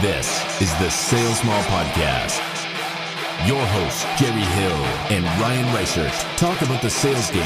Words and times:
This 0.00 0.28
is 0.62 0.70
the 0.78 0.88
Sales 0.90 1.42
Maul 1.44 1.62
Podcast. 1.64 2.38
Your 3.48 3.64
hosts, 3.66 4.04
Gerry 4.20 4.40
Hill 4.42 4.84
and 5.10 5.24
Ryan 5.40 5.64
Reisert, 5.74 6.12
talk 6.36 6.60
about 6.62 6.82
the 6.82 6.90
sales 6.90 7.30
game 7.30 7.42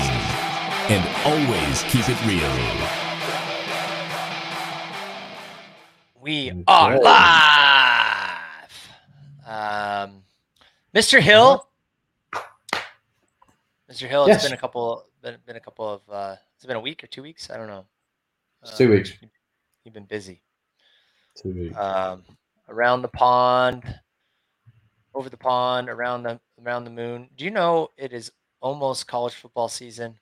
and 0.91 1.03
always 1.25 1.83
keep 1.85 2.05
it 2.09 2.19
real. 2.27 2.89
We 6.21 6.53
are 6.67 6.99
live. 7.01 8.71
Um, 9.47 10.23
Mr. 10.95 11.21
Hill. 11.21 11.67
Mr. 13.91 14.09
Hill, 14.09 14.25
it's 14.27 14.29
Yes. 14.29 14.45
been 14.45 14.53
a 14.53 14.57
couple 14.57 15.05
been, 15.23 15.37
been 15.47 15.57
a 15.57 15.61
couple 15.61 15.89
of 15.89 16.01
uh 16.11 16.37
it's 16.57 16.67
been 16.67 16.77
a 16.77 16.81
week 16.81 17.03
or 17.05 17.07
two 17.07 17.23
weeks, 17.23 17.51
I 17.51 17.57
don't 17.57 17.67
know. 17.69 17.85
It's 18.63 18.77
two 18.77 18.91
weeks. 18.91 19.13
You've 19.85 19.95
been 19.95 20.05
busy. 20.05 20.43
Two 21.37 21.53
weeks. 21.53 21.77
Um 21.77 22.25
around 22.69 23.03
the 23.03 23.09
pond, 23.09 23.83
over 25.15 25.29
the 25.29 25.37
pond, 25.37 25.89
around 25.89 26.23
the 26.23 26.41
around 26.65 26.85
the 26.85 26.91
moon. 26.91 27.29
Do 27.37 27.45
you 27.45 27.51
know 27.51 27.89
it 27.97 28.13
is 28.13 28.33
almost 28.61 29.07
college 29.07 29.35
football 29.35 29.69
season? 29.69 30.19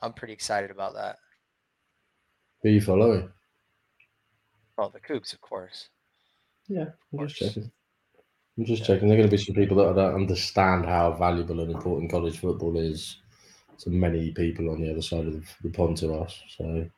I'm 0.00 0.12
pretty 0.12 0.32
excited 0.32 0.70
about 0.70 0.94
that. 0.94 1.18
Who 2.62 2.68
are 2.68 2.72
you 2.72 2.80
following? 2.80 3.30
Well, 4.76 4.90
the 4.90 5.00
Cougs, 5.00 5.32
of 5.32 5.40
course. 5.40 5.88
Yeah, 6.68 6.86
I'm 7.12 7.18
course. 7.18 7.34
just 7.34 7.54
checking. 7.54 7.72
I'm 8.58 8.64
just 8.64 8.82
Yeah. 8.82 8.86
checking. 8.88 9.08
There 9.08 9.16
are 9.16 9.20
going 9.20 9.30
to 9.30 9.36
be 9.36 9.42
some 9.42 9.54
people 9.54 9.76
that 9.78 9.94
don't 9.94 10.14
understand 10.14 10.86
how 10.86 11.12
valuable 11.12 11.60
and 11.60 11.70
important 11.70 12.10
college 12.10 12.38
football 12.38 12.76
is 12.78 13.18
to 13.78 13.90
many 13.90 14.32
people 14.32 14.70
on 14.70 14.80
the 14.80 14.90
other 14.90 15.02
side 15.02 15.26
of 15.26 15.56
the 15.62 15.70
pond 15.70 15.96
to 15.98 16.14
us. 16.14 16.40
So, 16.56 16.88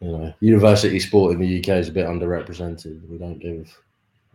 you 0.00 0.08
know, 0.08 0.34
university 0.40 1.00
sport 1.00 1.32
in 1.32 1.40
the 1.40 1.58
UK 1.58 1.78
is 1.78 1.88
a 1.88 1.92
bit 1.92 2.06
underrepresented. 2.06 3.08
We 3.08 3.18
don't 3.18 3.38
give 3.38 3.76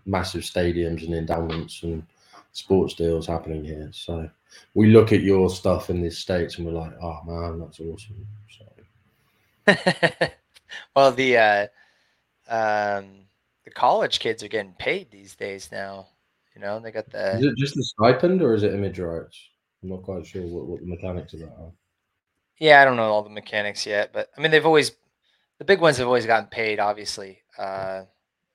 massive 0.06 0.42
stadiums 0.42 1.06
and 1.06 1.14
endowments 1.14 1.84
and 1.84 2.06
sports 2.52 2.94
deals 2.94 3.28
happening 3.28 3.64
here. 3.64 3.90
So, 3.94 4.30
we 4.74 4.88
look 4.88 5.12
at 5.12 5.22
your 5.22 5.50
stuff 5.50 5.90
in 5.90 6.02
the 6.02 6.10
states 6.10 6.58
and 6.58 6.66
we're 6.66 6.74
like, 6.74 6.94
oh 7.02 7.20
man, 7.26 7.60
that's 7.60 7.80
awesome. 7.80 8.28
So, 8.50 8.66
well, 10.96 11.12
the 11.12 11.38
uh, 11.38 11.68
um, 12.50 13.26
the 13.64 13.72
college 13.72 14.20
kids 14.20 14.44
are 14.44 14.48
getting 14.48 14.74
paid 14.74 15.12
these 15.12 15.36
days 15.36 15.70
now. 15.72 16.08
You 16.56 16.62
know, 16.62 16.80
they 16.80 16.92
got 16.92 17.10
the 17.10 17.38
Is 17.38 17.46
it 17.46 17.58
just 17.58 17.76
the 17.76 17.84
stipend 17.84 18.42
or 18.42 18.54
is 18.54 18.64
it 18.64 18.74
image 18.74 19.00
rights? 19.00 19.40
I'm 19.82 19.90
not 19.90 20.04
quite 20.04 20.26
sure 20.26 20.46
what, 20.46 20.66
what 20.66 20.80
the 20.82 20.88
mechanics 20.88 21.34
of 21.34 21.42
that 21.42 21.56
are. 21.60 21.72
yeah. 22.60 22.82
I 22.82 22.86
don't 22.86 22.96
know 22.96 23.12
all 23.12 23.24
the 23.24 23.30
mechanics 23.30 23.86
yet, 23.86 24.12
but 24.14 24.30
I 24.38 24.42
mean, 24.42 24.52
they've 24.52 24.66
always 24.66 24.92
the 25.60 25.66
big 25.66 25.80
ones 25.82 25.98
have 25.98 26.08
always 26.08 26.26
gotten 26.26 26.48
paid. 26.48 26.80
Obviously, 26.80 27.40
uh, 27.58 28.04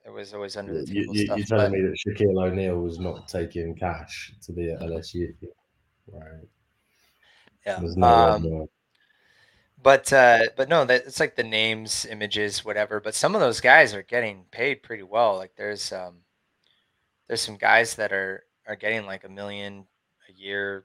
it 0.05 0.11
was 0.11 0.35
always 0.35 0.57
under 0.57 0.75
the 0.75 0.87
table 0.87 1.15
you, 1.15 1.27
stuff. 1.27 1.39
you're 1.39 1.47
telling 1.47 1.71
but- 1.71 1.79
me 1.79 1.83
that 1.83 1.97
Shaquille 2.07 2.47
O'Neal 2.47 2.81
was 2.81 2.99
not 2.99 3.29
taking 3.29 3.75
cash 3.75 4.33
to 4.43 4.53
be 4.53 4.71
at 4.71 4.81
LSU, 4.81 5.35
right? 6.13 6.49
yeah. 7.67 7.79
There's 7.81 7.97
no 7.97 8.07
um, 8.07 8.69
but 9.83 10.13
uh, 10.13 10.47
but 10.57 10.69
no, 10.69 10.85
that 10.85 11.07
it's 11.07 11.21
like 11.21 11.37
the 11.37 11.45
names, 11.45 12.05
images, 12.07 12.65
whatever. 12.65 13.01
But 13.01 13.15
some 13.15 13.35
of 13.35 13.41
those 13.41 13.61
guys 13.61 13.95
are 13.95 14.03
getting 14.03 14.45
paid 14.51 14.83
pretty 14.83 15.05
well. 15.05 15.37
Like 15.37 15.53
there's 15.57 15.93
um, 15.93 16.17
there's 17.29 17.41
some 17.41 17.57
guys 17.57 17.95
that 17.95 18.13
are 18.13 18.45
are 18.67 18.77
getting 18.77 19.07
like 19.07 19.25
a 19.25 19.29
million 19.29 19.87
a 20.29 20.33
year 20.33 20.85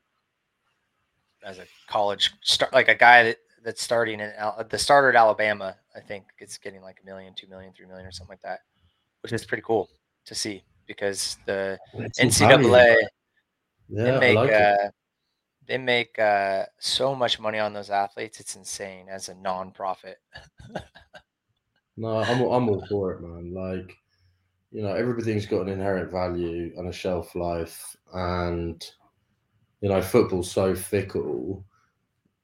as 1.44 1.58
a 1.58 1.66
college 1.88 2.34
start, 2.42 2.72
like 2.72 2.88
a 2.88 2.96
guy 2.96 3.24
that 3.24 3.38
that's 3.64 3.82
starting 3.82 4.20
in 4.20 4.32
Al- 4.38 4.66
the 4.70 4.78
starter 4.78 5.10
at 5.10 5.16
Alabama. 5.16 5.76
I 5.96 6.00
think 6.00 6.26
it's 6.40 6.58
getting 6.58 6.82
like 6.82 7.00
a 7.02 7.06
million, 7.06 7.34
two 7.36 7.48
million, 7.48 7.74
three 7.74 7.86
million, 7.86 8.06
or 8.06 8.12
something 8.12 8.34
like 8.34 8.42
that, 8.42 8.60
which 9.22 9.34
is 9.34 9.46
pretty 9.46 9.64
cool 9.66 9.90
to 10.26 10.36
see 10.36 10.64
because 10.86 11.38
the 11.46 11.80
invaluable. 12.18 12.70
NCAA 12.70 12.96
Yeah, 13.90 14.04
they 14.04 14.20
make 14.20 14.36
like 14.36 14.54
uh, 14.54 14.90
they 15.66 15.78
make 15.78 16.20
uh, 16.20 16.66
so 16.80 17.16
much 17.16 17.40
money 17.40 17.60
on 17.60 17.74
those 17.74 17.90
athletes. 17.90 18.40
It's 18.40 18.56
insane 18.56 19.08
as 19.10 19.30
a 19.30 19.36
non-profit. 19.36 20.18
No, 21.96 22.18
I'm 22.18 22.42
I'm 22.42 22.70
all 22.70 22.84
for 22.90 23.14
it, 23.14 23.22
man. 23.22 23.54
Like, 23.54 23.96
you 24.72 24.82
know, 24.82 24.96
everything's 24.96 25.46
got 25.46 25.62
an 25.62 25.70
inherent 25.70 26.12
value 26.12 26.74
and 26.76 26.90
a 26.90 26.92
shelf 26.92 27.36
life, 27.36 27.96
and 28.14 28.84
you 29.82 29.90
know, 29.90 30.02
football's 30.02 30.50
so 30.50 30.74
fickle. 30.74 31.64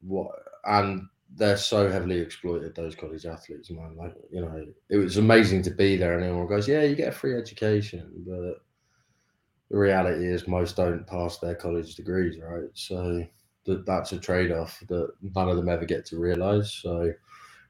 What 0.01 0.31
and 0.65 1.07
they're 1.35 1.57
so 1.57 1.89
heavily 1.89 2.19
exploited. 2.19 2.75
Those 2.75 2.95
college 2.95 3.25
athletes, 3.25 3.69
man. 3.69 3.95
Like, 3.95 4.15
you 4.31 4.41
know, 4.41 4.65
it 4.89 4.97
was 4.97 5.17
amazing 5.17 5.61
to 5.63 5.71
be 5.71 5.95
there, 5.95 6.15
and 6.15 6.23
everyone 6.23 6.47
goes, 6.47 6.67
"Yeah, 6.67 6.83
you 6.83 6.95
get 6.95 7.09
a 7.09 7.11
free 7.11 7.35
education," 7.35 8.11
but 8.27 8.61
the 9.69 9.77
reality 9.77 10.25
is 10.25 10.47
most 10.47 10.75
don't 10.75 11.05
pass 11.05 11.37
their 11.37 11.55
college 11.55 11.95
degrees, 11.95 12.39
right? 12.41 12.69
So 12.73 13.25
that 13.65 13.85
that's 13.85 14.11
a 14.11 14.19
trade-off 14.19 14.81
that 14.87 15.11
none 15.35 15.49
of 15.49 15.57
them 15.57 15.69
ever 15.69 15.85
get 15.85 16.05
to 16.07 16.19
realize. 16.19 16.73
So 16.73 17.13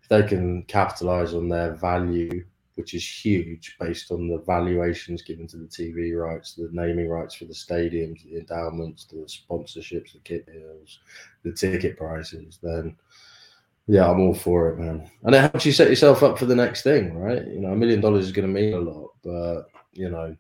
if 0.02 0.10
they 0.10 0.24
can 0.24 0.64
capitalize 0.64 1.34
on 1.34 1.50
their 1.50 1.74
value, 1.74 2.46
which 2.80 2.94
is 2.94 3.06
huge 3.06 3.76
based 3.78 4.10
on 4.10 4.30
the 4.30 4.38
valuations 4.48 5.22
given 5.22 5.46
to 5.46 5.58
the 5.58 5.66
TV 5.66 6.18
rights, 6.18 6.54
the 6.54 6.70
naming 6.72 7.10
rights 7.10 7.36
for 7.36 7.44
the 7.44 7.54
stadiums, 7.54 8.24
the 8.24 8.38
endowments, 8.38 9.04
the 9.04 9.18
sponsorships, 9.28 10.14
the 10.14 10.20
kit 10.24 10.46
deals, 10.46 11.00
the 11.44 11.52
ticket 11.52 11.98
prices, 11.98 12.58
then 12.64 12.96
yeah, 13.88 14.10
I'm 14.10 14.22
all 14.22 14.34
for 14.34 14.70
it, 14.70 14.80
man. 14.80 15.12
And 15.24 15.36
it 15.36 15.42
helps 15.42 15.66
you 15.66 15.74
set 15.74 15.90
yourself 15.90 16.24
up 16.24 16.40
for 16.40 16.46
the 16.46 16.56
next 16.56 16.84
thing, 16.84 17.18
right? 17.18 17.46
You 17.46 17.60
know, 17.60 17.74
a 17.74 17.76
million 17.76 18.00
dollars 18.00 18.24
is 18.24 18.32
going 18.32 18.48
to 18.48 18.62
mean 18.62 18.74
a 18.74 18.80
lot, 18.80 19.12
but 19.26 19.64
you 19.92 20.10
know, 20.10 20.34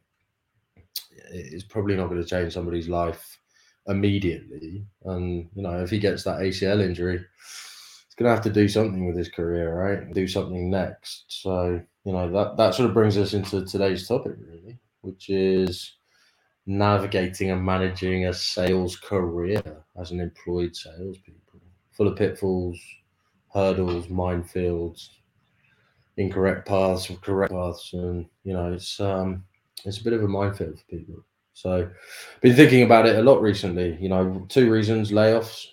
it's 1.32 1.66
probably 1.66 1.98
not 1.98 2.08
going 2.08 2.24
to 2.24 2.30
change 2.30 2.54
somebody's 2.54 2.88
life 2.88 3.38
immediately. 3.88 4.86
And 5.04 5.50
you 5.54 5.62
know, 5.62 5.84
if 5.84 5.90
he 5.90 6.00
gets 6.00 6.24
that 6.24 6.40
ACL 6.40 6.82
injury, 6.82 7.26
to 8.26 8.36
have 8.36 8.44
to 8.44 8.50
do 8.50 8.68
something 8.68 9.08
with 9.08 9.18
his 9.18 9.30
career, 9.30 9.74
right? 9.74 10.14
Do 10.14 10.28
something 10.28 10.70
next. 10.70 11.26
So 11.28 11.82
you 12.06 12.12
know 12.12 12.32
that 12.32 12.58
that 12.58 12.76
sort 12.76 12.90
of 12.90 12.94
brings 12.94 13.18
us 13.18 13.34
into 13.34 13.66
today's 13.66 14.08
topic, 14.08 14.36
really, 14.40 14.78
which 15.02 15.30
is 15.30 15.94
navigating 16.66 17.52
and 17.52 17.64
managing 17.64 18.28
a 18.28 18.34
sales 18.34 18.96
career 18.98 19.64
as 20.00 20.12
an 20.12 20.20
employed 20.20 20.76
salespeople, 20.76 21.62
full 21.92 22.08
of 22.08 22.18
pitfalls, 22.18 22.80
hurdles, 23.54 24.08
minefields, 24.08 25.10
incorrect 26.18 26.68
paths, 26.68 27.10
correct 27.22 27.52
paths, 27.52 27.92
and 27.94 28.26
you 28.44 28.54
know 28.54 28.74
it's 28.74 29.00
um 29.00 29.44
it's 29.86 30.00
a 30.00 30.04
bit 30.04 30.14
of 30.14 30.24
a 30.24 30.28
minefield 30.28 30.80
for 30.80 30.86
people. 30.86 31.24
So, 31.54 31.90
been 32.42 32.56
thinking 32.56 32.84
about 32.84 33.06
it 33.06 33.18
a 33.18 33.22
lot 33.22 33.42
recently. 33.42 33.98
You 34.00 34.10
know, 34.10 34.46
two 34.50 34.72
reasons: 34.72 35.12
layoffs. 35.12 35.66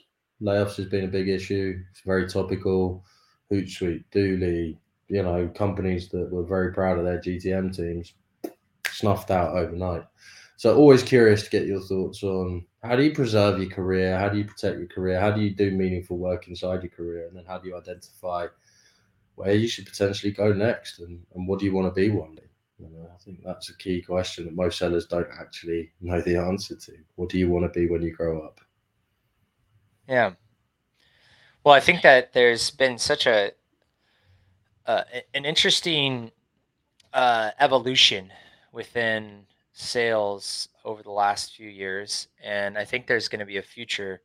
Layoffs 0.42 0.76
has 0.76 0.86
been 0.86 1.04
a 1.04 1.08
big 1.08 1.28
issue. 1.28 1.82
It's 1.90 2.00
very 2.00 2.28
topical. 2.28 3.04
Hootsuite, 3.50 4.04
Dooly, 4.12 4.76
you 5.08 5.22
know, 5.22 5.48
companies 5.48 6.08
that 6.08 6.30
were 6.30 6.44
very 6.44 6.72
proud 6.72 6.98
of 6.98 7.04
their 7.04 7.20
GTM 7.20 7.74
teams 7.74 8.14
snuffed 8.90 9.30
out 9.30 9.56
overnight. 9.56 10.04
So, 10.56 10.76
always 10.76 11.02
curious 11.02 11.44
to 11.44 11.50
get 11.50 11.66
your 11.66 11.80
thoughts 11.80 12.22
on 12.22 12.64
how 12.82 12.96
do 12.96 13.02
you 13.02 13.12
preserve 13.12 13.60
your 13.60 13.70
career? 13.70 14.18
How 14.18 14.28
do 14.28 14.38
you 14.38 14.44
protect 14.44 14.78
your 14.78 14.88
career? 14.88 15.20
How 15.20 15.30
do 15.30 15.40
you 15.40 15.50
do 15.54 15.70
meaningful 15.70 16.18
work 16.18 16.48
inside 16.48 16.82
your 16.82 16.90
career? 16.90 17.26
And 17.26 17.36
then 17.36 17.44
how 17.44 17.58
do 17.58 17.68
you 17.68 17.76
identify 17.76 18.46
where 19.34 19.54
you 19.54 19.68
should 19.68 19.86
potentially 19.86 20.32
go 20.32 20.52
next 20.52 20.98
and, 21.00 21.20
and 21.34 21.46
what 21.46 21.58
do 21.58 21.66
you 21.66 21.74
want 21.74 21.94
to 21.94 22.00
be 22.00 22.10
one 22.10 22.34
day? 22.34 22.42
You 22.78 22.88
know, 22.88 23.08
I 23.14 23.18
think 23.22 23.42
that's 23.44 23.70
a 23.70 23.76
key 23.76 24.02
question 24.02 24.46
that 24.46 24.54
most 24.54 24.78
sellers 24.78 25.06
don't 25.06 25.28
actually 25.38 25.92
know 26.00 26.20
the 26.20 26.36
answer 26.36 26.76
to. 26.76 26.92
What 27.14 27.28
do 27.28 27.38
you 27.38 27.48
want 27.48 27.64
to 27.64 27.78
be 27.78 27.86
when 27.86 28.02
you 28.02 28.12
grow 28.12 28.42
up? 28.42 28.60
Yeah. 30.08 30.34
Well, 31.64 31.74
I 31.74 31.80
think 31.80 32.02
that 32.02 32.32
there's 32.32 32.70
been 32.70 32.96
such 32.98 33.26
a 33.26 33.52
uh, 34.86 35.02
an 35.34 35.44
interesting 35.44 36.30
uh, 37.12 37.50
evolution 37.60 38.32
within 38.72 39.46
sales 39.72 40.68
over 40.84 41.02
the 41.02 41.10
last 41.10 41.54
few 41.56 41.68
years, 41.68 42.28
and 42.42 42.78
I 42.78 42.84
think 42.84 43.06
there's 43.06 43.28
going 43.28 43.40
to 43.40 43.46
be 43.46 43.58
a 43.58 43.62
future 43.62 44.22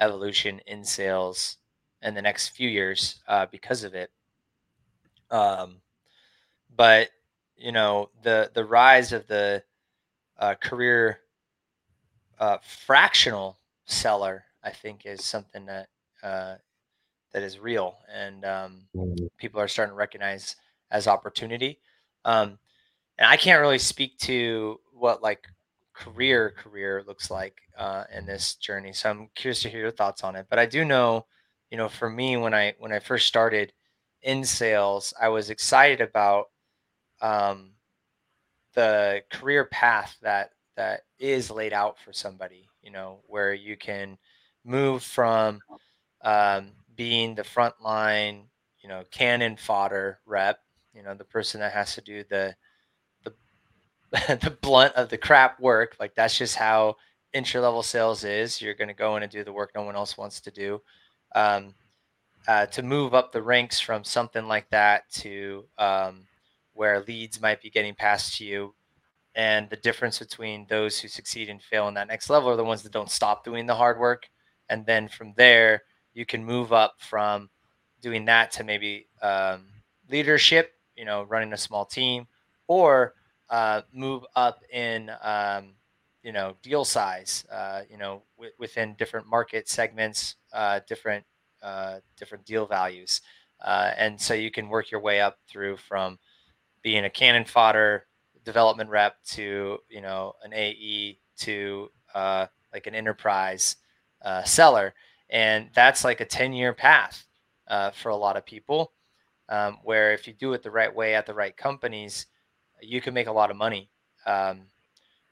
evolution 0.00 0.60
in 0.66 0.84
sales 0.84 1.58
in 2.02 2.14
the 2.14 2.22
next 2.22 2.50
few 2.50 2.68
years 2.68 3.20
uh, 3.28 3.46
because 3.46 3.84
of 3.84 3.94
it. 3.94 4.10
Um, 5.30 5.80
but 6.76 7.10
you 7.56 7.72
know 7.72 8.10
the 8.22 8.50
the 8.54 8.64
rise 8.64 9.12
of 9.12 9.26
the 9.28 9.64
uh, 10.38 10.56
career 10.56 11.20
uh, 12.38 12.58
fractional 12.62 13.58
seller, 13.86 14.45
I 14.66 14.70
think, 14.70 15.06
is 15.06 15.24
something 15.24 15.64
that 15.66 15.88
uh, 16.22 16.56
that 17.32 17.42
is 17.42 17.58
real, 17.58 17.96
and 18.12 18.44
um, 18.44 18.88
Mm, 18.94 19.28
people 19.38 19.60
are 19.60 19.68
starting 19.68 19.92
to 19.92 19.96
recognize 19.96 20.56
as 20.90 21.06
opportunity. 21.06 21.78
Um, 22.24 22.58
and 23.18 23.28
I 23.28 23.36
can't 23.36 23.60
really 23.60 23.78
speak 23.78 24.18
to 24.20 24.80
what 24.92 25.22
like 25.22 25.46
career 25.94 26.50
career 26.50 27.04
looks 27.06 27.30
like 27.30 27.56
uh, 27.78 28.04
in 28.12 28.26
this 28.26 28.56
journey, 28.56 28.92
so 28.92 29.10
I'm 29.10 29.30
curious 29.36 29.62
to 29.62 29.68
hear 29.68 29.80
your 29.80 29.90
thoughts 29.92 30.24
on 30.24 30.36
it. 30.36 30.46
But 30.50 30.58
I 30.58 30.66
do 30.66 30.84
know, 30.84 31.26
you 31.70 31.78
know, 31.78 31.88
for 31.88 32.10
me, 32.10 32.36
when 32.36 32.54
I 32.54 32.74
when 32.78 32.92
I 32.92 32.98
first 32.98 33.28
started 33.28 33.72
in 34.22 34.44
sales, 34.44 35.14
I 35.20 35.28
was 35.28 35.50
excited 35.50 36.00
about 36.00 36.46
um, 37.20 37.70
the 38.74 39.22
career 39.30 39.66
path 39.66 40.16
that 40.22 40.50
that 40.76 41.02
is 41.18 41.50
laid 41.50 41.72
out 41.72 41.98
for 41.98 42.12
somebody, 42.12 42.66
you 42.82 42.90
know, 42.90 43.20
where 43.26 43.54
you 43.54 43.76
can 43.76 44.18
move 44.66 45.02
from 45.02 45.60
um, 46.22 46.72
being 46.96 47.34
the 47.34 47.44
front 47.44 47.74
line, 47.80 48.44
you 48.80 48.88
know, 48.88 49.04
cannon 49.10 49.56
fodder 49.56 50.18
rep, 50.26 50.58
you 50.92 51.02
know, 51.02 51.14
the 51.14 51.24
person 51.24 51.60
that 51.60 51.72
has 51.72 51.94
to 51.94 52.00
do 52.00 52.24
the 52.28 52.54
the 53.24 53.32
the 54.42 54.56
blunt 54.60 54.94
of 54.94 55.08
the 55.08 55.18
crap 55.18 55.60
work. 55.60 55.96
Like 56.00 56.14
that's 56.14 56.36
just 56.36 56.56
how 56.56 56.96
entry 57.32 57.60
level 57.60 57.82
sales 57.82 58.24
is. 58.24 58.60
You're 58.60 58.74
going 58.74 58.88
to 58.88 58.94
go 58.94 59.16
in 59.16 59.22
and 59.22 59.32
do 59.32 59.44
the 59.44 59.52
work 59.52 59.72
no 59.74 59.82
one 59.82 59.96
else 59.96 60.18
wants 60.18 60.40
to 60.42 60.50
do. 60.50 60.80
Um, 61.34 61.74
uh, 62.48 62.66
to 62.66 62.82
move 62.82 63.12
up 63.12 63.32
the 63.32 63.42
ranks 63.42 63.80
from 63.80 64.04
something 64.04 64.46
like 64.46 64.70
that 64.70 65.10
to 65.10 65.64
um, 65.78 66.26
where 66.74 67.02
leads 67.02 67.40
might 67.40 67.60
be 67.60 67.70
getting 67.70 67.94
passed 67.94 68.36
to 68.36 68.44
you 68.44 68.72
and 69.34 69.68
the 69.68 69.76
difference 69.76 70.18
between 70.18 70.66
those 70.68 70.98
who 70.98 71.08
succeed 71.08 71.50
and 71.50 71.62
fail 71.62 71.88
in 71.88 71.94
that 71.94 72.08
next 72.08 72.30
level 72.30 72.48
are 72.48 72.56
the 72.56 72.64
ones 72.64 72.82
that 72.82 72.92
don't 72.92 73.10
stop 73.10 73.44
doing 73.44 73.66
the 73.66 73.74
hard 73.74 73.98
work 73.98 74.28
and 74.68 74.84
then 74.86 75.08
from 75.08 75.32
there 75.36 75.82
you 76.14 76.26
can 76.26 76.44
move 76.44 76.72
up 76.72 76.94
from 76.98 77.50
doing 78.00 78.24
that 78.26 78.50
to 78.52 78.64
maybe 78.64 79.08
um, 79.22 79.66
leadership 80.10 80.72
you 80.96 81.04
know 81.04 81.22
running 81.24 81.52
a 81.52 81.56
small 81.56 81.84
team 81.84 82.26
or 82.68 83.14
uh, 83.50 83.82
move 83.92 84.24
up 84.34 84.60
in 84.72 85.10
um, 85.22 85.74
you 86.22 86.32
know 86.32 86.54
deal 86.62 86.84
size 86.84 87.44
uh, 87.52 87.82
you 87.90 87.96
know 87.96 88.22
w- 88.36 88.52
within 88.58 88.94
different 88.98 89.26
market 89.26 89.68
segments 89.68 90.36
uh, 90.52 90.80
different 90.88 91.24
uh, 91.62 91.98
different 92.16 92.44
deal 92.44 92.66
values. 92.66 93.20
Uh, 93.64 93.90
and 93.96 94.20
so 94.20 94.34
you 94.34 94.50
can 94.50 94.68
work 94.68 94.90
your 94.90 95.00
way 95.00 95.20
up 95.20 95.38
through 95.48 95.76
from 95.76 96.18
being 96.82 97.04
a 97.04 97.10
cannon 97.10 97.44
fodder 97.44 98.06
development 98.44 98.88
rep 98.90 99.16
to 99.24 99.78
you 99.88 100.00
know 100.00 100.32
an 100.44 100.52
AE 100.52 101.18
to 101.38 101.88
uh, 102.14 102.46
like 102.72 102.86
an 102.86 102.94
enterprise 102.94 103.76
uh, 104.22 104.42
seller, 104.44 104.94
and 105.30 105.68
that's 105.74 106.04
like 106.04 106.20
a 106.20 106.24
ten 106.24 106.52
year 106.52 106.72
path 106.72 107.26
uh, 107.68 107.90
for 107.90 108.10
a 108.10 108.16
lot 108.16 108.36
of 108.36 108.46
people. 108.46 108.92
Um, 109.48 109.78
where 109.84 110.12
if 110.12 110.26
you 110.26 110.32
do 110.32 110.54
it 110.54 110.62
the 110.64 110.70
right 110.72 110.92
way 110.92 111.14
at 111.14 111.24
the 111.24 111.34
right 111.34 111.56
companies, 111.56 112.26
you 112.80 113.00
can 113.00 113.14
make 113.14 113.28
a 113.28 113.32
lot 113.32 113.50
of 113.50 113.56
money. 113.56 113.90
Um, 114.26 114.62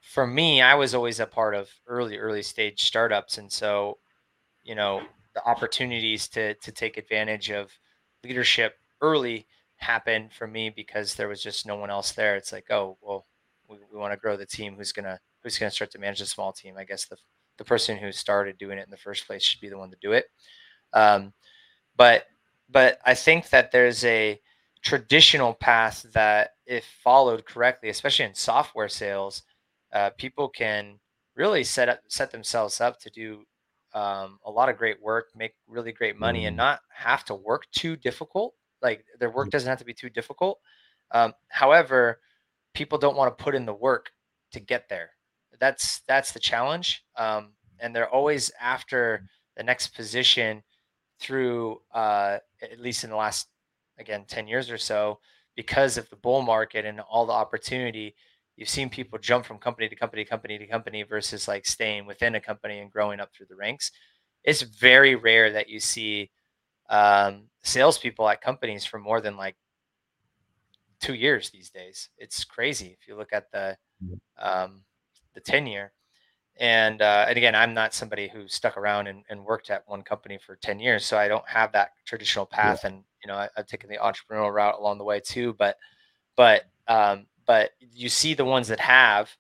for 0.01 0.27
me, 0.27 0.63
I 0.63 0.75
was 0.77 0.95
always 0.95 1.19
a 1.19 1.27
part 1.27 1.55
of 1.55 1.69
early 1.87 2.19
early 2.19 2.43
stage 2.43 2.85
startups, 2.85 3.39
and 3.39 3.51
so 3.51 3.99
you 4.63 4.75
know 4.75 5.03
the 5.35 5.45
opportunities 5.45 6.29
to 6.29 6.55
to 6.55 6.73
take 6.73 6.97
advantage 6.97 7.51
of 7.51 7.73
leadership 8.23 8.77
early 9.01 9.47
happened 9.77 10.33
for 10.33 10.47
me 10.47 10.71
because 10.71 11.15
there 11.15 11.29
was 11.29 11.43
just 11.43 11.67
no 11.67 11.77
one 11.77 11.91
else 11.91 12.13
there. 12.13 12.37
It's 12.37 12.53
like, 12.53 12.71
oh, 12.71 12.97
well, 13.03 13.27
we, 13.69 13.79
we 13.93 13.99
want 13.99 14.13
to 14.13 14.19
grow 14.19 14.37
the 14.37 14.47
team. 14.47 14.77
Who's 14.77 14.93
gonna 14.93 15.21
who's 15.43 15.59
gonna 15.59 15.71
start 15.71 15.91
to 15.93 15.99
manage 15.99 16.21
a 16.21 16.27
small 16.27 16.53
team? 16.53 16.77
I 16.79 16.85
guess 16.85 17.07
the 17.07 17.17
the 17.59 17.65
person 17.65 17.97
who 17.97 18.13
started 18.13 18.59
doing 18.59 18.79
it 18.79 18.85
in 18.85 18.91
the 18.91 18.97
first 18.97 19.27
place 19.27 19.43
should 19.43 19.61
be 19.61 19.69
the 19.69 19.79
one 19.79 19.91
to 19.91 19.97
do 20.01 20.13
it. 20.13 20.27
Um, 20.93 21.33
but 21.97 22.25
but 22.71 22.99
I 23.05 23.15
think 23.15 23.51
that 23.51 23.71
there's 23.71 24.05
a 24.05 24.41
traditional 24.83 25.55
path 25.55 26.05
that, 26.13 26.51
if 26.67 26.85
followed 27.03 27.45
correctly, 27.45 27.89
especially 27.91 28.27
in 28.27 28.35
software 28.35 28.89
sales, 28.89 29.43
uh, 29.93 30.11
people 30.19 30.49
can 30.49 30.99
really 31.37 31.65
set 31.65 31.89
up 31.89 32.01
set 32.09 32.31
themselves 32.31 32.81
up 32.81 32.99
to 33.01 33.11
do 33.11 33.45
um, 33.95 34.39
a 34.45 34.51
lot 34.51 34.69
of 34.69 34.79
great 34.79 35.01
work, 35.03 35.29
make 35.37 35.55
really 35.69 35.93
great 35.93 36.19
money, 36.19 36.47
and 36.47 36.57
not 36.57 36.81
have 36.93 37.25
to 37.27 37.35
work 37.35 37.67
too 37.73 37.97
difficult 37.97 38.55
like 38.85 39.05
their 39.19 39.31
work 39.31 39.51
doesn't 39.51 39.69
have 39.69 39.79
to 39.79 39.85
be 39.85 39.95
too 39.95 40.11
difficult. 40.11 40.61
Um, 41.11 41.33
however, 41.49 42.21
people 42.75 42.99
don't 42.99 43.17
want 43.17 43.37
to 43.37 43.43
put 43.43 43.55
in 43.55 43.65
the 43.65 43.75
work 43.75 44.11
to 44.53 44.61
get 44.61 44.89
there. 44.89 45.11
That's 45.61 46.03
that's 46.07 46.33
the 46.33 46.41
challenge. 46.41 47.05
Um, 47.17 47.53
and 47.81 47.95
they're 47.95 48.09
always 48.09 48.51
after 48.61 49.27
the 49.57 49.63
next 49.63 49.89
position 49.89 50.63
through 51.21 51.81
uh, 51.93 52.39
at 52.63 52.81
least 52.81 53.05
in 53.05 53.11
the 53.11 53.17
last 53.17 53.49
again 53.99 54.25
10 54.27 54.49
years 54.49 54.71
or 54.71 54.79
so 54.79 55.19
because 55.55 55.97
of 55.97 56.09
the 56.11 56.17
bull 56.17 56.43
market 56.43 56.85
and 56.85 57.01
all 57.01 57.25
the 57.25 57.33
opportunity 57.33 58.17
you've 58.57 58.69
seen 58.69 58.91
people 58.91 59.19
jump 59.21 59.45
from 59.45 59.57
company 59.57 59.89
to 59.89 59.95
company 59.95 60.25
to 60.25 60.29
company 60.29 60.59
to 60.59 60.67
company 60.67 61.05
versus 61.05 61.47
like 61.47 61.65
staying 61.65 62.05
within 62.05 62.35
a 62.35 62.41
company 62.41 62.81
and 62.81 62.91
growing 62.91 63.21
up 63.21 63.31
through 63.33 63.47
the 63.49 63.55
ranks 63.55 63.93
it's 64.43 64.63
very 64.63 65.15
rare 65.15 65.53
that 65.53 65.69
you 65.69 65.79
see 65.79 66.29
um, 66.91 67.45
salespeople 67.63 68.29
at 68.29 68.41
companies 68.41 68.85
for 68.85 68.99
more 68.99 69.21
than 69.21 69.37
like 69.37 69.57
two 71.01 71.15
years 71.15 71.51
these 71.51 71.71
days. 71.71 72.09
It's 72.19 72.45
crazy 72.45 72.97
if 72.99 73.09
you 73.09 73.17
look 73.17 73.33
at 73.33 73.51
the 73.53 73.77
um, 74.39 74.83
the 75.35 75.41
tenure. 75.41 75.93
And 76.59 77.03
uh, 77.03 77.27
and 77.29 77.37
again, 77.37 77.55
I'm 77.55 77.75
not 77.75 77.95
somebody 77.95 78.29
who 78.29 78.47
stuck 78.47 78.77
around 78.77 79.09
and, 79.09 79.25
and 79.29 79.45
worked 79.45 79.71
at 79.71 79.83
one 79.89 80.03
company 80.03 80.39
for 80.39 80.57
ten 80.57 80.79
years, 80.79 81.05
so 81.05 81.19
I 81.19 81.27
don't 81.27 81.47
have 81.49 81.73
that 81.73 81.91
traditional 82.05 82.47
path. 82.47 82.81
Yeah. 82.83 82.91
And 82.91 83.05
you 83.25 83.29
know, 83.29 83.35
I, 83.35 83.49
have 83.57 83.67
taken 83.67 83.91
the 83.91 83.99
entrepreneurial 83.99 84.55
route 84.55 84.79
along 84.79 84.99
the 84.99 85.05
way 85.05 85.19
too. 85.19 85.55
But 85.59 85.79
but 86.37 86.67
um, 86.87 87.27
but 87.45 87.71
you 87.93 88.09
see 88.09 88.35
the 88.35 88.45
ones 88.45 88.69
that 88.69 88.79
have, 88.79 89.31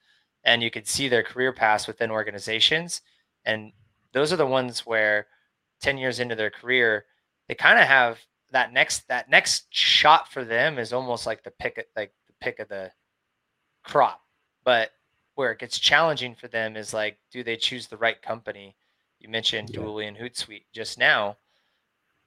and 0.42 0.60
you 0.60 0.72
can 0.72 0.84
see 0.84 1.08
their 1.08 1.22
career 1.22 1.52
paths 1.52 1.86
within 1.86 2.10
organizations, 2.10 3.02
and 3.44 3.72
those 4.12 4.32
are 4.32 4.36
the 4.36 4.46
ones 4.46 4.80
where 4.84 5.28
ten 5.80 5.98
years 5.98 6.18
into 6.18 6.34
their 6.34 6.50
career, 6.50 7.04
they 7.46 7.54
kind 7.54 7.78
of 7.78 7.86
have 7.86 8.18
that 8.50 8.72
next 8.72 9.06
that 9.06 9.30
next 9.30 9.66
shot 9.70 10.32
for 10.32 10.44
them 10.44 10.78
is 10.78 10.92
almost 10.92 11.26
like 11.26 11.44
the 11.44 11.50
pick 11.52 11.86
like 11.96 12.12
the 12.26 12.34
pick 12.40 12.58
of 12.58 12.68
the 12.68 12.90
crop. 13.84 14.20
But 14.64 14.90
where 15.34 15.52
it 15.52 15.58
gets 15.58 15.78
challenging 15.78 16.34
for 16.34 16.48
them 16.48 16.76
is 16.76 16.94
like, 16.94 17.18
do 17.30 17.42
they 17.42 17.56
choose 17.56 17.86
the 17.86 17.96
right 17.96 18.20
company? 18.20 18.76
You 19.18 19.28
mentioned 19.28 19.70
yeah. 19.70 19.80
Dooly 19.80 20.06
and 20.06 20.16
Hootsuite 20.16 20.66
just 20.72 20.98
now. 20.98 21.36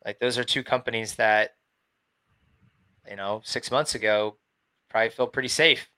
Like 0.06 0.19
those 0.19 0.38
are 0.38 0.44
two 0.44 0.63
companies 0.63 1.15
that, 1.15 1.51
you 3.09 3.15
know, 3.15 3.42
six 3.44 3.71
months 3.71 3.95
ago 3.95 4.38
probably 4.89 5.09
feel 5.09 5.27
pretty 5.27 5.48
safe 5.48 5.89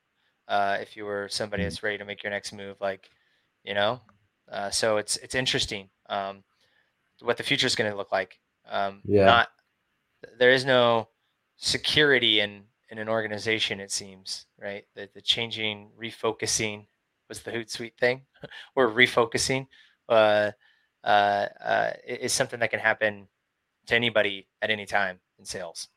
uh, 0.47 0.77
if 0.81 0.95
you 0.95 1.06
were 1.06 1.27
somebody 1.29 1.61
mm-hmm. 1.61 1.69
that's 1.69 1.83
ready 1.83 1.97
to 1.97 2.06
make 2.06 2.23
your 2.23 2.31
next 2.31 2.53
move. 2.53 2.77
Like, 2.79 3.09
you 3.63 3.73
know, 3.73 4.01
uh, 4.51 4.69
so 4.69 4.97
it's 4.97 5.17
it's 5.17 5.35
interesting 5.35 5.89
um, 6.09 6.44
what 7.21 7.38
the 7.38 7.44
future 7.44 7.67
is 7.67 7.75
going 7.75 7.89
to 7.89 7.97
look 7.97 8.11
like. 8.11 8.39
Um, 8.69 9.01
yeah. 9.06 9.25
Not 9.25 9.50
there 10.38 10.51
is 10.51 10.65
no 10.65 11.07
security 11.57 12.39
in 12.39 12.63
in 12.89 12.97
an 12.97 13.09
organization. 13.09 13.79
It 13.79 13.91
seems 13.91 14.45
right. 14.59 14.85
The 14.95 15.09
the 15.13 15.21
changing, 15.21 15.91
refocusing 16.00 16.87
was 17.30 17.42
the 17.42 17.52
Hootsuite 17.52 17.98
thing. 17.98 18.24
We're 18.76 18.90
refocusing. 18.90 19.68
Uh, 20.09 20.52
uh, 21.04 21.48
uh, 21.64 21.92
is 22.06 22.33
something 22.33 22.59
that 22.59 22.71
can 22.71 22.80
happen 22.80 23.28
to 23.88 23.95
anybody 23.95 24.48
at 24.62 24.69
any 24.69 24.86
time 24.86 25.19
in 25.38 25.45
sales. 25.45 25.88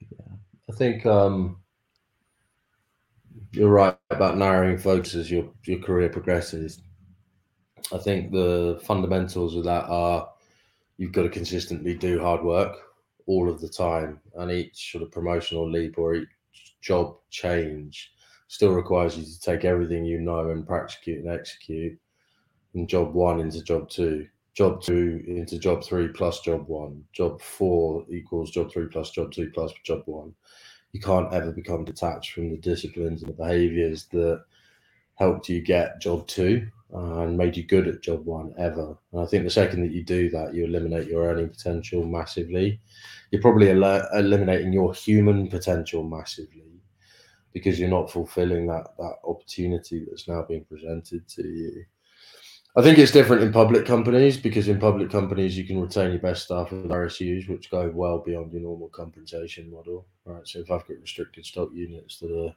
Yeah, 0.00 0.34
I 0.70 0.72
think 0.72 1.04
um, 1.04 1.58
you're 3.52 3.68
right 3.68 3.96
about 4.10 4.38
narrowing 4.38 4.78
focus 4.78 5.14
as 5.14 5.30
your 5.30 5.50
your 5.64 5.80
career 5.80 6.08
progresses. 6.08 6.80
I 7.92 7.98
think 7.98 8.32
the 8.32 8.80
fundamentals 8.84 9.54
of 9.54 9.64
that 9.64 9.84
are 9.84 10.28
you've 10.96 11.12
got 11.12 11.22
to 11.22 11.28
consistently 11.28 11.94
do 11.94 12.20
hard 12.20 12.42
work 12.42 12.76
all 13.26 13.50
of 13.50 13.60
the 13.60 13.68
time, 13.68 14.20
and 14.36 14.50
each 14.50 14.92
sort 14.92 15.04
of 15.04 15.10
promotional 15.10 15.70
leap 15.70 15.98
or 15.98 16.14
each 16.14 16.28
job 16.80 17.16
change 17.30 18.12
still 18.48 18.72
requires 18.72 19.16
you 19.16 19.24
to 19.24 19.40
take 19.40 19.64
everything 19.64 20.04
you 20.04 20.20
know 20.20 20.50
and 20.50 20.66
practice 20.66 20.98
and 21.06 21.28
execute 21.28 21.98
from 22.76 22.86
job 22.86 23.14
one 23.14 23.40
into 23.40 23.62
job 23.62 23.88
two, 23.88 24.26
job 24.54 24.82
two 24.82 25.24
into 25.26 25.58
job 25.58 25.82
three 25.82 26.08
plus 26.08 26.40
job 26.40 26.68
one, 26.68 27.02
job 27.12 27.40
four 27.40 28.04
equals 28.10 28.50
job 28.50 28.70
three 28.70 28.86
plus 28.86 29.10
job 29.10 29.32
two 29.32 29.50
plus 29.54 29.72
job 29.84 30.02
one. 30.06 30.34
You 30.92 31.00
can't 31.00 31.32
ever 31.32 31.52
become 31.52 31.84
detached 31.84 32.32
from 32.32 32.50
the 32.50 32.58
disciplines 32.58 33.22
and 33.22 33.30
the 33.30 33.36
behaviors 33.36 34.06
that 34.12 34.42
helped 35.14 35.48
you 35.48 35.62
get 35.62 36.00
job 36.00 36.26
two 36.26 36.68
uh, 36.94 37.20
and 37.22 37.36
made 37.36 37.56
you 37.56 37.64
good 37.64 37.88
at 37.88 38.02
job 38.02 38.24
one 38.26 38.52
ever. 38.58 38.96
And 39.12 39.22
I 39.22 39.26
think 39.26 39.44
the 39.44 39.50
second 39.50 39.82
that 39.82 39.92
you 39.92 40.04
do 40.04 40.28
that, 40.30 40.54
you 40.54 40.64
eliminate 40.64 41.08
your 41.08 41.24
earning 41.24 41.48
potential 41.48 42.04
massively. 42.04 42.80
You're 43.30 43.42
probably 43.42 43.70
el- 43.70 44.08
eliminating 44.14 44.72
your 44.72 44.94
human 44.94 45.48
potential 45.48 46.02
massively 46.02 46.75
because 47.56 47.80
you're 47.80 47.88
not 47.88 48.10
fulfilling 48.10 48.66
that 48.66 48.86
that 48.98 49.14
opportunity 49.24 50.04
that's 50.04 50.28
now 50.28 50.44
being 50.46 50.62
presented 50.66 51.26
to 51.26 51.42
you. 51.42 51.86
I 52.76 52.82
think 52.82 52.98
it's 52.98 53.12
different 53.12 53.42
in 53.42 53.50
public 53.50 53.86
companies 53.86 54.36
because 54.36 54.68
in 54.68 54.78
public 54.78 55.08
companies 55.10 55.56
you 55.56 55.64
can 55.64 55.80
retain 55.80 56.10
your 56.10 56.20
best 56.20 56.42
staff 56.42 56.70
with 56.70 56.90
RSUs, 56.90 57.48
which 57.48 57.70
go 57.70 57.90
well 57.94 58.18
beyond 58.18 58.52
your 58.52 58.60
normal 58.60 58.88
compensation 58.90 59.70
model. 59.70 60.06
Right. 60.26 60.46
So 60.46 60.58
if 60.58 60.70
I've 60.70 60.86
got 60.86 61.00
restricted 61.00 61.46
stock 61.46 61.70
units 61.72 62.18
that 62.18 62.30
are 62.30 62.54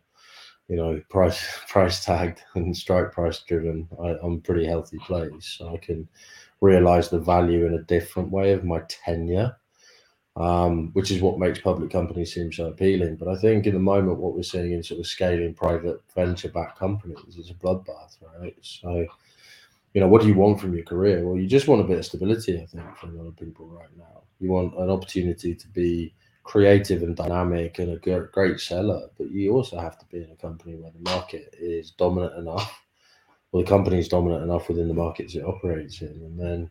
you 0.67 0.75
know, 0.75 1.01
price 1.09 1.41
price 1.69 2.03
tagged 2.03 2.41
and 2.55 2.75
strike 2.75 3.13
price 3.13 3.39
driven, 3.39 3.87
I, 4.03 4.09
am 4.21 4.33
a 4.33 4.37
pretty 4.39 4.65
healthy 4.65 4.97
place. 4.99 5.55
So 5.57 5.73
I 5.73 5.77
can 5.77 6.09
realize 6.59 7.09
the 7.09 7.19
value 7.19 7.65
in 7.67 7.75
a 7.75 7.83
different 7.83 8.31
way 8.31 8.51
of 8.51 8.65
my 8.65 8.81
tenure. 8.89 9.55
Um, 10.39 10.91
which 10.93 11.11
is 11.11 11.21
what 11.21 11.37
makes 11.37 11.59
public 11.59 11.91
companies 11.91 12.33
seem 12.33 12.51
so 12.51 12.67
appealing. 12.67 13.17
But 13.17 13.27
I 13.27 13.35
think 13.35 13.67
in 13.67 13.73
the 13.73 13.79
moment, 13.79 14.19
what 14.19 14.33
we're 14.33 14.43
seeing 14.43 14.71
in 14.71 14.81
sort 14.81 15.01
of 15.01 15.07
scaling 15.07 15.53
private 15.53 16.01
venture 16.15 16.49
backed 16.49 16.79
companies 16.79 17.37
is 17.37 17.49
a 17.49 17.53
bloodbath, 17.53 18.17
right? 18.39 18.55
So, 18.61 19.05
you 19.93 20.01
know, 20.01 20.07
what 20.07 20.21
do 20.21 20.29
you 20.29 20.35
want 20.35 20.61
from 20.61 20.73
your 20.73 20.85
career? 20.85 21.27
Well, 21.27 21.37
you 21.37 21.47
just 21.47 21.67
want 21.67 21.81
a 21.81 21.83
bit 21.83 21.99
of 21.99 22.05
stability, 22.05 22.57
I 22.61 22.65
think, 22.65 22.97
for 22.97 23.07
a 23.07 23.11
lot 23.11 23.27
of 23.27 23.35
people 23.35 23.67
right 23.67 23.89
now. 23.97 24.23
You 24.39 24.49
want 24.49 24.77
an 24.77 24.89
opportunity 24.89 25.53
to 25.53 25.67
be 25.67 26.13
creative 26.43 27.03
and 27.03 27.15
dynamic 27.15 27.77
and 27.79 27.91
a 27.91 28.19
great 28.31 28.59
seller, 28.61 29.09
but 29.17 29.29
you 29.29 29.53
also 29.53 29.77
have 29.77 29.99
to 29.99 30.05
be 30.05 30.23
in 30.23 30.31
a 30.31 30.35
company 30.35 30.75
where 30.75 30.91
the 30.91 31.11
market 31.11 31.53
is 31.59 31.91
dominant 31.91 32.37
enough, 32.37 32.81
or 33.51 33.61
the 33.61 33.67
company 33.67 33.99
is 33.99 34.07
dominant 34.07 34.43
enough 34.43 34.69
within 34.69 34.87
the 34.87 34.93
markets 34.93 35.35
it 35.35 35.43
operates 35.43 36.01
in. 36.01 36.07
And 36.07 36.39
then 36.39 36.69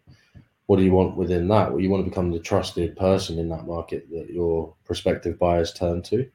what 0.68 0.76
do 0.76 0.84
you 0.84 0.92
want 0.92 1.16
within 1.16 1.48
that? 1.48 1.72
Well, 1.72 1.80
you 1.80 1.88
want 1.88 2.04
to 2.04 2.10
become 2.10 2.30
the 2.30 2.38
trusted 2.38 2.94
person 2.94 3.38
in 3.38 3.48
that 3.48 3.66
market 3.66 4.06
that 4.10 4.28
your 4.28 4.74
prospective 4.84 5.38
buyers 5.38 5.72
turn 5.72 6.02
to. 6.02 6.30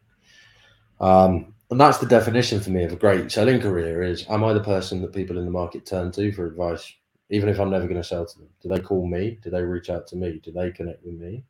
Um, 1.00 1.54
and 1.70 1.80
that's 1.80 2.00
the 2.00 2.08
definition 2.08 2.60
for 2.60 2.72
me 2.72 2.84
of 2.84 2.92
a 2.92 2.96
great 2.96 3.32
selling 3.32 3.62
career 3.62 4.02
is 4.02 4.26
am 4.30 4.44
I 4.44 4.54
the 4.54 4.64
person 4.64 5.04
that 5.04 5.14
people 5.14 5.38
in 5.38 5.46
the 5.46 5.52
market 5.52 5.86
turn 5.86 6.12
to 6.14 6.32
for 6.32 6.48
advice, 6.48 6.92
even 7.30 7.48
if 7.48 7.60
I'm 7.60 7.70
never 7.70 7.86
going 7.86 8.02
to 8.02 8.08
sell 8.08 8.26
to 8.26 8.40
them? 8.40 8.50
Do 8.64 8.70
they 8.70 8.80
call 8.80 9.08
me? 9.08 9.38
Do 9.44 9.52
they 9.52 9.62
reach 9.62 9.92
out 9.92 10.08
to 10.08 10.16
me? 10.16 10.42
Do 10.44 10.52
they 10.52 10.72
connect 10.72 11.06
with 11.06 11.14
me? 11.14 11.44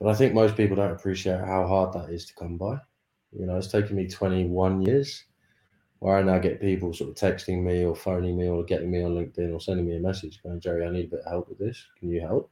But 0.00 0.08
I 0.08 0.14
think 0.14 0.34
most 0.34 0.56
people 0.56 0.74
don't 0.74 0.90
appreciate 0.90 1.38
how 1.38 1.68
hard 1.68 1.92
that 1.92 2.10
is 2.10 2.24
to 2.26 2.34
come 2.34 2.56
by. 2.56 2.78
You 3.30 3.46
know, 3.46 3.56
it's 3.56 3.68
taken 3.70 3.94
me 3.94 4.08
21 4.08 4.82
years 4.82 5.22
where 6.00 6.16
I 6.16 6.22
now 6.22 6.38
get 6.38 6.60
people 6.60 6.92
sort 6.92 7.10
of 7.10 7.16
texting 7.16 7.62
me 7.62 7.84
or 7.84 7.94
phoning 7.94 8.36
me 8.36 8.48
or 8.48 8.64
getting 8.64 8.90
me 8.90 9.02
on 9.02 9.14
LinkedIn 9.14 9.54
or 9.54 9.60
sending 9.60 9.86
me 9.86 9.96
a 9.96 10.00
message 10.00 10.42
going, 10.42 10.60
Gerry, 10.60 10.86
I 10.86 10.90
need 10.90 11.06
a 11.06 11.08
bit 11.08 11.20
of 11.20 11.30
help 11.30 11.48
with 11.48 11.58
this. 11.58 11.86
Can 11.98 12.10
you 12.10 12.20
help? 12.20 12.50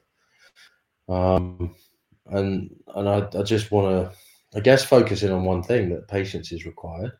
Um, 1.09 1.75
and 2.27 2.77
and 2.95 3.09
I, 3.09 3.27
I 3.39 3.43
just 3.43 3.71
want 3.71 4.13
to, 4.13 4.59
I 4.59 4.61
guess, 4.61 4.85
focus 4.85 5.23
in 5.23 5.33
on 5.33 5.45
one 5.45 5.63
thing 5.63 5.89
that 5.91 6.09
patience 6.09 6.53
is 6.53 6.67
required. 6.67 7.13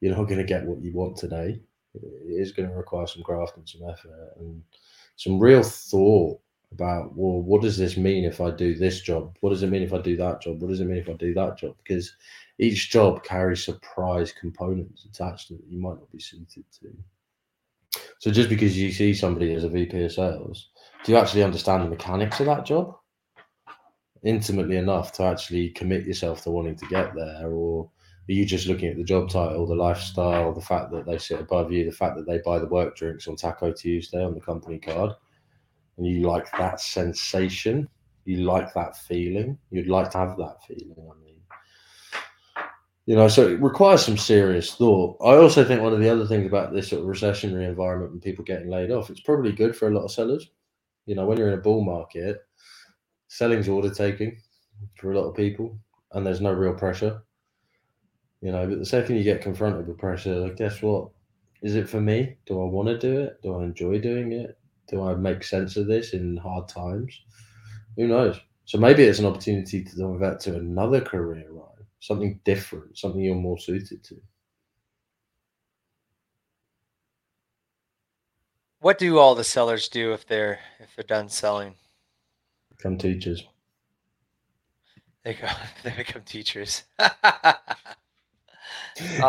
You're 0.00 0.16
not 0.16 0.24
going 0.24 0.38
to 0.38 0.44
get 0.44 0.64
what 0.64 0.82
you 0.82 0.92
want 0.92 1.16
today. 1.16 1.60
It 1.94 2.02
is 2.26 2.52
going 2.52 2.68
to 2.68 2.74
require 2.74 3.06
some 3.06 3.22
graft 3.22 3.56
and 3.56 3.68
some 3.68 3.82
effort 3.88 4.34
and 4.38 4.62
some 5.16 5.38
real 5.38 5.62
thought 5.62 6.40
about, 6.72 7.16
well, 7.16 7.42
what 7.42 7.62
does 7.62 7.76
this 7.76 7.96
mean 7.96 8.24
if 8.24 8.40
I 8.40 8.50
do 8.50 8.74
this 8.74 9.02
job? 9.02 9.36
What 9.40 9.50
does 9.50 9.62
it 9.62 9.70
mean 9.70 9.82
if 9.82 9.92
I 9.92 10.00
do 10.00 10.16
that 10.16 10.40
job? 10.40 10.60
What 10.60 10.68
does 10.68 10.80
it 10.80 10.86
mean 10.86 10.98
if 10.98 11.08
I 11.08 11.14
do 11.14 11.34
that 11.34 11.58
job? 11.58 11.76
Because 11.82 12.14
each 12.60 12.90
job 12.90 13.24
carries 13.24 13.64
surprise 13.64 14.32
components 14.32 15.06
attached 15.06 15.48
that 15.48 15.60
you 15.66 15.80
might 15.80 15.96
not 15.96 16.12
be 16.12 16.20
suited 16.20 16.64
to. 16.80 18.00
So 18.18 18.30
just 18.30 18.50
because 18.50 18.76
you 18.76 18.92
see 18.92 19.14
somebody 19.14 19.54
as 19.54 19.64
a 19.64 19.68
VP 19.68 20.04
of 20.04 20.12
sales, 20.12 20.68
do 21.02 21.12
you 21.12 21.18
actually 21.18 21.42
understand 21.42 21.82
the 21.82 21.88
mechanics 21.88 22.38
of 22.38 22.46
that 22.46 22.66
job 22.66 22.94
intimately 24.24 24.76
enough 24.76 25.10
to 25.12 25.22
actually 25.22 25.70
commit 25.70 26.06
yourself 26.06 26.42
to 26.42 26.50
wanting 26.50 26.76
to 26.76 26.86
get 26.88 27.14
there? 27.14 27.46
Or 27.50 27.90
are 28.28 28.32
you 28.32 28.44
just 28.44 28.66
looking 28.66 28.90
at 28.90 28.98
the 28.98 29.04
job 29.04 29.30
title, 29.30 29.66
the 29.66 29.74
lifestyle, 29.74 30.52
the 30.52 30.60
fact 30.60 30.92
that 30.92 31.06
they 31.06 31.16
sit 31.16 31.40
above 31.40 31.72
you, 31.72 31.86
the 31.86 31.92
fact 31.92 32.16
that 32.16 32.26
they 32.26 32.38
buy 32.44 32.58
the 32.58 32.66
work 32.66 32.94
drinks 32.94 33.26
on 33.26 33.36
Taco 33.36 33.72
Tuesday 33.72 34.22
on 34.22 34.34
the 34.34 34.40
company 34.40 34.78
card, 34.78 35.12
and 35.96 36.06
you 36.06 36.28
like 36.28 36.50
that 36.58 36.78
sensation? 36.78 37.88
You 38.26 38.44
like 38.44 38.74
that 38.74 38.98
feeling? 38.98 39.56
You'd 39.70 39.88
like 39.88 40.10
to 40.10 40.18
have 40.18 40.36
that 40.36 40.58
feeling. 40.68 40.94
I 40.98 41.24
mean, 41.24 41.29
you 43.10 43.16
know, 43.16 43.26
so 43.26 43.48
it 43.48 43.60
requires 43.60 44.04
some 44.04 44.16
serious 44.16 44.72
thought. 44.72 45.16
I 45.20 45.34
also 45.34 45.64
think 45.64 45.82
one 45.82 45.92
of 45.92 45.98
the 45.98 46.08
other 46.08 46.28
things 46.28 46.46
about 46.46 46.72
this 46.72 46.90
sort 46.90 47.02
of 47.02 47.08
recessionary 47.08 47.68
environment 47.68 48.12
and 48.12 48.22
people 48.22 48.44
getting 48.44 48.70
laid 48.70 48.92
off, 48.92 49.10
it's 49.10 49.18
probably 49.18 49.50
good 49.50 49.74
for 49.74 49.88
a 49.88 49.90
lot 49.90 50.04
of 50.04 50.12
sellers. 50.12 50.48
You 51.06 51.16
know, 51.16 51.26
when 51.26 51.36
you're 51.36 51.48
in 51.48 51.58
a 51.58 51.60
bull 51.60 51.82
market, 51.82 52.38
selling's 53.26 53.68
order 53.68 53.90
taking 53.92 54.40
for 54.94 55.10
a 55.10 55.18
lot 55.18 55.28
of 55.28 55.34
people, 55.34 55.76
and 56.12 56.24
there's 56.24 56.40
no 56.40 56.52
real 56.52 56.72
pressure. 56.72 57.20
You 58.42 58.52
know, 58.52 58.68
but 58.68 58.78
the 58.78 58.86
second 58.86 59.16
you 59.16 59.24
get 59.24 59.42
confronted 59.42 59.88
with 59.88 59.98
pressure, 59.98 60.36
like, 60.36 60.54
guess 60.54 60.80
what? 60.80 61.08
Is 61.62 61.74
it 61.74 61.88
for 61.88 62.00
me? 62.00 62.36
Do 62.46 62.62
I 62.62 62.64
want 62.66 62.86
to 62.90 62.96
do 62.96 63.22
it? 63.22 63.42
Do 63.42 63.56
I 63.56 63.64
enjoy 63.64 63.98
doing 63.98 64.30
it? 64.30 64.56
Do 64.86 65.02
I 65.02 65.16
make 65.16 65.42
sense 65.42 65.76
of 65.76 65.88
this 65.88 66.12
in 66.12 66.36
hard 66.36 66.68
times? 66.68 67.12
Who 67.96 68.06
knows? 68.06 68.38
So 68.66 68.78
maybe 68.78 69.02
it's 69.02 69.18
an 69.18 69.26
opportunity 69.26 69.82
to 69.82 69.96
divert 69.96 70.38
to 70.42 70.54
another 70.54 71.00
career, 71.00 71.48
right? 71.50 71.79
Something 72.00 72.40
different, 72.44 72.98
something 72.98 73.20
you're 73.20 73.34
more 73.34 73.58
suited 73.58 74.02
to. 74.04 74.16
What 78.80 78.98
do 78.98 79.18
all 79.18 79.34
the 79.34 79.44
sellers 79.44 79.88
do 79.88 80.14
if 80.14 80.26
they're 80.26 80.58
if 80.80 80.96
they're 80.96 81.04
done 81.04 81.28
selling? 81.28 81.74
Become 82.76 82.96
teachers. 82.96 83.44
They 85.22 85.34
go. 85.34 85.46
They 85.82 85.90
become 85.90 86.22
teachers. 86.22 86.84
oh, 86.98 87.52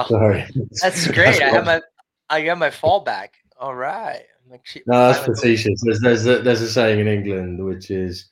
Sorry, 0.08 0.48
that's 0.82 1.08
great. 1.08 1.40
That's 1.40 1.42
I 1.42 1.50
have 1.50 1.66
my 1.66 1.82
I 2.30 2.46
got 2.46 2.58
my 2.58 2.70
fallback. 2.70 3.30
All 3.60 3.75
right. 3.75 4.24
Like, 4.50 4.66
no, 4.88 5.12
that's 5.12 5.25
facetious. 5.25 5.82
There's 5.84 6.00
there's 6.00 6.25
a, 6.25 6.42
there's 6.42 6.62
a 6.62 6.70
saying 6.70 7.00
in 7.00 7.08
England 7.08 7.63
which 7.63 7.92
is 7.92 8.30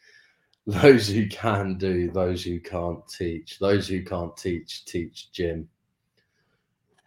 those 0.69 1.07
who 1.07 1.27
can 1.27 1.79
do, 1.79 2.11
those 2.11 2.43
who 2.43 2.59
can't 2.59 2.99
teach. 3.07 3.57
Those 3.57 3.88
who 3.88 4.03
can't 4.03 4.38
teach, 4.38 4.85
teach 4.85 5.31
gym. 5.31 5.67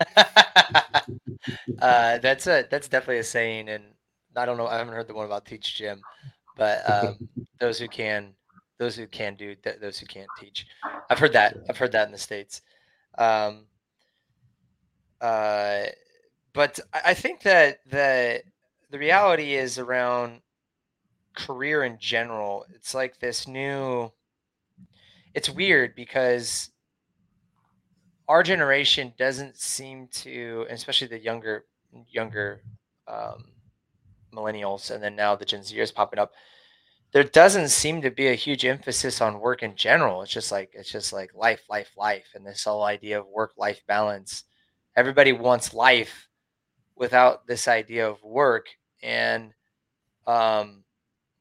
uh, 0.17 1.03
that's 2.19 2.49
a 2.49 2.67
that's 2.69 2.89
definitely 2.89 3.19
a 3.19 3.25
saying, 3.25 3.69
and 3.69 3.85
I 4.35 4.47
don't 4.47 4.57
know. 4.57 4.67
I 4.67 4.79
haven't 4.79 4.95
heard 4.95 5.07
the 5.07 5.15
one 5.15 5.27
about 5.27 5.47
teach 5.47 5.77
gym, 5.77 6.03
but 6.57 6.91
um, 6.91 7.19
those 7.61 7.79
who 7.79 7.87
can, 7.87 8.35
those 8.79 8.97
who 8.97 9.07
can 9.07 9.37
do, 9.37 9.55
those 9.81 10.01
who 10.01 10.07
can't 10.07 10.31
teach. 10.37 10.67
I've 11.09 11.21
heard 11.21 11.35
that. 11.35 11.55
I've 11.69 11.79
heard 11.79 11.93
that 11.93 12.07
in 12.07 12.13
the 12.13 12.19
states. 12.19 12.63
Um, 13.17 13.67
uh, 15.21 15.85
but 16.53 16.81
I 16.93 17.15
think 17.15 17.43
that 17.43 17.79
the 17.89 18.43
the 18.91 18.99
reality 18.99 19.55
is 19.55 19.79
around 19.79 20.42
career 21.35 21.85
in 21.85 21.99
general, 21.99 22.67
it's 22.75 22.95
like 22.95 23.19
this 23.19 23.47
new. 23.47 24.13
It's 25.35 25.49
weird 25.49 25.95
because 25.95 26.71
our 28.29 28.43
generation 28.43 29.13
doesn't 29.19 29.57
seem 29.59 30.09
to, 30.09 30.67
especially 30.71 31.09
the 31.09 31.19
younger 31.19 31.65
younger 32.11 32.63
um, 33.07 33.45
millennials, 34.35 34.91
and 34.91 35.03
then 35.03 35.17
now 35.17 35.37
the 35.37 35.45
Gen 35.45 35.61
Zers 35.61 35.95
popping 35.95 36.19
up. 36.19 36.33
There 37.13 37.25
doesn't 37.25 37.69
seem 37.69 38.01
to 38.03 38.11
be 38.11 38.29
a 38.29 38.35
huge 38.35 38.65
emphasis 38.65 39.21
on 39.21 39.41
work 39.41 39.63
in 39.63 39.77
general. 39.77 40.23
It's 40.23 40.33
just 40.33 40.51
like 40.51 40.71
it's 40.73 40.91
just 40.91 41.13
like 41.13 41.35
life, 41.35 41.63
life, 41.69 41.91
life, 41.97 42.27
and 42.35 42.47
this 42.47 42.65
whole 42.65 42.85
idea 42.85 43.21
of 43.21 43.27
work 43.27 43.53
life 43.57 43.83
balance. 43.87 44.45
Everybody 44.97 45.33
wants 45.33 45.75
life 45.75 46.29
without 46.97 47.47
this 47.47 47.69
idea 47.69 48.09
of 48.09 48.23
work, 48.23 48.67
and 49.03 49.53
um, 50.27 50.82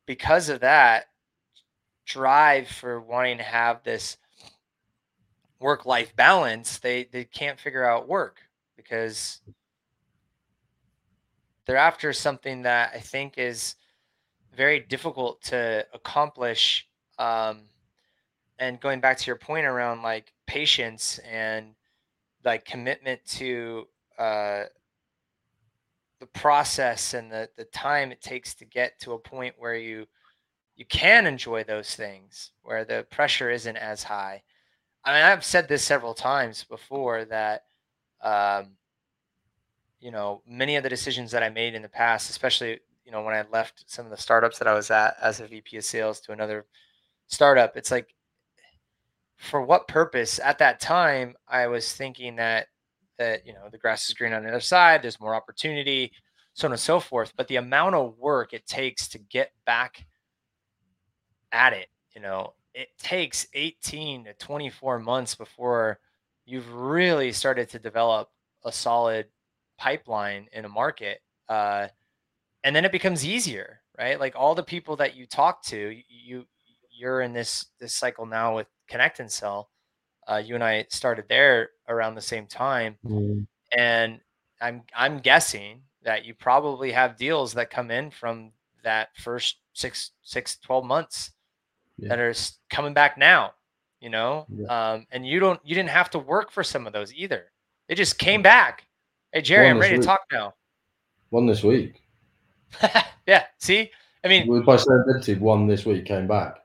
because 0.06 0.50
of 0.50 0.62
that 0.62 1.06
drive 2.06 2.68
for 2.68 3.00
wanting 3.00 3.38
to 3.38 3.44
have 3.44 3.84
this 3.84 4.18
work 5.60 5.86
life 5.86 6.16
balance, 6.16 6.80
they 6.80 7.06
they 7.12 7.24
can't 7.24 7.60
figure 7.60 7.86
out 7.86 8.08
work 8.08 8.42
because 8.76 9.42
they're 11.66 11.78
after 11.78 12.12
something 12.12 12.64
that 12.64 12.92
I 12.94 13.00
think 13.00 13.38
is 13.38 13.76
very 14.56 14.80
difficult 14.80 15.42
to 15.44 15.86
accomplish. 15.94 16.88
Um, 17.18 17.62
and 18.60 18.80
going 18.80 19.00
back 19.00 19.18
to 19.18 19.28
your 19.28 19.38
point 19.38 19.66
around 19.66 20.02
like 20.02 20.34
patience 20.46 21.20
and 21.20 21.76
like 22.44 22.66
commitment 22.66 23.24
to 23.26 23.88
uh, 24.18 24.64
the 26.22 26.28
process 26.28 27.14
and 27.14 27.30
the 27.30 27.50
the 27.58 27.66
time 27.66 28.12
it 28.12 28.22
takes 28.22 28.54
to 28.54 28.64
get 28.64 28.98
to 29.02 29.14
a 29.14 29.20
point 29.20 29.56
where 29.58 29.76
you 29.76 30.06
you 30.78 30.86
can 30.86 31.26
enjoy 31.28 31.64
those 31.64 31.96
things 31.96 32.52
where 32.62 32.86
the 32.86 33.06
pressure 33.12 33.50
isn't 33.50 33.76
as 33.76 34.04
high. 34.04 34.42
I 35.04 35.14
mean, 35.14 35.24
I've 35.24 35.44
said 35.44 35.68
this 35.68 35.84
several 35.84 36.14
times 36.14 36.64
before 36.64 37.26
that 37.26 37.64
um, 38.22 38.78
you 40.00 40.12
know, 40.12 40.42
many 40.48 40.76
of 40.76 40.84
the 40.84 40.90
decisions 40.90 41.32
that 41.32 41.44
I 41.44 41.50
made 41.50 41.76
in 41.76 41.82
the 41.82 41.90
past, 41.90 42.30
especially, 42.30 42.80
you 43.06 43.12
know, 43.12 43.24
when 43.24 43.36
I 43.36 43.46
left 43.52 43.84
some 43.88 44.06
of 44.06 44.12
the 44.12 44.18
startups 44.18 44.58
that 44.60 44.68
I 44.68 44.74
was 44.74 44.90
at 44.92 45.16
as 45.22 45.40
a 45.40 45.48
VP 45.48 45.78
of 45.78 45.84
sales 45.84 46.20
to 46.22 46.32
another 46.32 46.66
startup, 47.28 47.78
it's 47.78 47.92
like 47.92 48.14
for 49.38 49.62
what 49.62 49.88
purpose 49.88 50.40
at 50.40 50.60
that 50.60 50.80
time 50.80 51.36
I 51.48 51.68
was 51.68 51.94
thinking 51.94 52.36
that 52.36 52.68
that 53.22 53.46
you 53.46 53.54
know 53.54 53.70
the 53.72 53.78
grass 53.78 54.10
is 54.10 54.16
green 54.16 54.34
on 54.34 54.44
the 54.44 54.50
other 54.50 54.60
side 54.60 55.02
there's 55.02 55.20
more 55.20 55.36
opportunity 55.36 56.12
so 56.54 56.68
on 56.68 56.72
and 56.72 56.80
so 56.80 57.00
forth 57.00 57.32
but 57.38 57.48
the 57.48 57.58
amount 57.58 57.96
of 57.96 58.18
work 58.18 58.54
it 58.54 58.66
takes 58.66 59.08
to 59.08 59.20
get 59.20 59.52
back 59.66 60.06
at 61.52 61.74
it 61.74 61.88
you 62.16 62.22
know 62.22 62.54
it 62.74 62.88
takes 62.98 63.48
18 63.54 64.26
to 64.26 64.34
24 64.34 65.00
months 65.00 65.36
before 65.36 66.00
you've 66.46 66.72
really 66.74 67.32
started 67.32 67.70
to 67.70 67.80
develop 67.80 68.30
a 68.66 68.72
solid 68.72 69.28
pipeline 69.78 70.48
in 70.54 70.66
a 70.66 70.70
market 70.70 71.22
uh, 71.50 71.88
and 72.64 72.76
then 72.76 72.86
it 72.86 72.92
becomes 72.92 73.26
easier 73.26 73.82
right 73.98 74.20
like 74.20 74.34
all 74.36 74.56
the 74.56 74.64
people 74.64 74.96
that 74.96 75.16
you 75.16 75.26
talk 75.26 75.64
to 75.64 75.96
you 76.10 76.46
you're 77.02 77.22
in 77.22 77.34
this 77.34 77.66
this 77.80 77.96
cycle 77.96 78.26
now 78.26 78.56
with 78.56 78.68
Connect 78.88 79.20
and 79.20 79.32
Sell. 79.32 79.70
Uh, 80.28 80.42
you 80.44 80.56
and 80.56 80.64
I 80.64 80.86
started 80.90 81.26
there 81.30 81.70
around 81.88 82.16
the 82.16 82.22
same 82.22 82.48
time, 82.48 82.98
mm. 83.06 83.46
and 83.78 84.20
I'm 84.62 84.84
I'm 84.96 85.20
guessing 85.20 85.82
that 86.04 86.26
you 86.26 86.34
probably 86.34 86.92
have 86.92 87.18
deals 87.18 87.54
that 87.54 87.70
come 87.70 87.92
in 87.92 88.12
from 88.12 88.52
that 88.84 89.10
first 89.16 89.58
six 89.74 90.12
six 90.24 90.58
12 90.58 90.86
months 90.86 91.32
yeah. 91.98 92.10
that 92.10 92.20
are 92.20 92.34
coming 92.70 92.94
back 92.94 93.18
now 93.18 93.54
you 94.00 94.10
know 94.10 94.46
yeah. 94.50 94.94
um, 94.94 95.06
and 95.12 95.26
you 95.26 95.40
don't 95.40 95.60
you 95.64 95.76
didn't 95.76 95.90
have 95.90 96.10
to 96.10 96.20
work 96.20 96.52
for 96.52 96.64
some 96.64 96.88
of 96.88 96.94
those 96.94 97.14
either 97.14 97.46
it 97.88 97.96
just 97.96 98.18
came 98.18 98.42
back 98.42 98.88
hey 99.32 99.42
Gerry 99.42 99.68
one 99.68 99.76
i'm 99.76 99.80
ready 99.80 99.94
week. 99.94 100.02
to 100.02 100.08
talk 100.08 100.22
now 100.32 100.54
one 101.30 101.46
this 101.46 101.64
week 101.64 102.02
yeah 103.28 103.46
see 103.60 103.90
i 104.24 104.28
mean 104.28 104.48
we 104.48 104.60
by 104.62 104.76
serendipity 104.76 105.40
one 105.40 105.68
this 105.68 105.86
week 105.86 106.06
came 106.06 106.28
back 106.28 106.58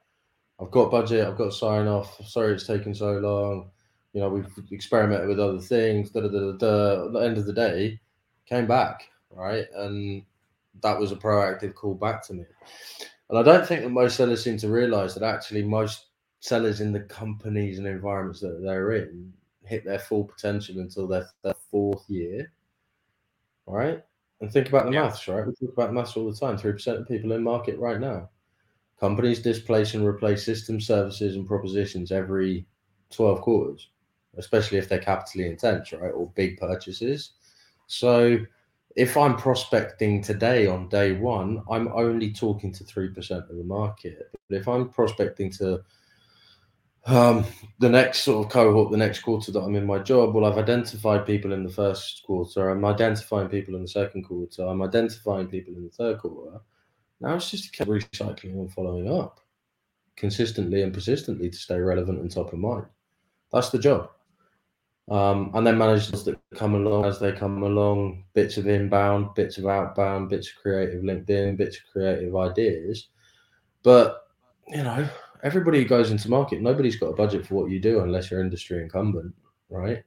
i've 0.60 0.70
got 0.70 0.90
budget 0.90 1.26
i've 1.26 1.38
got 1.38 1.52
sign 1.52 1.86
off 1.86 2.18
sorry 2.26 2.54
it's 2.54 2.66
taken 2.66 2.94
so 2.94 3.12
long 3.12 3.70
you 4.12 4.20
know 4.20 4.28
we've 4.28 4.46
experimented 4.70 5.28
with 5.28 5.40
other 5.40 5.60
things 5.60 6.10
da, 6.10 6.20
da, 6.20 6.28
da, 6.28 6.52
da, 6.52 7.06
at 7.06 7.12
the 7.12 7.18
end 7.20 7.38
of 7.38 7.46
the 7.46 7.52
day 7.52 7.98
came 8.46 8.66
back 8.66 9.08
right 9.30 9.66
and 9.74 10.22
that 10.82 10.98
was 10.98 11.12
a 11.12 11.16
proactive 11.16 11.74
call 11.74 11.94
back 11.94 12.26
to 12.26 12.34
me 12.34 12.44
and 13.28 13.38
i 13.38 13.42
don't 13.42 13.66
think 13.66 13.82
that 13.82 13.90
most 13.90 14.16
sellers 14.16 14.42
seem 14.42 14.56
to 14.56 14.68
realize 14.68 15.14
that 15.14 15.22
actually 15.22 15.62
most 15.62 16.06
sellers 16.40 16.80
in 16.80 16.92
the 16.92 17.00
companies 17.00 17.78
and 17.78 17.86
environments 17.86 18.40
that 18.40 18.60
they're 18.62 18.92
in 18.92 19.32
hit 19.66 19.84
their 19.84 19.98
full 19.98 20.24
potential 20.24 20.78
until 20.78 21.06
their, 21.06 21.28
their 21.42 21.54
fourth 21.70 22.08
year. 22.08 22.50
right? 23.66 24.02
And 24.40 24.52
think 24.52 24.68
about 24.68 24.86
the 24.86 24.92
yeah. 24.92 25.02
maths, 25.02 25.26
right? 25.28 25.46
We 25.46 25.52
talk 25.54 25.72
about 25.72 25.92
maths 25.92 26.16
all 26.16 26.30
the 26.30 26.36
time. 26.36 26.58
3% 26.58 27.00
of 27.00 27.08
people 27.08 27.32
in 27.32 27.42
market 27.42 27.78
right 27.78 28.00
now. 28.00 28.28
Companies 28.98 29.40
displace 29.40 29.94
and 29.94 30.06
replace 30.06 30.44
system 30.44 30.80
services 30.80 31.36
and 31.36 31.46
propositions 31.46 32.10
every 32.10 32.66
12 33.10 33.40
quarters, 33.42 33.90
especially 34.36 34.78
if 34.78 34.88
they're 34.88 34.98
capitally 34.98 35.46
intense, 35.46 35.92
right? 35.92 36.12
Or 36.12 36.30
big 36.34 36.58
purchases. 36.58 37.32
So 37.86 38.38
if 38.96 39.16
I'm 39.16 39.36
prospecting 39.36 40.22
today 40.22 40.66
on 40.66 40.88
day 40.88 41.12
one, 41.12 41.62
I'm 41.70 41.88
only 41.88 42.32
talking 42.32 42.72
to 42.72 42.84
3% 42.84 43.50
of 43.50 43.56
the 43.56 43.64
market. 43.64 44.30
But 44.48 44.56
if 44.56 44.66
I'm 44.66 44.88
prospecting 44.88 45.50
to 45.52 45.82
um, 47.04 47.44
the 47.78 47.90
next 47.90 48.20
sort 48.20 48.46
of 48.46 48.52
cohort, 48.52 48.90
the 48.90 48.96
next 48.96 49.20
quarter 49.20 49.52
that 49.52 49.60
I'm 49.60 49.76
in 49.76 49.86
my 49.86 49.98
job, 49.98 50.34
well, 50.34 50.46
I've 50.46 50.58
identified 50.58 51.26
people 51.26 51.52
in 51.52 51.62
the 51.62 51.72
first 51.72 52.22
quarter. 52.24 52.70
I'm 52.70 52.84
identifying 52.86 53.48
people 53.48 53.76
in 53.76 53.82
the 53.82 53.88
second 53.88 54.24
quarter. 54.24 54.62
I'm 54.62 54.82
identifying 54.82 55.48
people 55.48 55.74
in 55.74 55.84
the 55.84 55.90
third 55.90 56.18
quarter. 56.18 56.60
Now 57.20 57.34
it's 57.34 57.50
just 57.50 57.64
to 57.64 57.70
keep 57.70 57.88
recycling 57.88 58.54
and 58.54 58.72
following 58.72 59.10
up 59.10 59.40
consistently 60.16 60.82
and 60.82 60.92
persistently 60.92 61.50
to 61.50 61.56
stay 61.56 61.78
relevant 61.78 62.20
and 62.20 62.30
top 62.30 62.52
of 62.52 62.58
mind. 62.58 62.86
That's 63.52 63.70
the 63.70 63.78
job. 63.78 64.10
Um, 65.08 65.52
and 65.54 65.64
then 65.64 65.78
managers 65.78 66.24
that 66.24 66.38
come 66.54 66.74
along 66.74 67.04
as 67.04 67.20
they 67.20 67.32
come 67.32 67.62
along, 67.62 68.24
bits 68.34 68.56
of 68.56 68.66
inbound, 68.66 69.34
bits 69.34 69.56
of 69.56 69.66
outbound, 69.66 70.30
bits 70.30 70.48
of 70.48 70.56
creative 70.60 71.02
LinkedIn, 71.02 71.56
bits 71.56 71.76
of 71.76 71.84
creative 71.92 72.34
ideas. 72.34 73.08
But, 73.84 74.26
you 74.66 74.82
know, 74.82 75.08
everybody 75.44 75.80
who 75.80 75.88
goes 75.88 76.10
into 76.10 76.28
market, 76.28 76.60
nobody's 76.60 76.96
got 76.96 77.10
a 77.10 77.14
budget 77.14 77.46
for 77.46 77.54
what 77.54 77.70
you 77.70 77.78
do 77.78 78.00
unless 78.00 78.30
you're 78.30 78.40
industry 78.40 78.82
incumbent, 78.82 79.32
right? 79.70 80.02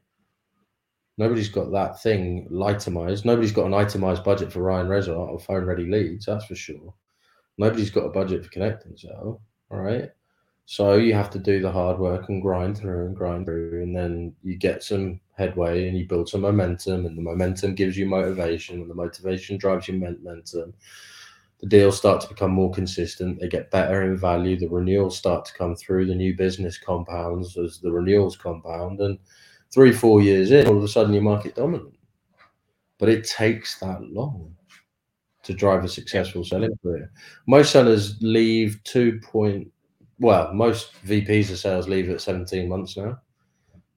Nobody's 1.20 1.50
got 1.50 1.72
that 1.72 2.02
thing 2.02 2.48
itemized. 2.66 3.26
Nobody's 3.26 3.52
got 3.52 3.68
an 3.68 3.76
itemized 3.76 4.24
budget 4.24 4.52
for 4.52 4.64
Ryan 4.64 4.88
Reisert 4.88 5.16
or 5.16 5.40
phone 5.40 5.66
ready 5.66 5.86
leads, 5.86 6.26
that's 6.26 6.46
for 6.46 6.56
sure. 6.56 6.94
Nobody's 7.60 7.92
got 7.92 8.06
a 8.06 8.10
budget 8.10 8.44
for 8.44 8.50
connecting 8.50 8.98
so 8.98 9.40
all 9.70 9.80
right? 9.80 10.10
So 10.66 10.96
you 10.96 11.14
have 11.14 11.30
to 11.32 11.40
do 11.40 11.62
the 11.62 11.72
hard 11.72 12.00
work 12.00 12.30
and 12.30 12.42
grind 12.42 12.78
through 12.78 13.08
and 13.08 13.16
grind 13.16 13.46
through, 13.46 13.84
and 13.84 13.96
then 13.96 14.36
you 14.44 14.56
get 14.56 14.84
some 14.84 15.20
headway 15.38 15.88
and 15.88 15.98
you 15.98 16.08
build 16.08 16.30
some 16.30 16.42
momentum, 16.42 17.06
and 17.06 17.18
the 17.18 17.22
momentum 17.22 17.76
gives 17.76 17.98
you 17.98 18.06
motivation, 18.06 18.82
and 18.82 18.90
the 18.90 18.96
motivation 18.96 19.58
drives 19.58 19.88
you 19.88 19.96
momentum 19.96 20.74
the 21.60 21.68
deals 21.68 21.98
start 21.98 22.22
to 22.22 22.30
become 22.30 22.52
more 22.52 22.72
consistent. 22.72 23.40
They 23.40 23.50
get 23.50 23.72
better 23.72 24.04
in 24.04 24.18
value. 24.18 24.58
The 24.58 24.70
renewals 24.70 25.18
start 25.18 25.46
to 25.46 25.54
come 25.54 25.76
through. 25.76 26.06
The 26.06 26.16
new 26.16 26.36
business 26.36 26.78
compounds 26.78 27.58
as 27.58 27.80
the 27.80 27.92
renewals 27.92 28.38
compound. 28.38 29.02
And 29.02 29.20
three, 29.72 29.92
four 29.92 30.22
years 30.22 30.52
in, 30.52 30.68
all 30.68 30.78
of 30.78 30.84
a 30.84 30.88
sudden 30.88 31.14
you're 31.14 31.24
market 31.24 31.56
dominant. 31.56 31.94
But 32.98 33.10
it 33.10 33.24
takes 33.24 33.80
that 33.80 34.02
long 34.02 34.56
to 35.44 35.54
drive 35.54 35.84
a 35.84 35.90
successful 35.90 36.44
selling 36.44 36.78
career. 36.84 37.12
Most 37.48 37.72
sellers 37.72 38.18
leave 38.22 38.80
two 38.84 39.20
point, 39.22 39.72
well, 40.20 40.54
most 40.54 40.92
VPs 41.06 41.50
of 41.52 41.60
sales 41.60 41.88
leave 41.88 42.10
at 42.10 42.22
17 42.22 42.68
months 42.68 42.98
now. 42.98 43.20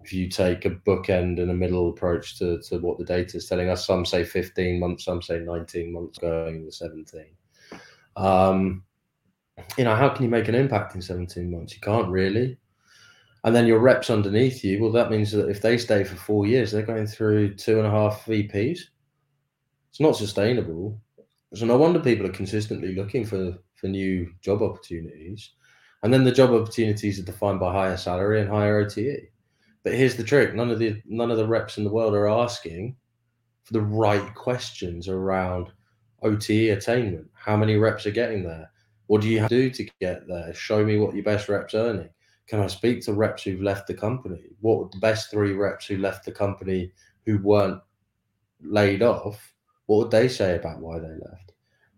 If 0.05 0.13
you 0.13 0.29
take 0.29 0.65
a 0.65 0.71
bookend 0.71 1.41
and 1.41 1.51
a 1.51 1.55
middle 1.55 1.89
approach 1.91 2.39
to, 2.39 2.61
to 2.63 2.79
what 2.79 2.99
the 2.99 3.05
data 3.05 3.37
is 3.37 3.49
telling 3.49 3.69
us, 3.69 3.87
some 3.87 4.05
say 4.05 4.25
15 4.25 4.81
months, 4.81 5.05
some 5.05 5.23
say 5.23 5.39
19 5.39 5.93
months 5.93 6.19
going 6.19 6.65
to 6.65 6.73
17 6.73 7.25
um, 8.17 8.85
you 9.77 9.85
know, 9.85 9.95
how 9.95 10.09
can 10.09 10.25
you 10.25 10.31
make 10.31 10.49
an 10.49 10.55
impact 10.55 10.95
in 10.95 11.03
17 11.03 11.51
months? 11.51 11.75
You 11.75 11.81
can't 11.81 12.09
really. 12.09 12.59
And 13.45 13.55
then 13.55 13.67
your 13.67 13.81
reps 13.81 14.09
underneath 14.09 14.63
you, 14.63 14.81
well, 14.81 14.93
that 14.93 15.11
means 15.11 15.33
that 15.33 15.49
if 15.49 15.61
they 15.61 15.77
stay 15.77 16.05
for 16.05 16.15
four 16.15 16.47
years, 16.47 16.71
they're 16.71 16.83
going 16.83 17.07
through 17.07 17.55
two 17.55 17.79
and 17.79 17.87
a 17.87 17.91
half 17.91 18.25
VPs. 18.25 18.79
It's 19.91 20.01
not 20.01 20.17
sustainable. 20.17 21.01
So 21.55 21.67
no 21.67 21.77
wonder 21.77 21.99
people 21.99 22.27
are 22.27 22.33
consistently 22.33 22.95
looking 22.95 23.27
for, 23.27 23.59
for 23.75 23.89
new 23.89 24.33
job 24.41 24.63
opportunities. 24.63 25.51
And 26.03 26.13
then 26.13 26.25
the 26.25 26.33
job 26.33 26.51
opportunities 26.51 27.19
are 27.19 27.25
defined 27.25 27.61
by 27.61 27.73
higher 27.73 27.97
salary 27.97 28.41
and 28.41 28.49
higher 28.49 28.79
OTE. 28.79 29.29
But 29.85 29.95
here's 29.95 30.17
the 30.17 30.25
trick: 30.25 30.55
none 30.55 30.71
of 30.71 30.79
the 30.79 31.03
none 31.07 31.31
of 31.31 31.37
the 31.37 31.47
reps 31.47 31.77
in 31.77 31.85
the 31.85 31.91
world 31.91 32.15
are 32.15 32.29
asking 32.29 32.97
for 33.65 33.73
the 33.73 33.81
right 33.81 34.35
questions 34.35 35.09
around 35.09 35.73
OTE 36.23 36.71
attainment. 36.71 37.29
How 37.35 37.57
many 37.57 37.77
reps 37.77 38.07
are 38.07 38.13
getting 38.13 38.45
there? 38.45 38.71
What 39.07 39.21
do 39.21 39.29
you 39.29 39.41
have 39.41 39.49
to 39.49 39.57
do 39.57 39.71
to 39.71 39.91
get 40.01 40.27
there? 40.29 40.55
Show 40.55 40.85
me 40.85 40.99
what 40.99 41.15
your 41.15 41.25
best 41.25 41.49
reps 41.49 41.75
earning. 41.75 42.09
Can 42.47 42.61
I 42.61 42.67
speak 42.67 43.03
to 43.03 43.15
reps 43.15 43.45
who've 43.45 43.63
left 43.63 43.87
the 43.87 43.95
company? 43.95 44.43
What 44.61 44.79
were 44.79 44.89
the 44.91 44.99
best 44.99 45.31
three 45.31 45.53
reps 45.53 45.87
who 45.87 45.97
left 45.97 46.25
the 46.25 46.33
company 46.33 46.93
who 47.25 47.39
weren't 47.39 47.81
laid 48.61 49.03
off? 49.03 49.55
What 49.87 49.99
would 49.99 50.11
they 50.11 50.29
say 50.29 50.57
about 50.57 50.81
why 50.81 50.99
they 50.99 51.09
left? 51.09 51.53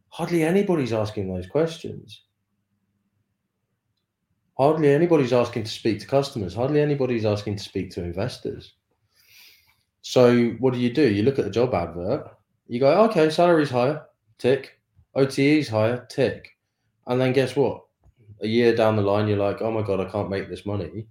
Hardly 0.09 0.43
anybody's 0.43 0.93
asking 0.93 1.33
those 1.33 1.47
questions. 1.47 2.23
Hardly 4.57 4.91
anybody's 4.91 5.33
asking 5.33 5.65
to 5.65 5.71
speak 5.71 5.99
to 6.01 6.07
customers. 6.07 6.55
Hardly 6.55 6.81
anybody's 6.81 7.25
asking 7.25 7.57
to 7.57 7.63
speak 7.63 7.91
to 7.93 8.05
investors. 8.05 8.75
So 10.03 10.51
what 10.61 10.73
do 10.73 10.79
you 10.79 10.93
do? 10.93 11.13
You 11.13 11.25
look 11.25 11.39
at 11.39 11.45
the 11.45 11.51
job 11.51 11.75
advert. 11.75 12.31
You 12.69 12.79
go, 12.79 13.05
okay, 13.05 13.31
salary's 13.31 13.71
higher 13.71 14.07
tick. 14.39 14.79
OTE's 15.15 15.69
higher, 15.69 16.07
tick. 16.11 16.51
And 17.07 17.21
then 17.21 17.33
guess 17.33 17.57
what? 17.57 17.85
A 18.42 18.47
year 18.47 18.75
down 18.75 18.97
the 18.97 19.03
line, 19.03 19.29
you're 19.29 19.38
like, 19.38 19.62
oh 19.62 19.70
my 19.70 19.83
God, 19.83 20.01
I 20.01 20.11
can't 20.11 20.31
make 20.31 20.49
this 20.49 20.66
money 20.66 21.07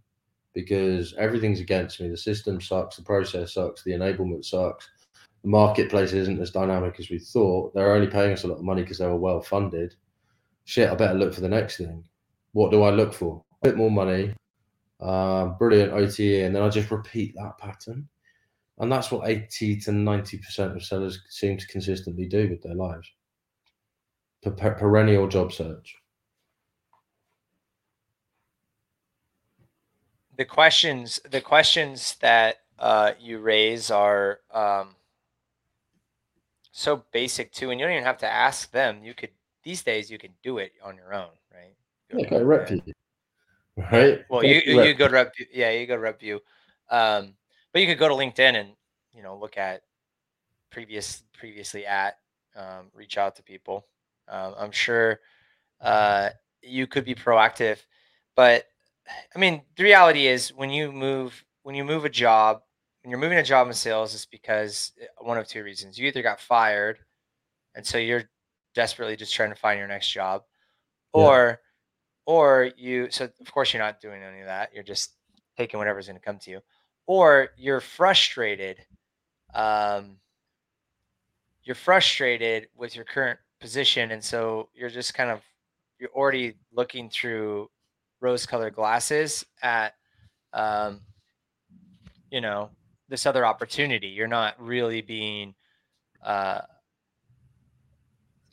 because 0.54 1.14
everything's 1.16 1.60
against 1.60 2.00
me. 2.00 2.10
The 2.10 2.18
system 2.18 2.62
sucks, 2.62 2.96
the 2.96 3.04
process 3.04 3.54
sucks, 3.54 3.84
the 3.84 3.92
enablement 3.92 4.46
sucks. 4.46 4.90
The 5.44 5.50
marketplace 5.50 6.14
isn't 6.14 6.42
as 6.42 6.52
dynamic 6.52 7.00
as 7.00 7.10
we 7.10 7.20
thought. 7.20 7.74
They're 7.74 7.94
only 7.94 8.08
paying 8.08 8.34
us 8.34 8.44
a 8.44 8.48
lot 8.48 8.60
of 8.60 8.64
money 8.64 8.82
because 8.82 9.00
they 9.00 9.08
were 9.08 9.18
well 9.18 9.42
funded. 9.42 9.96
Shit, 10.66 10.90
I 10.90 10.96
better 10.96 11.18
look 11.18 11.34
for 11.34 11.42
the 11.42 11.50
next 11.50 11.78
thing. 11.78 12.04
What 12.54 12.72
do 12.72 12.84
I 12.84 12.92
look 12.92 13.14
for? 13.14 13.44
A 13.62 13.68
bit 13.68 13.78
more 13.78 13.92
money, 13.92 14.34
uh, 15.02 15.48
brilliant 15.48 15.92
OTE, 15.92 16.46
and 16.46 16.56
then 16.56 16.62
I 16.62 16.70
just 16.70 16.92
repeat 16.92 17.36
that 17.36 17.58
pattern. 17.58 18.08
And 18.78 18.92
that's 18.92 19.12
what 19.12 19.28
80 19.28 19.80
to 19.82 19.92
90% 19.92 20.76
of 20.76 20.84
sellers 20.84 21.22
seem 21.30 21.58
to 21.58 21.68
consistently 21.68 22.26
do 22.26 22.50
with 22.50 22.62
their 22.62 22.76
lives. 22.76 23.12
Per- 24.42 24.76
perennial 24.76 25.28
job 25.28 25.52
search. 25.52 25.96
The 30.36 30.46
questions, 30.46 31.20
the 31.30 31.42
questions 31.42 32.16
that 32.22 32.58
uh, 32.80 33.14
you 33.20 33.40
raise 33.40 33.92
are 33.92 34.40
um, 34.52 34.96
so 36.72 37.04
basic 37.12 37.52
too, 37.52 37.70
and 37.70 37.80
you 37.80 37.86
don't 37.86 37.94
even 37.94 38.04
have 38.04 38.18
to 38.20 38.30
ask 38.30 38.72
them. 38.72 39.04
You 39.04 39.14
could 39.14 39.30
these 39.64 39.84
days 39.84 40.12
you 40.12 40.18
can 40.18 40.32
do 40.44 40.58
it 40.58 40.74
on 40.84 40.98
your 40.98 41.14
own, 41.14 41.30
right? 41.54 41.76
Go 42.12 42.20
okay, 42.20 42.44
RepVue, 42.44 42.94
right? 43.92 44.26
Well, 44.30 44.44
you 44.44 44.62
you 44.66 44.94
go 44.94 45.08
to 45.08 45.14
rep, 45.14 45.34
yeah, 45.54 45.72
you 45.72 45.86
go 45.88 45.96
to 45.96 46.02
RepVue. 46.02 46.40
Um, 46.90 47.36
but 47.72 47.82
you 47.82 47.88
could 47.88 48.00
go 48.00 48.10
to 48.10 48.16
LinkedIn 48.16 48.56
and 48.60 48.70
you 49.14 49.24
know 49.24 49.38
look 49.38 49.58
at 49.58 49.84
previous 50.72 51.24
previously 51.38 51.86
at 51.86 52.18
um, 52.56 52.92
reach 52.94 53.18
out 53.18 53.36
to 53.36 53.44
people. 53.44 53.86
Um, 54.28 54.56
I'm 54.58 54.72
sure 54.72 55.20
uh, 55.82 56.30
you 56.62 56.88
could 56.88 57.06
be 57.06 57.16
proactive, 57.16 57.78
but 58.36 58.66
I 59.36 59.40
mean 59.40 59.64
the 59.76 59.84
reality 59.84 60.28
is 60.28 60.50
when 60.54 60.70
you 60.70 60.92
move 60.92 61.44
when 61.64 61.76
you 61.76 61.84
move 61.84 62.06
a 62.06 62.10
job 62.10 62.62
when 63.04 63.12
you're 63.12 63.20
moving 63.20 63.38
a 63.38 63.44
job 63.44 63.68
in 63.68 63.74
sales, 63.74 64.14
it's 64.14 64.26
because 64.26 64.94
eh, 65.02 65.06
one 65.20 65.38
of 65.38 65.48
two 65.48 65.64
reasons: 65.64 65.98
you 66.00 66.08
either 66.08 66.22
got 66.22 66.40
fired, 66.40 67.00
and 67.76 67.86
so 67.86 67.98
you're 67.98 68.24
desperately 68.76 69.16
just 69.18 69.34
trying 69.34 69.50
to 69.50 69.56
find 69.56 69.78
your 69.78 69.88
next 69.88 70.10
job, 70.12 70.44
or 71.14 71.60
or 72.26 72.72
you 72.78 73.10
so 73.12 73.26
of 73.42 73.52
course 73.52 73.74
you're 73.74 73.84
not 73.84 74.02
doing 74.02 74.24
any 74.24 74.42
of 74.42 74.48
that. 74.48 74.74
You're 74.74 74.84
just 74.84 75.16
taking 75.58 75.80
whatever's 75.80 76.08
going 76.08 76.20
to 76.20 76.24
come 76.26 76.40
to 76.40 76.52
you. 76.52 76.62
Or 77.06 77.50
you're 77.58 77.82
frustrated 77.82 78.78
um, 79.54 80.18
you're 81.64 81.76
frustrated 81.76 82.68
with 82.76 82.96
your 82.96 83.06
current 83.06 83.40
position 83.60 84.12
and 84.12 84.24
so 84.24 84.70
you're 84.74 84.90
just 84.90 85.14
kind 85.14 85.30
of 85.30 85.42
you're 86.00 86.10
already 86.10 86.56
looking 86.74 87.10
through 87.10 87.70
rose 88.24 88.46
colored 88.46 88.74
glasses 88.74 89.46
at 89.62 89.94
um, 90.54 91.02
you 92.32 92.42
know 92.42 92.70
this 93.10 93.26
other 93.26 93.46
opportunity 93.46 94.08
you're 94.08 94.28
not 94.28 94.56
really 94.60 95.02
being 95.02 95.54
uh, 96.26 96.62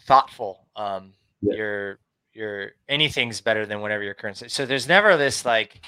thoughtful 0.03 0.67
um, 0.77 1.13
yeah. 1.41 1.55
you're 1.55 1.99
you're 2.33 2.71
anything's 2.89 3.41
better 3.41 3.65
than 3.65 3.81
whatever 3.81 4.03
your 4.03 4.15
current 4.15 4.43
so 4.51 4.67
there's 4.67 4.89
never 4.89 5.17
this 5.17 5.45
like 5.45 5.81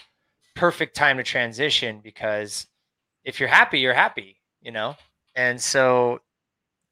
perfect 0.55 0.95
time 0.95 1.17
to 1.17 1.23
transition 1.25 2.01
because 2.03 2.67
if 3.25 3.41
you're 3.41 3.49
happy 3.49 3.81
you're 3.81 3.93
happy 3.93 4.41
you 4.61 4.71
know 4.71 4.95
and 5.35 5.61
so 5.61 6.21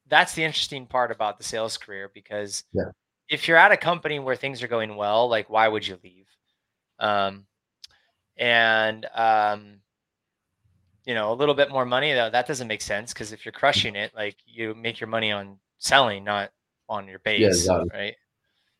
that's 0.09 0.33
the 0.33 0.43
interesting 0.43 0.85
part 0.85 1.09
about 1.09 1.37
the 1.37 1.43
sales 1.43 1.77
career 1.77 2.11
because 2.13 2.65
yeah. 2.73 2.83
if 3.29 3.47
you're 3.47 3.57
at 3.57 3.71
a 3.71 3.77
company 3.77 4.19
where 4.19 4.35
things 4.35 4.61
are 4.61 4.67
going 4.67 4.95
well 4.95 5.29
like 5.29 5.49
why 5.49 5.67
would 5.67 5.87
you 5.87 5.97
leave 6.03 6.25
um, 7.01 7.45
and 8.37 9.05
um, 9.13 9.81
you 11.05 11.13
know 11.13 11.33
a 11.33 11.35
little 11.35 11.55
bit 11.55 11.69
more 11.69 11.85
money 11.85 12.13
though 12.13 12.29
that 12.29 12.47
doesn't 12.47 12.67
make 12.67 12.81
sense 12.81 13.11
because 13.11 13.33
if 13.33 13.45
you're 13.45 13.51
crushing 13.51 13.95
it 13.95 14.13
like 14.15 14.37
you 14.45 14.73
make 14.75 14.99
your 14.99 15.09
money 15.09 15.31
on 15.31 15.59
selling 15.79 16.23
not 16.23 16.51
on 16.87 17.07
your 17.07 17.19
base 17.19 17.41
yeah, 17.41 17.47
exactly. 17.47 17.89
right 17.93 18.15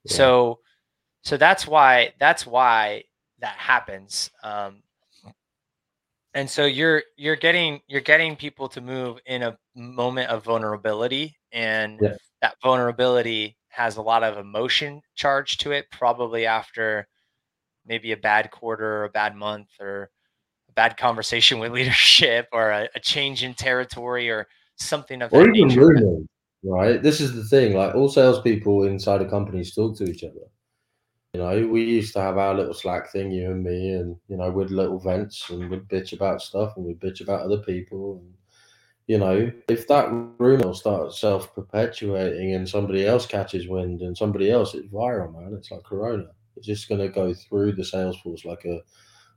yeah. 0.03 0.13
So, 0.13 0.59
so 1.23 1.37
that's 1.37 1.67
why 1.67 2.13
that's 2.19 2.45
why 2.45 3.03
that 3.39 3.55
happens. 3.55 4.31
Um, 4.43 4.83
and 6.33 6.49
so 6.49 6.65
you're 6.65 7.03
you're 7.17 7.35
getting 7.35 7.81
you're 7.87 8.01
getting 8.01 8.35
people 8.35 8.67
to 8.69 8.81
move 8.81 9.19
in 9.25 9.43
a 9.43 9.57
moment 9.75 10.29
of 10.29 10.43
vulnerability, 10.43 11.37
and 11.51 11.99
yeah. 12.01 12.15
that 12.41 12.55
vulnerability 12.63 13.57
has 13.67 13.97
a 13.97 14.01
lot 14.01 14.23
of 14.23 14.37
emotion 14.37 15.01
charge 15.15 15.57
to 15.59 15.71
it. 15.71 15.85
Probably 15.91 16.45
after 16.45 17.07
maybe 17.85 18.11
a 18.11 18.17
bad 18.17 18.51
quarter, 18.51 19.01
or 19.01 19.03
a 19.05 19.09
bad 19.09 19.35
month, 19.35 19.69
or 19.79 20.09
a 20.69 20.73
bad 20.73 20.97
conversation 20.97 21.59
with 21.59 21.71
leadership, 21.73 22.47
or 22.51 22.69
a, 22.69 22.89
a 22.95 22.99
change 22.99 23.43
in 23.43 23.53
territory, 23.53 24.29
or 24.29 24.47
something 24.77 25.21
of 25.21 25.33
or 25.33 25.45
that 25.45 25.51
nature. 25.51 25.87
Rumors 25.87 26.27
right? 26.63 27.01
This 27.01 27.21
is 27.21 27.33
the 27.33 27.43
thing. 27.43 27.75
Like 27.75 27.95
all 27.95 28.09
salespeople 28.09 28.85
inside 28.85 29.21
a 29.21 29.29
company 29.29 29.63
talk 29.63 29.97
to 29.97 30.05
each 30.05 30.23
other. 30.23 30.47
You 31.33 31.41
know, 31.41 31.67
we 31.67 31.83
used 31.83 32.13
to 32.13 32.21
have 32.21 32.37
our 32.37 32.53
little 32.53 32.73
Slack 32.73 33.11
thing, 33.11 33.31
you 33.31 33.51
and 33.51 33.63
me, 33.63 33.91
and 33.91 34.17
you 34.27 34.35
know, 34.37 34.49
we'd 34.51 34.69
little 34.69 34.99
vents 34.99 35.49
and 35.49 35.69
we'd 35.69 35.87
bitch 35.87 36.13
about 36.13 36.41
stuff 36.41 36.73
and 36.75 36.85
we'd 36.85 36.99
bitch 36.99 37.21
about 37.21 37.41
other 37.41 37.59
people. 37.59 38.21
And 38.21 38.33
you 39.07 39.17
know, 39.17 39.51
if 39.69 39.87
that 39.87 40.09
rumor 40.39 40.73
starts 40.73 41.19
self 41.19 41.53
perpetuating 41.55 42.53
and 42.53 42.67
somebody 42.67 43.05
else 43.05 43.25
catches 43.25 43.67
wind 43.67 44.01
and 44.01 44.17
somebody 44.17 44.51
else, 44.51 44.73
it's 44.73 44.87
viral, 44.87 45.33
man. 45.33 45.53
It's 45.57 45.71
like 45.71 45.83
Corona. 45.83 46.27
It's 46.57 46.67
just 46.67 46.89
going 46.89 47.01
to 47.01 47.09
go 47.09 47.33
through 47.33 47.73
the 47.73 47.85
sales 47.85 48.19
force 48.19 48.45
like 48.45 48.65
a 48.65 48.81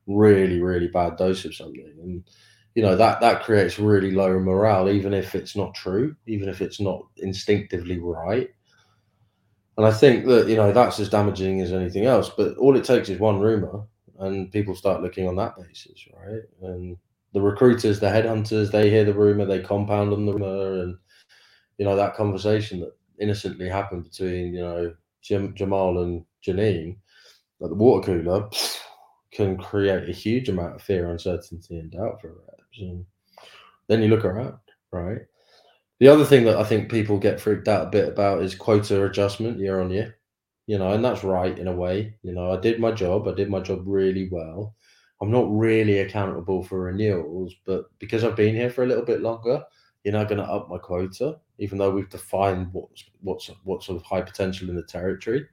really, 0.07 0.61
really 0.61 0.88
bad 0.88 1.16
dose 1.16 1.44
of 1.44 1.55
something. 1.55 1.94
And 2.03 2.24
you 2.74 2.83
know 2.83 2.96
that 2.96 3.20
that 3.20 3.42
creates 3.44 3.79
really 3.79 4.11
low 4.11 4.38
morale 4.38 4.90
even 4.90 5.14
if 5.14 5.35
it's 5.35 5.57
not 5.57 5.74
true 5.74 6.14
even 6.27 6.48
if 6.48 6.61
it's 6.61 6.81
not 6.81 7.07
instinctively 7.18 7.98
right 7.98 8.50
and 9.77 9.87
i 9.87 9.92
think 9.92 10.27
that 10.27 10.48
you 10.48 10.57
know 10.57 10.72
that's 10.72 11.00
as 11.00 11.09
damaging 11.09 11.61
as 11.61 11.72
anything 11.72 12.07
else 12.07 12.31
but 12.37 12.57
all 12.59 12.77
it 12.77 12.85
takes 12.85 13.09
is 13.09 13.18
one 13.20 13.40
rumor 13.40 13.83
and 14.20 14.50
people 14.53 14.74
start 14.74 15.03
looking 15.03 15.27
on 15.29 15.37
that 15.37 15.57
basis 15.57 16.07
right 16.27 16.42
and 16.62 16.96
the 17.33 17.40
recruiters 17.40 18.00
the 18.00 18.07
headhunters 18.07 18.70
they 18.70 18.90
hear 18.90 19.05
the 19.05 19.14
rumor 19.14 19.44
they 19.44 19.61
compound 19.61 20.12
on 20.12 20.27
the 20.27 20.33
rumor 20.33 20.83
and 20.83 20.96
you 21.79 21.85
know 21.85 21.96
that 21.96 22.14
conversation 22.14 22.81
that 22.81 22.92
innocently 23.20 23.68
happened 23.68 24.05
between 24.05 24.53
you 24.53 24.61
know 24.61 24.94
Jim, 25.22 25.55
jamal 25.55 26.03
and 26.03 26.24
janine 26.46 26.96
at 27.64 27.70
the 27.70 27.77
water 27.77 28.07
cooler 28.07 28.48
can 29.33 29.57
create 29.57 30.09
a 30.09 30.12
huge 30.12 30.48
amount 30.48 30.77
of 30.77 30.83
fear 30.83 31.11
uncertainty 31.11 31.79
and 31.79 31.90
doubt 31.90 32.20
for 32.20 32.29
it 32.29 32.55
and 32.81 33.05
then 33.88 34.03
you 34.03 34.09
look 34.09 34.24
around, 34.24 34.59
right? 34.90 35.18
The 36.00 36.09
other 36.09 36.24
thing 36.24 36.44
that 36.44 36.57
I 36.57 36.64
think 36.64 36.90
people 36.90 37.18
get 37.18 37.40
freaked 37.40 37.68
out 37.68 37.87
a 37.87 37.90
bit 37.90 38.09
about 38.09 38.42
is 38.42 38.55
quota 38.55 39.05
adjustment 39.05 39.59
year 39.59 39.81
on 39.81 39.90
year. 39.90 40.18
You 40.66 40.79
know, 40.79 40.92
and 40.92 41.05
that's 41.05 41.22
right 41.22 41.57
in 41.59 41.68
a 41.68 41.72
way. 41.72 42.16
You 42.22 42.33
know, 42.33 42.53
I 42.53 42.59
did 42.59 42.81
my 42.81 42.90
job, 42.90 43.29
I 43.29 43.35
did 43.35 43.50
my 43.50 43.61
job 43.61 43.83
really 43.85 44.29
well. 44.31 44.74
I'm 45.20 45.31
not 45.31 45.55
really 45.55 46.00
accountable 46.00 46.64
for 46.64 46.81
renewals, 46.81 47.55
but 47.64 47.85
because 47.98 48.24
I've 48.24 48.37
been 48.37 48.55
here 48.55 48.70
for 48.70 48.83
a 48.83 48.87
little 48.87 49.05
bit 49.05 49.20
longer, 49.20 49.62
you're 50.03 50.12
not 50.12 50.29
going 50.29 50.40
to 50.40 50.50
up 50.50 50.68
my 50.68 50.79
quota, 50.79 51.38
even 51.59 51.79
though 51.79 51.90
we've 51.90 52.09
defined 52.09 52.68
what's 52.72 53.05
what's 53.20 53.50
what 53.64 53.83
sort 53.83 53.96
of 53.96 54.03
high 54.03 54.22
potential 54.22 54.68
in 54.70 54.77
the 54.77 54.83
territory. 54.83 55.46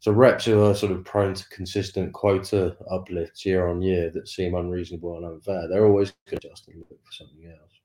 So 0.00 0.12
reps 0.12 0.46
who 0.46 0.64
are 0.64 0.74
sort 0.74 0.92
of 0.92 1.04
prone 1.04 1.34
to 1.34 1.48
consistent 1.50 2.14
quota 2.14 2.74
uplifts 2.90 3.44
year 3.44 3.68
on 3.68 3.82
year 3.82 4.10
that 4.10 4.28
seem 4.28 4.54
unreasonable 4.54 5.16
and 5.16 5.26
unfair, 5.26 5.68
they're 5.68 5.86
always 5.86 6.14
adjusting 6.32 6.78
look 6.78 7.04
for 7.04 7.12
something 7.12 7.44
else. 7.46 7.80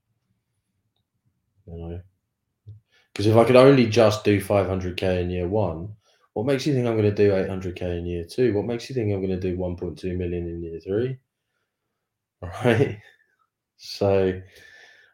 You 1.67 1.78
know, 1.78 2.01
because 3.12 3.28
if 3.28 3.36
I 3.36 3.43
could 3.43 3.58
only 3.58 3.88
just 3.88 4.23
do 4.23 4.41
500k 4.41 5.21
in 5.21 5.30
year 5.30 5.47
one, 5.47 5.89
what 6.34 6.45
makes 6.45 6.65
you 6.65 6.73
think 6.73 6.88
I'm 6.88 6.97
going 6.97 7.13
to 7.13 7.15
do 7.15 7.32
800k 7.32 7.99
in 7.99 8.06
year 8.06 8.25
two? 8.25 8.54
What 8.54 8.65
makes 8.65 8.89
you 8.89 8.95
think 8.95 9.12
I'm 9.12 9.25
going 9.25 9.38
to 9.38 9.39
do 9.39 9.58
1.2 9.58 10.17
million 10.17 10.47
in 10.47 10.62
year 10.62 10.80
three? 10.80 11.17
All 12.41 12.49
right. 12.65 12.99
So 13.78 14.41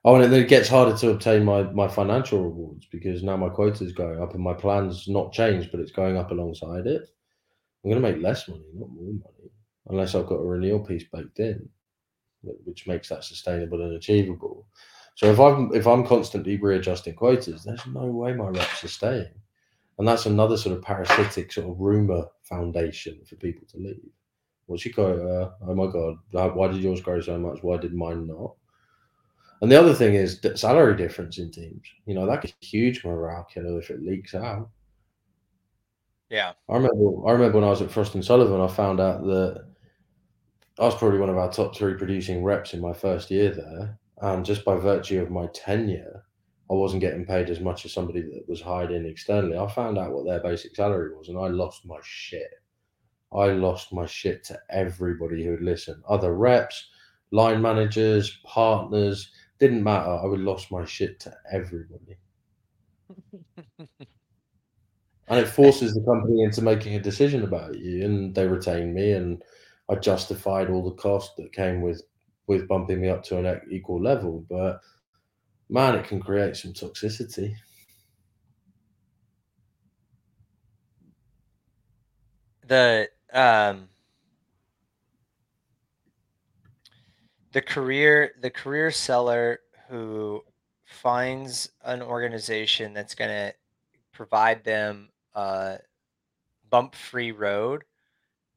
Oh, 0.03 0.15
and 0.15 0.23
then 0.33 0.41
it 0.41 0.47
gets 0.47 0.67
harder 0.67 0.97
to 0.97 1.11
obtain 1.11 1.43
my 1.45 1.63
my 1.63 1.87
financial 1.87 2.43
rewards 2.43 2.87
because 2.91 3.21
now 3.23 3.37
my 3.37 3.49
quota 3.49 3.83
is 3.83 3.93
going 3.93 4.21
up 4.21 4.33
and 4.33 4.43
my 4.43 4.53
plan's 4.53 5.07
not 5.07 5.31
changed, 5.31 5.69
but 5.71 5.79
it's 5.79 5.91
going 5.91 6.17
up 6.17 6.31
alongside 6.31 6.87
it. 6.87 7.07
I'm 7.83 7.91
going 7.91 8.01
to 8.01 8.11
make 8.11 8.21
less 8.21 8.47
money, 8.47 8.65
not 8.73 8.89
more 8.91 9.13
money, 9.13 9.51
unless 9.89 10.15
I've 10.15 10.27
got 10.27 10.35
a 10.41 10.45
renewal 10.45 10.81
piece 10.81 11.05
baked 11.13 11.39
in, 11.39 11.69
which 12.43 12.87
makes 12.87 13.09
that 13.09 13.23
sustainable 13.23 13.81
and 13.81 13.93
achievable. 13.95 14.67
So 15.15 15.31
if 15.31 15.39
I'm 15.39 15.73
if 15.75 15.87
I'm 15.87 16.05
constantly 16.07 16.57
readjusting 16.57 17.15
quotas, 17.15 17.63
there's 17.63 17.85
no 17.87 18.05
way 18.07 18.33
my 18.33 18.49
reps 18.49 18.83
are 18.83 18.87
staying, 18.89 19.33
and 19.99 20.07
that's 20.07 20.25
another 20.27 20.57
sort 20.57 20.77
of 20.77 20.83
parasitic 20.83 21.51
sort 21.53 21.69
of 21.69 21.79
rumor 21.79 22.25
foundation 22.43 23.21
for 23.25 23.35
people 23.37 23.67
to 23.69 23.77
leave. 23.77 24.11
What's 24.67 24.85
your 24.85 24.93
quota? 24.95 25.53
Oh 25.61 25.75
my 25.75 25.87
god! 25.91 26.17
Why 26.55 26.67
did 26.69 26.83
yours 26.83 27.01
grow 27.01 27.21
so 27.21 27.37
much? 27.39 27.63
Why 27.63 27.77
did 27.77 27.93
mine 27.93 28.27
not? 28.27 28.55
And 29.61 29.71
the 29.71 29.79
other 29.79 29.93
thing 29.93 30.15
is 30.15 30.41
that 30.41 30.57
salary 30.57 30.95
difference 30.97 31.37
in 31.37 31.51
teams. 31.51 31.85
You 32.05 32.15
know, 32.15 32.25
that's 32.25 32.51
a 32.51 32.65
huge 32.65 33.05
morale 33.05 33.47
killer 33.51 33.79
if 33.79 33.91
it 33.91 34.03
leaks 34.03 34.33
out. 34.33 34.69
Yeah. 36.29 36.53
I 36.69 36.75
remember 36.75 37.27
I 37.27 37.31
remember 37.31 37.59
when 37.59 37.67
I 37.67 37.69
was 37.69 37.81
at 37.81 37.91
Frost 37.91 38.15
and 38.15 38.25
Sullivan, 38.25 38.61
I 38.61 38.67
found 38.67 38.99
out 38.99 39.23
that 39.25 39.65
I 40.79 40.85
was 40.85 40.95
probably 40.95 41.19
one 41.19 41.29
of 41.29 41.37
our 41.37 41.51
top 41.51 41.75
three 41.75 41.93
producing 41.93 42.43
reps 42.43 42.73
in 42.73 42.81
my 42.81 42.93
first 42.93 43.29
year 43.29 43.51
there. 43.51 43.99
And 44.21 44.45
just 44.45 44.65
by 44.65 44.75
virtue 44.75 45.21
of 45.21 45.29
my 45.29 45.47
tenure, 45.47 46.23
I 46.69 46.73
wasn't 46.73 47.01
getting 47.01 47.25
paid 47.25 47.49
as 47.49 47.59
much 47.59 47.85
as 47.85 47.91
somebody 47.91 48.21
that 48.21 48.47
was 48.47 48.61
hired 48.61 48.91
in 48.91 49.05
externally. 49.05 49.57
I 49.57 49.67
found 49.67 49.97
out 49.97 50.13
what 50.13 50.25
their 50.25 50.39
basic 50.39 50.75
salary 50.75 51.13
was 51.13 51.27
and 51.27 51.37
I 51.37 51.47
lost 51.47 51.85
my 51.85 51.99
shit. 52.01 52.53
I 53.33 53.47
lost 53.47 53.93
my 53.93 54.05
shit 54.05 54.43
to 54.45 54.59
everybody 54.69 55.43
who 55.43 55.51
would 55.51 55.61
listen. 55.61 56.01
Other 56.07 56.33
reps, 56.33 56.89
line 57.31 57.61
managers, 57.61 58.39
partners, 58.45 59.31
didn't 59.61 59.83
matter. 59.83 60.09
I 60.09 60.25
would 60.25 60.39
lost 60.39 60.71
my 60.71 60.83
shit 60.85 61.19
to 61.19 61.37
everybody. 61.53 62.17
and 63.77 65.39
it 65.39 65.47
forces 65.47 65.93
the 65.93 66.01
company 66.01 66.41
into 66.41 66.63
making 66.63 66.95
a 66.95 66.99
decision 66.99 67.43
about 67.43 67.77
you, 67.77 68.03
and 68.03 68.33
they 68.33 68.47
retain 68.47 68.91
me, 68.91 69.11
and 69.11 69.43
I 69.87 69.95
justified 69.95 70.71
all 70.71 70.83
the 70.83 70.95
cost 70.95 71.37
that 71.37 71.53
came 71.53 71.81
with 71.81 72.01
with 72.47 72.67
bumping 72.67 73.01
me 73.01 73.09
up 73.09 73.23
to 73.25 73.37
an 73.37 73.61
equal 73.69 74.01
level. 74.01 74.43
But 74.49 74.81
man, 75.69 75.93
it 75.93 76.05
can 76.05 76.19
create 76.19 76.55
some 76.55 76.73
toxicity. 76.73 77.53
The 82.65 83.09
um 83.31 83.89
the 87.51 87.61
career 87.61 88.33
the 88.41 88.49
career 88.49 88.91
seller 88.91 89.59
who 89.89 90.43
finds 90.85 91.69
an 91.83 92.01
organization 92.01 92.93
that's 92.93 93.15
going 93.15 93.29
to 93.29 93.53
provide 94.11 94.63
them 94.63 95.09
a 95.35 95.79
bump 96.69 96.95
free 96.95 97.31
road 97.31 97.83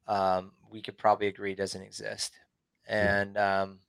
um, 0.07 0.51
we 0.71 0.81
could 0.81 0.97
probably 0.97 1.27
agree 1.27 1.55
doesn't 1.55 1.81
exist 1.81 2.33
and 2.87 3.37
um, 3.37 3.79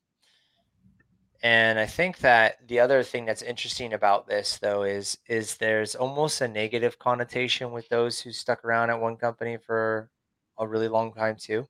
and 1.43 1.79
i 1.79 1.87
think 1.87 2.19
that 2.19 2.57
the 2.67 2.81
other 2.81 3.03
thing 3.03 3.25
that's 3.25 3.43
interesting 3.43 3.93
about 3.93 4.27
this 4.27 4.59
though 4.59 4.83
is 4.83 5.19
is 5.29 5.57
there's 5.57 5.95
almost 5.95 6.41
a 6.41 6.49
negative 6.49 6.99
connotation 6.99 7.73
with 7.73 7.89
those 7.89 8.21
who 8.21 8.33
stuck 8.33 8.65
around 8.65 8.91
at 8.91 9.01
one 9.01 9.17
company 9.17 9.57
for 9.57 10.11
a 10.59 10.67
really 10.67 10.89
long 10.89 11.13
time 11.13 11.37
too. 11.37 11.69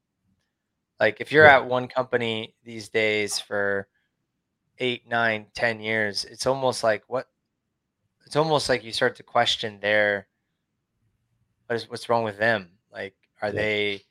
Like 1.01 1.21
if 1.21 1.33
you're 1.33 1.47
Yeah. 1.47 1.57
at 1.57 1.67
one 1.67 1.89
company 1.89 2.55
these 2.65 2.89
days 2.89 3.39
for 3.39 3.89
eight, 4.79 5.07
nine, 5.09 5.47
ten 5.55 5.81
years, 5.81 6.25
it's 6.25 6.47
almost 6.47 6.83
like 6.85 7.05
what 7.09 7.29
it's 8.27 8.37
almost 8.37 8.69
like 8.69 8.85
you 8.85 8.93
start 8.93 9.17
to 9.17 9.23
question 9.23 9.81
their 9.81 10.29
what 11.67 11.77
is 11.77 11.89
what's 11.91 12.09
wrong 12.09 12.25
with 12.25 12.39
them. 12.39 12.79
Like 12.93 13.15
are 13.43 13.51
Yeah. 13.51 13.53
they 13.53 14.03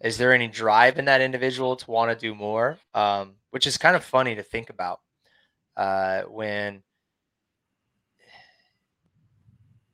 is 0.00 0.18
there 0.18 0.32
any 0.32 0.48
drive 0.48 0.98
in 0.98 1.06
that 1.06 1.20
individual 1.20 1.76
to 1.76 1.90
want 1.90 2.10
to 2.12 2.18
do 2.26 2.34
more? 2.34 2.78
Um, 2.94 3.36
which 3.50 3.66
is 3.66 3.78
kind 3.78 3.96
of 3.96 4.04
funny 4.04 4.34
to 4.36 4.42
think 4.42 4.70
about 4.70 5.00
uh, 5.76 6.22
when 6.22 6.82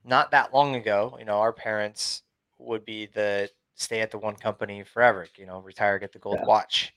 not 0.04 0.30
that 0.32 0.52
long 0.52 0.74
ago, 0.76 1.16
you 1.18 1.24
know, 1.24 1.38
our 1.38 1.52
parents 1.52 2.22
would 2.58 2.84
be 2.84 3.06
the 3.06 3.50
stay 3.74 4.00
at 4.00 4.10
the 4.10 4.18
one 4.18 4.36
company 4.36 4.82
forever, 4.84 5.26
you 5.36 5.46
know, 5.46 5.60
retire, 5.60 5.98
get 5.98 6.12
the 6.12 6.18
gold 6.18 6.38
Yeah. 6.40 6.46
watch. 6.46 6.94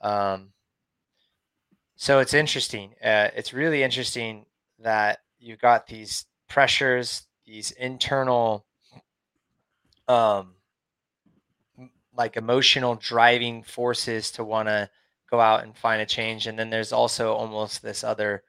Um, 0.00 0.52
so 1.96 2.20
it's 2.20 2.34
interesting. 2.34 2.94
Uh, 3.02 3.30
it's 3.34 3.52
really 3.52 3.82
interesting 3.82 4.46
that 4.78 5.20
you've 5.38 5.60
got 5.60 5.86
these 5.86 6.26
pressures, 6.48 7.26
these 7.44 7.72
internal, 7.72 8.64
um, 10.06 10.54
like 12.16 12.36
emotional 12.36 12.94
driving 12.96 13.62
forces 13.62 14.30
to 14.32 14.44
want 14.44 14.68
to 14.68 14.88
go 15.30 15.40
out 15.40 15.62
and 15.62 15.76
find 15.76 16.00
a 16.00 16.06
change, 16.06 16.46
and 16.46 16.58
then 16.58 16.70
there's 16.70 16.92
also 16.92 17.34
almost 17.34 17.82
this 17.82 18.02
other 18.02 18.42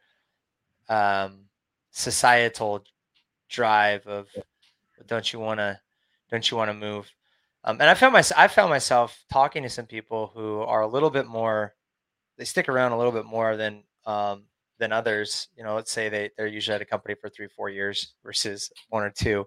um, 0.87 1.49
societal 1.91 2.83
drive 3.49 4.05
of 4.07 4.27
don't 5.07 5.33
you 5.33 5.39
want 5.39 5.59
to 5.59 5.79
don't 6.29 6.49
you 6.51 6.57
want 6.57 6.69
to 6.69 6.73
move 6.73 7.11
um, 7.63 7.79
and 7.81 7.89
i 7.89 7.93
found 7.93 8.13
my 8.13 8.23
i 8.37 8.47
found 8.47 8.69
myself 8.69 9.23
talking 9.31 9.63
to 9.63 9.69
some 9.69 9.85
people 9.85 10.31
who 10.33 10.59
are 10.61 10.81
a 10.81 10.87
little 10.87 11.09
bit 11.09 11.27
more 11.27 11.73
they 12.37 12.45
stick 12.45 12.69
around 12.69 12.93
a 12.93 12.97
little 12.97 13.11
bit 13.11 13.25
more 13.25 13.57
than 13.57 13.83
um, 14.05 14.45
than 14.79 14.93
others. 14.93 15.49
You 15.57 15.63
know 15.65 15.75
let's 15.75 15.91
say 15.91 16.07
they, 16.07 16.29
they're 16.37 16.47
usually 16.47 16.75
at 16.75 16.81
a 16.81 16.85
company 16.85 17.13
for 17.19 17.29
three 17.29 17.49
four 17.53 17.69
years 17.69 18.13
versus 18.23 18.71
one 18.87 19.03
or 19.03 19.09
two. 19.11 19.45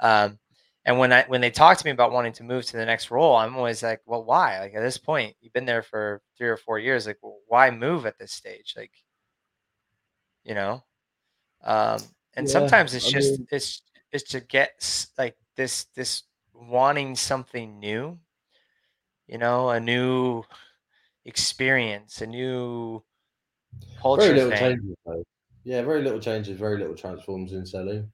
Um, 0.00 0.38
and 0.84 0.98
when 0.98 1.12
i 1.12 1.24
when 1.28 1.40
they 1.40 1.50
talk 1.50 1.76
to 1.78 1.84
me 1.86 1.90
about 1.90 2.12
wanting 2.12 2.34
to 2.34 2.44
move 2.44 2.64
to 2.66 2.76
the 2.76 2.84
next 2.86 3.10
role 3.10 3.34
i'm 3.36 3.56
always 3.56 3.82
like 3.82 4.00
well 4.06 4.24
why? 4.24 4.60
Like 4.60 4.74
at 4.74 4.80
this 4.80 4.98
point 4.98 5.34
you've 5.40 5.52
been 5.54 5.64
there 5.66 5.82
for 5.82 6.20
three 6.36 6.48
or 6.48 6.56
four 6.58 6.78
years 6.78 7.06
like 7.06 7.18
well, 7.22 7.38
why 7.48 7.70
move 7.70 8.04
at 8.06 8.18
this 8.18 8.32
stage? 8.32 8.74
Like 8.76 8.92
you 10.44 10.54
know? 10.54 10.82
Um, 11.64 12.00
and 12.36 12.46
Yeah, 12.46 12.52
sometimes 12.52 12.94
it's 12.94 13.06
I 13.08 13.10
just 13.10 13.38
mean- 13.38 13.48
it's 13.50 13.82
it's 14.12 14.30
to 14.30 14.40
get 14.40 15.06
like 15.18 15.36
this 15.56 15.86
this 15.96 16.22
wanting 16.58 17.16
something 17.16 17.78
new 17.78 18.18
you 19.26 19.38
know 19.38 19.70
a 19.70 19.80
new 19.80 20.42
experience 21.24 22.20
a 22.22 22.26
new 22.26 23.02
culture 24.00 24.32
very 24.32 24.34
little 24.34 24.50
thing 24.50 24.78
changes 24.78 24.96
though. 25.04 25.24
Yeah, 25.64 25.82
very 25.82 26.02
little 26.02 26.20
changes, 26.20 26.58
very 26.58 26.78
little 26.78 26.94
transforms 26.96 27.52
in 27.52 27.66
selling. 27.66 28.10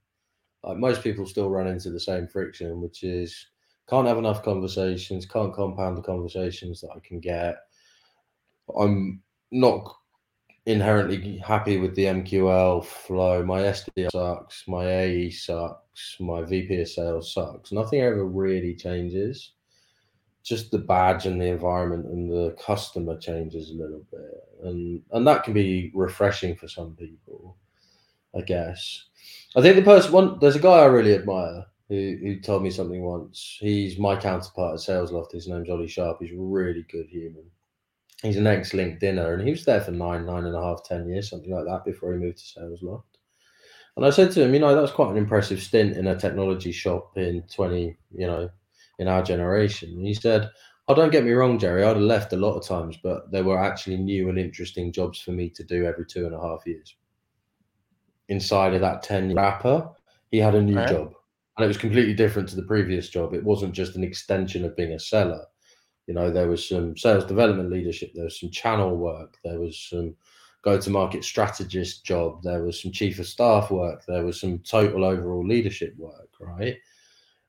Like 0.62 0.78
most 0.78 1.02
people 1.02 1.26
still 1.26 1.50
run 1.50 1.68
into 1.68 1.90
the 1.90 2.00
same 2.00 2.28
friction, 2.28 2.80
which 2.80 3.02
is 3.04 3.48
can't 3.88 4.08
have 4.08 4.18
enough 4.18 4.42
conversations, 4.42 5.26
can't 5.26 5.54
compound 5.54 5.96
the 5.98 6.02
conversations 6.02 6.80
that 6.82 6.90
I 6.96 7.00
can 7.00 7.20
get. 7.20 7.56
I'm 8.78 9.22
not 9.50 9.96
inherently 10.66 11.38
happy 11.38 11.78
with 11.78 11.94
the 11.94 12.06
MQL 12.06 12.84
flow. 12.84 13.44
My 13.44 13.60
SDR 13.62 14.10
sucks, 14.10 14.64
my 14.66 14.86
AE 14.86 15.30
sucks, 15.30 16.16
my 16.20 16.42
VP 16.42 16.80
of 16.80 16.88
sales 16.88 17.32
sucks. 17.32 17.72
Nothing 17.72 18.00
ever 18.00 18.24
really 18.24 18.74
changes. 18.74 19.52
Just 20.42 20.70
the 20.70 20.78
badge 20.78 21.26
and 21.26 21.40
the 21.40 21.46
environment 21.46 22.06
and 22.06 22.30
the 22.30 22.54
customer 22.62 23.18
changes 23.18 23.70
a 23.70 23.74
little 23.74 24.04
bit. 24.10 24.48
And 24.62 25.02
and 25.12 25.26
that 25.26 25.44
can 25.44 25.54
be 25.54 25.90
refreshing 25.94 26.56
for 26.56 26.68
some 26.68 26.94
people, 26.96 27.56
I 28.36 28.42
guess. 28.42 29.04
I 29.56 29.62
think 29.62 29.76
the 29.76 29.82
person 29.82 30.12
one 30.12 30.38
there's 30.40 30.56
a 30.56 30.60
guy 30.60 30.80
I 30.80 30.86
really 30.86 31.14
admire 31.14 31.64
who, 31.88 32.18
who 32.22 32.40
told 32.40 32.62
me 32.62 32.70
something 32.70 33.02
once. 33.02 33.56
He's 33.60 33.98
my 33.98 34.16
counterpart 34.16 34.74
at 34.74 34.80
Sales 34.80 35.12
Loft. 35.12 35.32
His 35.32 35.48
name's 35.48 35.68
Ollie 35.70 35.88
Sharp. 35.88 36.18
He's 36.20 36.32
a 36.32 36.36
really 36.36 36.84
good 36.90 37.06
human 37.08 37.44
he's 38.24 38.36
an 38.36 38.46
ex 38.46 38.72
LinkedIner, 38.72 39.34
and 39.34 39.42
he 39.42 39.50
was 39.50 39.64
there 39.64 39.80
for 39.80 39.92
nine, 39.92 40.26
nine 40.26 40.44
and 40.44 40.56
a 40.56 40.60
half, 40.62 40.84
ten 40.84 41.08
years, 41.08 41.30
something 41.30 41.52
like 41.52 41.66
that, 41.66 41.84
before 41.84 42.12
he 42.12 42.18
moved 42.18 42.38
to 42.38 42.44
Sales 42.44 42.82
Loft. 42.82 43.18
And 43.96 44.04
I 44.04 44.10
said 44.10 44.32
to 44.32 44.42
him, 44.42 44.52
you 44.52 44.60
know, 44.60 44.74
that's 44.74 44.92
quite 44.92 45.10
an 45.10 45.16
impressive 45.16 45.62
stint 45.62 45.96
in 45.96 46.08
a 46.08 46.16
technology 46.18 46.72
shop 46.72 47.16
in 47.16 47.44
twenty, 47.52 47.96
you 48.10 48.26
know, 48.26 48.50
in 48.98 49.06
our 49.08 49.22
generation. 49.22 49.90
And 49.90 50.06
he 50.06 50.14
said, 50.14 50.50
"Oh, 50.88 50.94
don't 50.94 51.12
get 51.12 51.24
me 51.24 51.30
wrong, 51.32 51.58
Gerry. 51.58 51.84
I'd 51.84 51.96
have 51.96 51.98
left 51.98 52.32
a 52.32 52.36
lot 52.36 52.56
of 52.56 52.66
times, 52.66 52.98
but 53.02 53.30
there 53.30 53.44
were 53.44 53.58
actually 53.62 53.98
new 53.98 54.28
and 54.28 54.38
interesting 54.38 54.92
jobs 54.92 55.20
for 55.20 55.30
me 55.32 55.48
to 55.50 55.62
do 55.62 55.84
every 55.84 56.06
two 56.06 56.26
and 56.26 56.34
a 56.34 56.40
half 56.40 56.66
years. 56.66 56.96
Inside 58.28 58.74
of 58.74 58.80
that 58.80 59.02
ten 59.02 59.30
year 59.30 59.36
wrapper, 59.36 59.90
he 60.30 60.38
had 60.38 60.54
a 60.56 60.62
new 60.62 60.74
Right. 60.76 60.88
job, 60.88 61.12
and 61.56 61.64
it 61.64 61.68
was 61.68 61.78
completely 61.78 62.14
different 62.14 62.48
to 62.48 62.56
the 62.56 62.62
previous 62.64 63.08
job. 63.08 63.32
It 63.32 63.44
wasn't 63.44 63.74
just 63.74 63.96
an 63.96 64.02
extension 64.02 64.64
of 64.64 64.76
being 64.76 64.92
a 64.92 64.98
seller." 64.98 65.46
You 66.06 66.14
know 66.14 66.30
there 66.30 66.48
was 66.48 66.68
some 66.68 66.96
sales 66.96 67.24
development 67.24 67.70
leadership 67.70 68.12
there 68.14 68.24
was 68.24 68.38
some 68.40 68.50
channel 68.50 68.96
work 68.96 69.38
there 69.44 69.60
was 69.60 69.78
some 69.78 70.14
go 70.62 70.78
to 70.78 70.90
market 70.90 71.24
strategist 71.24 72.04
job 72.04 72.42
there 72.42 72.62
was 72.62 72.80
some 72.80 72.92
chief 72.92 73.18
of 73.18 73.26
staff 73.26 73.70
work 73.70 74.02
there 74.06 74.24
was 74.24 74.40
some 74.40 74.58
total 74.60 75.04
overall 75.04 75.46
leadership 75.46 75.94
work 75.98 76.28
right? 76.40 76.76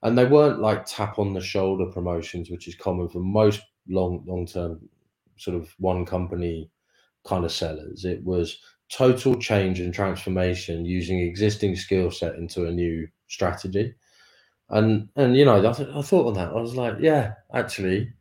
And 0.04 0.18
they 0.18 0.26
weren't 0.26 0.60
like 0.60 0.86
tap 0.86 1.18
on 1.20 1.34
the 1.34 1.42
shoulder 1.42 1.86
promotions 1.92 2.50
which 2.50 2.68
is 2.68 2.76
common 2.76 3.10
for 3.10 3.20
most 3.20 3.62
long 3.88 4.24
long 4.28 4.46
term 4.46 4.88
sort 5.38 5.58
of 5.58 5.74
one 5.80 6.06
company 6.06 6.70
kind 7.26 7.44
of 7.46 7.52
sellers. 7.52 8.06
It 8.06 8.24
was 8.24 8.60
total 8.90 9.36
change 9.36 9.80
and 9.80 9.94
transformation 9.94 10.86
using 10.86 11.20
existing 11.20 11.76
skill 11.76 12.12
set 12.12 12.36
into 12.36 12.68
a 12.68 12.72
new 12.72 13.08
strategy. 13.28 13.96
And 14.70 15.10
and 15.16 15.36
you 15.36 15.46
know 15.46 15.58
I, 15.68 15.74
th- 15.74 15.90
I 15.90 16.02
thought 16.02 16.28
on 16.28 16.34
that 16.36 16.50
i 16.50 16.60
was 16.60 16.76
like 16.76 16.96
yeah 17.00 17.34
actually 17.54 18.12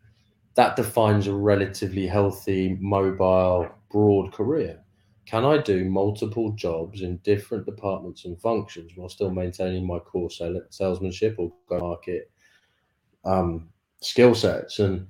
that 0.54 0.76
defines 0.76 1.26
a 1.26 1.34
relatively 1.34 2.06
healthy, 2.06 2.76
mobile, 2.80 3.68
broad 3.90 4.32
career. 4.32 4.80
Can 5.26 5.44
I 5.44 5.58
do 5.58 5.84
multiple 5.86 6.52
jobs 6.52 7.02
in 7.02 7.16
different 7.18 7.66
departments 7.66 8.24
and 8.24 8.40
functions 8.40 8.92
while 8.94 9.08
still 9.08 9.30
maintaining 9.30 9.86
my 9.86 9.98
core 9.98 10.30
sale- 10.30 10.60
salesmanship 10.70 11.36
or 11.38 11.52
go 11.68 11.78
market 11.78 12.30
um, 13.24 13.68
skill 14.00 14.34
sets? 14.34 14.78
And 14.78 15.06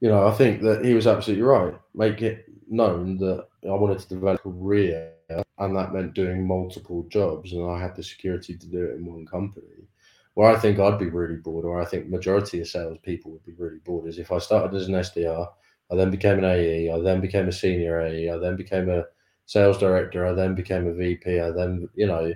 you 0.00 0.08
know, 0.08 0.26
I 0.26 0.32
think 0.32 0.62
that 0.62 0.84
he 0.84 0.94
was 0.94 1.06
absolutely 1.06 1.42
right. 1.42 1.74
Make 1.94 2.22
it 2.22 2.46
known 2.68 3.18
that 3.18 3.46
I 3.64 3.72
wanted 3.72 3.98
to 3.98 4.08
develop 4.08 4.40
a 4.40 4.50
career, 4.50 5.12
and 5.58 5.76
that 5.76 5.92
meant 5.92 6.14
doing 6.14 6.46
multiple 6.46 7.04
jobs, 7.10 7.52
and 7.52 7.68
I 7.70 7.78
had 7.80 7.96
the 7.96 8.02
security 8.02 8.56
to 8.56 8.66
do 8.66 8.84
it 8.84 8.94
in 8.94 9.04
one 9.04 9.26
company. 9.26 9.88
Where 10.34 10.50
I 10.50 10.58
think 10.58 10.78
I'd 10.78 10.98
be 10.98 11.10
really 11.10 11.36
bored, 11.36 11.64
or 11.64 11.80
I 11.80 11.84
think 11.84 12.08
majority 12.08 12.60
of 12.60 12.68
salespeople 12.68 13.32
would 13.32 13.44
be 13.44 13.54
really 13.58 13.80
bored, 13.84 14.08
is 14.08 14.18
if 14.18 14.32
I 14.32 14.38
started 14.38 14.76
as 14.76 14.88
an 14.88 14.94
SDR, 14.94 15.46
I 15.90 15.96
then 15.96 16.10
became 16.10 16.38
an 16.38 16.44
AE, 16.44 16.90
I 16.90 17.00
then 17.00 17.20
became 17.20 17.48
a 17.48 17.52
senior 17.52 18.00
AE, 18.00 18.30
I 18.30 18.38
then 18.38 18.56
became 18.56 18.88
a 18.88 19.04
sales 19.46 19.78
director, 19.78 20.24
I 20.24 20.32
then 20.32 20.54
became 20.54 20.86
a 20.86 20.94
VP, 20.94 21.40
I 21.40 21.50
then, 21.50 21.88
you 21.94 22.06
know, 22.06 22.32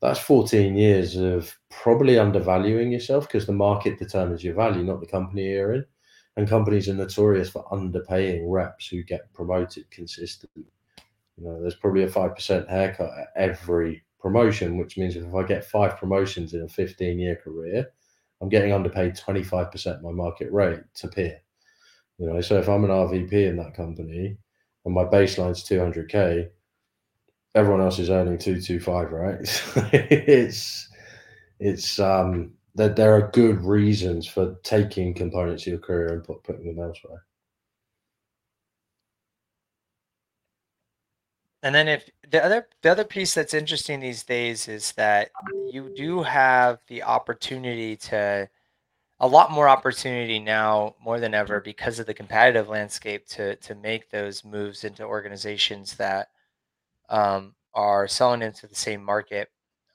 that's 0.00 0.20
14 0.20 0.74
years 0.76 1.16
of 1.16 1.54
probably 1.68 2.18
undervaluing 2.18 2.90
yourself 2.90 3.28
because 3.28 3.46
the 3.46 3.52
market 3.52 3.98
determines 3.98 4.42
your 4.42 4.54
value, 4.54 4.82
not 4.82 5.00
the 5.00 5.06
company 5.06 5.50
you're 5.50 5.74
in. 5.74 5.84
And 6.36 6.48
companies 6.48 6.88
are 6.88 6.94
notorious 6.94 7.50
for 7.50 7.64
underpaying 7.70 8.44
reps 8.46 8.86
who 8.86 9.02
get 9.02 9.30
promoted 9.34 9.90
consistently. 9.90 10.64
You 11.36 11.44
know, 11.44 11.60
there's 11.60 11.74
probably 11.74 12.04
a 12.04 12.08
5% 12.08 12.68
haircut 12.68 13.10
at 13.18 13.28
every 13.36 14.02
promotion, 14.20 14.78
which 14.78 14.96
means 14.98 15.16
if 15.16 15.34
I 15.34 15.42
get 15.44 15.64
five 15.64 15.96
promotions 15.96 16.54
in 16.54 16.62
a 16.62 16.68
15 16.68 17.18
year 17.18 17.36
career, 17.36 17.90
I'm 18.40 18.48
getting 18.48 18.72
underpaid 18.72 19.16
25% 19.16 19.86
of 19.96 20.02
my 20.02 20.12
market 20.12 20.52
rate 20.52 20.80
to 20.94 21.08
peer. 21.08 21.40
You 22.18 22.26
know, 22.26 22.40
so 22.40 22.58
if 22.58 22.68
I'm 22.68 22.84
an 22.84 22.90
RVP 22.90 23.32
in 23.32 23.56
that 23.56 23.74
company 23.74 24.36
and 24.84 24.94
my 24.94 25.04
baseline's 25.04 25.64
200k, 25.64 26.48
everyone 27.54 27.80
else 27.80 27.98
is 27.98 28.10
earning 28.10 28.38
225, 28.38 29.12
right? 29.12 29.38
it's 29.92 30.88
it's 31.58 31.98
um 31.98 32.52
that 32.74 32.96
there 32.96 33.14
are 33.14 33.30
good 33.32 33.62
reasons 33.64 34.26
for 34.26 34.56
taking 34.62 35.12
components 35.14 35.64
of 35.64 35.72
your 35.72 35.78
career 35.78 36.12
and 36.14 36.24
put, 36.24 36.42
putting 36.44 36.66
them 36.66 36.84
elsewhere. 36.84 37.24
And 41.62 41.74
then 41.74 41.88
if 41.88 42.08
the 42.30 42.42
other 42.44 42.68
the 42.82 42.90
other 42.90 43.04
piece 43.04 43.34
that's 43.34 43.54
interesting 43.54 44.00
these 44.00 44.22
days 44.22 44.68
is 44.68 44.92
that 44.92 45.30
you 45.70 45.92
do 45.94 46.22
have 46.22 46.78
the 46.88 47.02
opportunity 47.02 47.96
to 47.96 48.48
a 49.22 49.28
lot 49.28 49.50
more 49.50 49.68
opportunity 49.68 50.38
now 50.38 50.94
more 51.02 51.20
than 51.20 51.34
ever 51.34 51.60
because 51.60 51.98
of 51.98 52.06
the 52.06 52.14
competitive 52.14 52.68
landscape 52.68 53.26
to 53.28 53.56
to 53.56 53.74
make 53.74 54.10
those 54.10 54.44
moves 54.44 54.84
into 54.84 55.04
organizations 55.04 55.96
that 55.96 56.28
um, 57.10 57.54
are 57.74 58.08
selling 58.08 58.42
into 58.42 58.66
the 58.66 58.74
same 58.74 59.04
market 59.04 59.50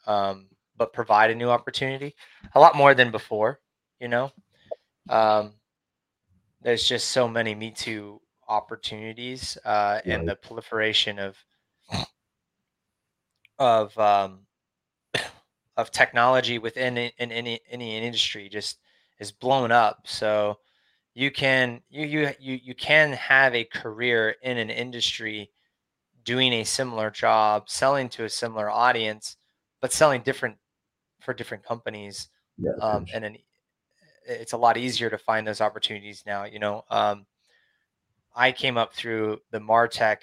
um, 0.06 0.48
but 0.78 0.94
provide 0.94 1.32
a 1.32 1.36
new 1.36 1.50
opportunity 1.50 2.14
a 2.54 2.60
lot 2.60 2.76
more 2.76 2.94
than 2.94 3.10
before 3.10 3.60
you 4.00 4.08
know? 4.08 4.32
Um, 5.10 5.54
there's 6.62 6.88
just 6.88 7.10
so 7.10 7.28
many 7.28 7.56
Me 7.56 7.72
Too 7.72 8.22
opportunities 8.48 9.58
uh, 9.66 10.02
and 10.06 10.28
the 10.28 10.36
proliferation 10.36 11.20
of 11.20 11.38
of 13.60 13.98
um, 13.98 14.42
of 15.78 15.92
technology 15.92 16.58
within 16.60 16.98
i- 16.98 17.14
in 17.20 17.32
any 17.32 17.62
any 17.70 17.98
industry 17.98 18.50
just 18.50 18.80
is 19.20 19.32
blown 19.32 19.72
up. 19.72 20.02
So 20.08 20.60
you 21.14 21.32
can 21.32 21.82
you 21.90 22.06
you 22.08 22.32
you 22.40 22.60
you 22.64 22.76
can 22.76 23.14
have 23.14 23.56
a 23.56 23.66
career 23.66 24.36
in 24.44 24.58
an 24.58 24.70
industry 24.70 25.52
doing 26.24 26.54
a 26.54 26.64
similar 26.64 27.12
job, 27.12 27.70
selling 27.70 28.10
to 28.10 28.26
a 28.26 28.30
similar 28.30 28.70
audience, 28.70 29.38
but 29.82 29.94
selling 29.94 30.22
different 30.24 30.58
for 31.22 31.34
different 31.34 31.64
companies. 31.64 32.30
Yeah, 32.58 32.72
Um, 32.82 33.06
and 33.14 33.26
an, 33.26 33.38
it's 34.28 34.54
a 34.54 34.58
lot 34.58 34.78
easier 34.78 35.10
to 35.10 35.18
find 35.18 35.48
those 35.48 35.62
opportunities 35.62 36.24
now. 36.26 36.46
You 36.46 36.60
know, 36.60 36.84
um, 36.90 37.26
I 38.36 38.52
came 38.52 38.78
up 38.78 38.94
through 38.94 39.40
the 39.52 39.60
Martech, 39.60 40.18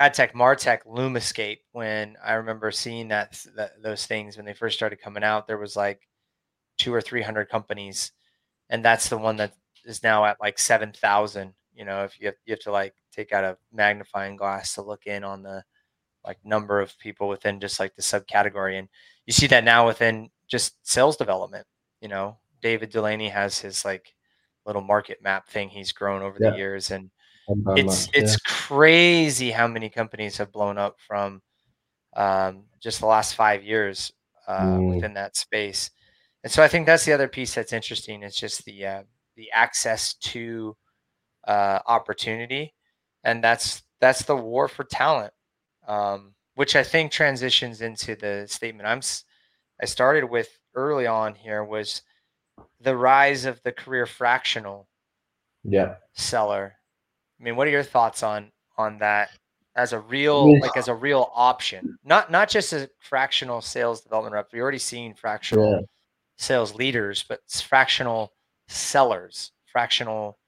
AdTech 0.00 0.32
Martech 0.32 0.80
Lumascape 0.86 1.58
when 1.72 2.16
I 2.24 2.34
remember 2.34 2.70
seeing 2.70 3.08
that, 3.08 3.44
that 3.56 3.82
those 3.82 4.06
things 4.06 4.36
when 4.36 4.46
they 4.46 4.54
first 4.54 4.76
started 4.76 5.00
coming 5.00 5.24
out. 5.24 5.46
There 5.46 5.58
was 5.58 5.74
like 5.76 6.08
two 6.78 6.94
or 6.94 7.00
three 7.00 7.22
hundred 7.22 7.48
companies, 7.48 8.12
and 8.70 8.84
that's 8.84 9.08
the 9.08 9.18
one 9.18 9.36
that 9.36 9.54
is 9.84 10.02
now 10.02 10.24
at 10.24 10.40
like 10.40 10.58
seven 10.58 10.92
thousand. 10.92 11.54
You 11.74 11.84
know, 11.84 12.04
if 12.04 12.20
you 12.20 12.26
have, 12.26 12.36
you 12.44 12.52
have 12.52 12.60
to 12.60 12.72
like 12.72 12.94
take 13.12 13.32
out 13.32 13.44
a 13.44 13.58
magnifying 13.72 14.36
glass 14.36 14.74
to 14.74 14.82
look 14.82 15.06
in 15.06 15.24
on 15.24 15.42
the 15.42 15.64
like 16.24 16.38
number 16.44 16.80
of 16.80 16.98
people 16.98 17.28
within 17.28 17.58
just 17.60 17.80
like 17.80 17.94
the 17.96 18.02
subcategory, 18.02 18.78
and 18.78 18.88
you 19.26 19.32
see 19.32 19.46
that 19.48 19.64
now 19.64 19.86
within 19.86 20.30
just 20.48 20.76
sales 20.88 21.16
development. 21.16 21.66
You 22.00 22.08
know, 22.08 22.38
David 22.62 22.92
Dulany 22.92 23.30
has 23.30 23.58
his 23.58 23.84
like 23.84 24.14
little 24.64 24.82
market 24.82 25.22
map 25.22 25.48
thing 25.48 25.68
he's 25.68 25.92
grown 25.92 26.22
over 26.22 26.38
Yeah. 26.40 26.50
the 26.50 26.56
years, 26.56 26.90
and 26.92 27.10
It's 27.76 28.08
it's 28.14 28.36
crazy 28.38 29.50
how 29.50 29.66
many 29.66 29.88
companies 29.88 30.36
have 30.36 30.52
blown 30.52 30.78
up 30.78 30.96
from 31.06 31.42
um, 32.16 32.64
just 32.80 33.00
the 33.00 33.06
last 33.06 33.34
five 33.34 33.64
years 33.64 34.12
uh, 34.46 34.60
Mm. 34.60 34.94
within 34.94 35.14
that 35.14 35.36
space. 35.36 35.90
And 36.42 36.52
so 36.52 36.62
I 36.62 36.68
think 36.68 36.86
that's 36.86 37.04
the 37.04 37.12
other 37.12 37.28
piece 37.28 37.54
that's 37.54 37.72
interesting. 37.72 38.22
It's 38.22 38.38
just 38.38 38.64
the 38.64 38.86
uh, 38.86 39.02
the 39.36 39.50
access 39.52 40.14
to 40.14 40.76
uh, 41.46 41.80
opportunity, 41.86 42.74
and 43.24 43.42
that's 43.44 43.82
that's 44.00 44.24
the 44.24 44.36
war 44.36 44.68
for 44.68 44.84
talent, 44.84 45.32
um, 45.86 46.34
which 46.54 46.76
I 46.76 46.82
think 46.82 47.12
transitions 47.12 47.80
into 47.82 48.16
the 48.16 48.46
statement 48.48 48.88
I'm 48.88 49.02
I 49.82 49.86
started 49.86 50.24
with 50.24 50.48
early 50.74 51.06
on 51.06 51.34
here 51.34 51.62
was 51.64 52.02
the 52.80 52.96
rise 52.96 53.44
of 53.44 53.62
the 53.62 53.72
career 53.72 54.06
fractional 54.06 54.88
yeah. 55.64 55.96
seller. 56.14 56.77
I 57.40 57.44
mean, 57.44 57.56
what 57.56 57.66
are 57.66 57.70
your 57.70 57.82
thoughts 57.82 58.22
on 58.22 58.50
on 58.76 58.98
that 58.98 59.30
as 59.76 59.92
a 59.92 60.00
real 60.00 60.46
mean- 60.46 60.60
like 60.60 60.76
as 60.76 60.88
a 60.88 60.94
real 60.94 61.30
option? 61.34 61.98
Not 62.04 62.30
not 62.30 62.48
just 62.48 62.72
a 62.72 62.90
fractional 63.00 63.60
sales 63.60 64.00
development 64.00 64.34
rep. 64.34 64.48
We're 64.52 64.62
already 64.62 64.78
seeing 64.78 65.14
fractional 65.14 65.70
Yeah. 65.70 65.80
sales 66.36 66.74
leaders, 66.74 67.24
but 67.28 67.40
fractional 67.50 68.32
sellers, 68.68 69.52
fractional 69.72 70.38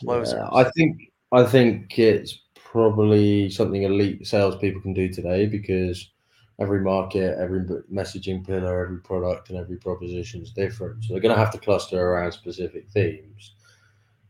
closers. 0.00 0.34
Yeah, 0.34 0.48
I 0.52 0.64
think 0.70 1.12
I 1.32 1.44
think 1.44 1.98
it's 1.98 2.38
probably 2.54 3.50
something 3.50 3.82
elite 3.82 4.26
salespeople 4.26 4.80
can 4.80 4.94
do 4.94 5.08
today 5.12 5.46
because 5.46 6.10
every 6.60 6.80
market, 6.80 7.38
every 7.38 7.60
messaging 7.92 8.46
pillar, 8.46 8.84
every 8.84 9.00
product, 9.00 9.48
and 9.50 9.58
every 9.58 9.76
proposition 9.76 10.42
is 10.42 10.52
different. 10.52 11.04
So 11.04 11.12
they're 11.12 11.22
going 11.22 11.34
to 11.34 11.40
have 11.40 11.52
to 11.52 11.58
cluster 11.58 12.00
around 12.00 12.32
specific 12.32 12.88
themes. 12.90 13.54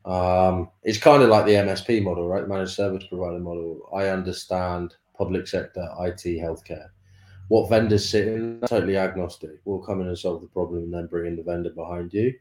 Um, 0.05 0.71
it's 0.83 0.99
kind 0.99 1.23
of 1.23 1.29
like 1.29 1.45
the 1.45 1.53
MSP 1.53 2.03
model, 2.03 2.29
right? 2.29 2.49
Managed 2.49 2.73
service 2.73 3.05
provider 3.09 3.39
model. 3.39 3.89
I 3.95 4.09
understand 4.09 4.95
public 5.17 5.47
sector, 5.47 5.87
IT, 6.01 6.23
healthcare. 6.41 6.89
What 7.49 7.69
vendors 7.69 8.09
sit 8.09 8.29
in, 8.29 8.61
totally 8.67 8.97
agnostic. 8.97 9.61
We'll 9.65 9.81
come 9.81 10.01
in 10.01 10.09
and 10.09 10.19
solve 10.19 10.43
the 10.43 10.49
problem 10.49 10.85
and 10.85 10.95
then 10.95 11.07
bring 11.07 11.27
in 11.27 11.37
the 11.37 11.43
vendor 11.43 11.71
behind 11.71 12.13
you. 12.13 12.35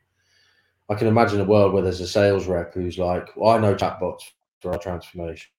I 0.90 0.96
can 0.96 1.08
imagine 1.08 1.42
a 1.42 1.46
world 1.46 1.74
where 1.74 1.84
there's 1.84 2.02
a 2.02 2.08
sales 2.08 2.48
rep 2.48 2.74
who's 2.74 2.98
like, 2.98 3.30
well, 3.36 3.52
I 3.52 3.60
know 3.60 3.76
chatbots 3.76 4.24
for 4.62 4.72
our 4.72 4.80
transformation. 4.80 5.50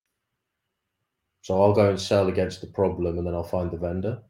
So 1.42 1.62
I'll 1.62 1.74
go 1.74 1.90
and 1.90 2.00
sell 2.00 2.28
against 2.28 2.61
the 2.61 2.66
problem 2.66 3.18
and 3.18 3.26
then 3.26 3.34
I'll 3.34 3.42
find 3.42 3.70
the 3.70 3.76
vendor. 3.76 4.22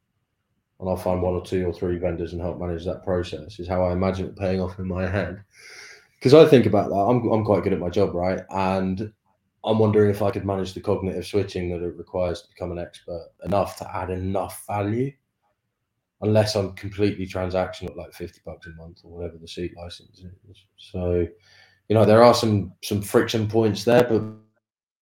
And 0.80 0.88
I'll 0.88 0.96
find 0.96 1.20
one 1.20 1.34
or 1.34 1.44
two 1.44 1.66
or 1.66 1.72
three 1.72 1.98
vendors 1.98 2.32
and 2.32 2.40
help 2.40 2.60
manage 2.60 2.84
that 2.84 3.04
process, 3.04 3.58
is 3.58 3.66
how 3.66 3.82
I 3.84 3.92
imagine 3.92 4.26
it 4.26 4.36
paying 4.36 4.60
off 4.60 4.78
in 4.78 4.86
my 4.86 5.08
head. 5.08 5.42
Because 6.18 6.34
I 6.34 6.46
think 6.46 6.66
about 6.66 6.88
that. 6.88 6.96
I'm, 6.96 7.30
I'm 7.30 7.44
quite 7.44 7.62
good 7.62 7.72
at 7.72 7.78
my 7.78 7.90
job, 7.90 8.14
right? 8.14 8.40
And 8.50 9.12
I'm 9.64 9.78
wondering 9.78 10.10
if 10.10 10.22
I 10.22 10.30
could 10.30 10.44
manage 10.44 10.74
the 10.74 10.80
cognitive 10.80 11.26
switching 11.26 11.70
that 11.70 11.84
it 11.84 11.96
requires 11.96 12.42
to 12.42 12.48
become 12.48 12.72
an 12.72 12.78
expert 12.78 13.28
enough 13.44 13.76
to 13.78 13.96
add 13.96 14.10
enough 14.10 14.64
value 14.66 15.12
unless 16.20 16.56
I'm 16.56 16.72
completely 16.72 17.26
transactional 17.26 17.96
like 17.96 18.12
50 18.12 18.40
bucks 18.44 18.66
a 18.66 18.70
month 18.70 19.00
or 19.04 19.12
whatever 19.12 19.38
the 19.38 19.48
seat 19.48 19.76
license 19.76 20.18
is. 20.20 20.64
So, 20.76 21.26
you 21.88 21.94
know, 21.94 22.04
there 22.04 22.22
are 22.22 22.34
some 22.34 22.72
some 22.82 23.02
friction 23.02 23.48
points 23.48 23.84
there, 23.84 24.04
but 24.04 24.22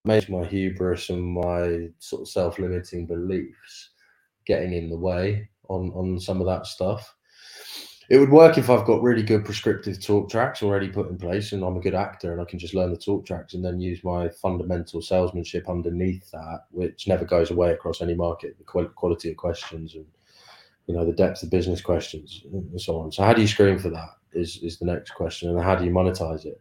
maybe 0.05 0.33
my 0.33 0.44
hubris 0.44 1.11
and 1.11 1.22
my 1.22 1.88
sort 1.98 2.22
of 2.22 2.29
self-limiting 2.29 3.07
beliefs 3.07 3.90
getting 4.46 4.72
in 4.72 4.90
the 4.90 4.98
way 4.98 5.48
on 5.68 5.90
on 5.92 6.20
some 6.20 6.40
of 6.40 6.46
that 6.46 6.66
stuff. 6.66 7.15
It 8.09 8.19
would 8.19 8.31
work 8.31 8.57
if 8.57 8.71
I've 8.71 8.87
got 8.87 9.03
really 9.03 9.25
good 9.25 9.45
prescriptive 9.45 10.01
talk 10.01 10.31
tracks 10.31 10.62
already 10.62 10.88
put 10.88 11.11
in 11.11 11.19
place 11.19 11.51
and 11.53 11.64
I'm 11.64 11.77
a 11.77 11.81
good 11.81 11.95
actor 11.95 12.33
and 12.33 12.40
I 12.40 12.45
can 12.45 12.59
just 12.59 12.75
learn 12.75 12.90
the 12.90 12.97
talk 12.97 13.27
tracks 13.27 13.55
and 13.55 13.64
then 13.64 13.81
use 13.81 14.05
my 14.05 14.29
fundamental 14.29 15.03
salesmanship 15.03 15.69
underneath 15.69 16.31
that, 16.31 16.66
which 16.71 17.09
never 17.09 17.25
goes 17.25 17.51
away 17.51 17.73
across 17.73 18.01
any 18.01 18.14
market, 18.14 18.57
the 18.59 18.88
quality 18.95 19.31
of 19.31 19.37
questions 19.37 19.97
and 19.97 20.07
you 20.87 20.95
know 20.95 21.05
the 21.05 21.12
depth 21.12 21.42
of 21.42 21.51
business 21.51 21.81
questions 21.81 22.42
and 22.53 22.81
so 22.81 23.01
on. 23.01 23.11
So 23.11 23.25
how 23.25 23.33
do 23.33 23.42
you 23.42 23.49
screen 23.49 23.79
for 23.79 23.90
that 23.90 24.11
is 24.33 24.62
is 24.62 24.79
the 24.79 24.87
next 24.87 25.11
question 25.11 25.51
and 25.51 25.61
how 25.61 25.75
do 25.75 25.85
you 25.85 25.90
monetize 25.90 26.45
it? 26.45 26.61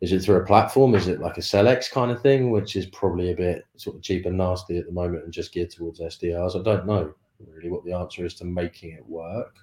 Is 0.00 0.10
it 0.10 0.22
through 0.22 0.36
a 0.36 0.46
platform? 0.46 0.96
Is 0.96 1.06
it 1.06 1.20
like 1.20 1.36
a 1.36 1.42
Selex 1.42 1.88
kind 1.88 2.10
of 2.10 2.20
thing, 2.20 2.50
which 2.50 2.74
is 2.74 2.86
probably 2.86 3.30
a 3.30 3.36
bit 3.36 3.64
sort 3.76 3.94
of 3.94 4.02
cheap 4.02 4.26
and 4.26 4.38
nasty 4.38 4.78
at 4.78 4.86
the 4.86 4.92
moment 4.92 5.22
and 5.22 5.32
just 5.32 5.52
geared 5.52 5.70
towards 5.70 6.00
SDRs? 6.00 6.58
I 6.58 6.64
don't 6.64 6.86
know 6.86 7.14
really 7.46 7.70
what 7.70 7.84
the 7.84 7.92
answer 7.92 8.24
is 8.24 8.34
to 8.34 8.44
making 8.44 8.90
it 8.92 9.06
work. 9.06 9.56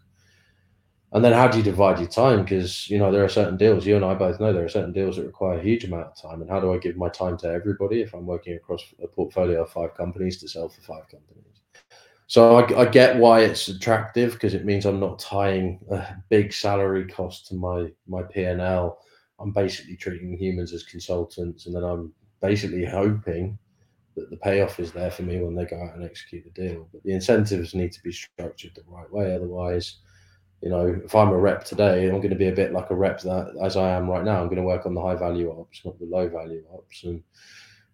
And 1.14 1.24
then 1.24 1.32
how 1.32 1.48
do 1.48 1.58
you 1.58 1.64
divide 1.64 2.00
your 2.00 2.10
time? 2.10 2.44
Because 2.44 2.90
you 2.90 2.98
know 2.98 3.12
there 3.12 3.24
are 3.24 3.30
certain 3.30 3.56
deals. 3.56 3.86
You 3.86 3.96
and 3.96 4.04
I 4.04 4.14
both 4.14 4.40
know 4.40 4.52
there 4.52 4.66
are 4.66 4.70
certain 4.70 4.92
deals 4.92 5.16
that 5.16 5.26
require 5.26 5.58
a 5.58 5.64
huge 5.64 5.86
amount 5.86 6.08
of 6.08 6.22
time. 6.22 6.42
And 6.42 6.50
how 6.50 6.60
do 6.60 6.74
I 6.74 6.78
give 6.78 6.98
my 6.98 7.10
time 7.10 7.38
to 7.40 7.48
everybody 7.48 8.02
if 8.02 8.14
I'm 8.14 8.26
working 8.26 8.56
across 8.56 8.84
a 9.02 9.08
portfolio 9.08 9.64
of 9.64 9.72
five 9.72 9.96
companies 9.96 10.38
to 10.42 10.50
sell 10.50 10.68
for 10.68 10.82
five 10.82 11.08
companies? 11.10 11.44
So 12.28 12.58
I, 12.58 12.82
I 12.82 12.86
get 12.86 13.16
why 13.16 13.42
it's 13.42 13.70
attractive 13.70 14.34
because 14.34 14.54
it 14.54 14.66
means 14.66 14.86
I'm 14.86 15.00
not 15.00 15.18
tying 15.18 15.80
a 15.90 16.06
big 16.30 16.52
salary 16.52 17.06
cost 17.08 17.48
to 17.48 17.56
my 17.56 17.90
my 18.06 18.24
P 18.24 18.44
and 18.44 18.60
L. 18.60 19.00
I'm 19.40 19.54
basically 19.54 19.96
treating 19.96 20.38
humans 20.38 20.74
as 20.74 20.84
consultants, 20.84 21.68
and 21.68 21.76
then 21.76 21.84
I'm 21.84 22.12
basically 22.42 22.84
hoping 22.84 23.58
that 24.16 24.30
the 24.30 24.38
payoff 24.38 24.80
is 24.80 24.92
there 24.92 25.12
for 25.12 25.22
me 25.22 25.42
when 25.42 25.56
they 25.56 25.64
go 25.64 25.82
out 25.82 25.96
and 25.96 26.04
execute 26.04 26.44
the 26.44 26.50
deal. 26.50 26.90
But 26.92 27.04
the 27.04 27.14
incentives 27.14 27.74
need 27.74 27.94
to 27.94 28.04
be 28.04 28.12
structured 28.12 28.76
the 28.76 28.84
right 28.88 29.12
way. 29.12 29.34
Otherwise, 29.34 29.98
you 30.62 30.70
know, 30.70 31.00
if 31.04 31.14
I'm 31.14 31.30
a 31.30 31.38
rep 31.38 31.64
today, 31.64 32.06
I'm 32.06 32.18
going 32.18 32.32
to 32.32 32.36
be 32.36 32.48
a 32.48 32.56
bit 32.56 32.74
like 32.74 32.90
a 32.90 32.96
rep 32.96 33.22
that 33.22 33.56
as 33.64 33.78
I 33.78 33.92
am 33.92 34.10
right 34.10 34.24
now. 34.24 34.42
I'm 34.42 34.48
going 34.48 34.58
to 34.58 34.64
work 34.64 34.86
on 34.86 34.96
the 34.96 35.02
high 35.02 35.16
value 35.16 35.52
ops, 35.52 35.82
not 35.86 36.00
the 36.00 36.06
low 36.06 36.28
value 36.28 36.64
ops. 36.74 37.04
And 37.04 37.24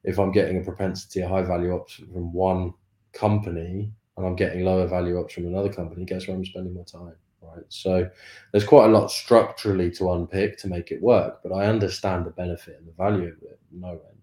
if 0.03 0.17
I'm 0.17 0.31
getting 0.31 0.57
a 0.57 0.63
propensity 0.63 1.21
of 1.21 1.29
high 1.29 1.43
value 1.43 1.75
ops 1.75 1.95
from 1.95 2.31
one 2.31 2.73
company 3.11 3.91
and 4.15 4.25
I'm 4.25 4.35
getting 4.35 4.63
lower 4.63 4.87
value 4.87 5.19
ops 5.19 5.33
from 5.33 5.47
another 5.47 5.71
company, 5.71 6.05
guess 6.05 6.27
where 6.27 6.37
I'm 6.37 6.45
spending 6.45 6.73
my 6.73 6.83
time? 6.83 7.15
Right. 7.41 7.65
So 7.67 8.09
there's 8.51 8.63
quite 8.63 8.85
a 8.85 8.93
lot 8.93 9.11
structurally 9.11 9.91
to 9.91 10.13
unpick 10.13 10.57
to 10.59 10.69
make 10.69 10.91
it 10.91 11.01
work, 11.01 11.41
but 11.43 11.51
I 11.51 11.65
understand 11.65 12.25
the 12.25 12.31
benefit 12.31 12.77
and 12.79 12.87
the 12.87 12.93
value 12.93 13.27
of 13.27 13.43
it. 13.43 13.59
No 13.71 13.89
ends. 13.89 14.13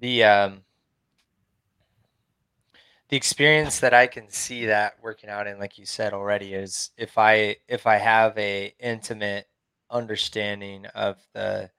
the 0.00 0.24
um 0.24 0.62
the 3.10 3.16
experience 3.16 3.80
that 3.80 3.92
I 3.92 4.06
can 4.06 4.30
see 4.30 4.66
that 4.66 4.94
working 5.02 5.30
out 5.30 5.48
in, 5.48 5.58
like 5.58 5.78
you 5.78 5.84
said 5.84 6.12
already, 6.12 6.54
is 6.54 6.90
if 6.96 7.18
I 7.18 7.56
if 7.68 7.86
I 7.86 7.96
have 7.96 8.38
a 8.38 8.72
intimate 8.80 9.46
understanding 9.90 10.86
of 10.94 11.16
the 11.34 11.70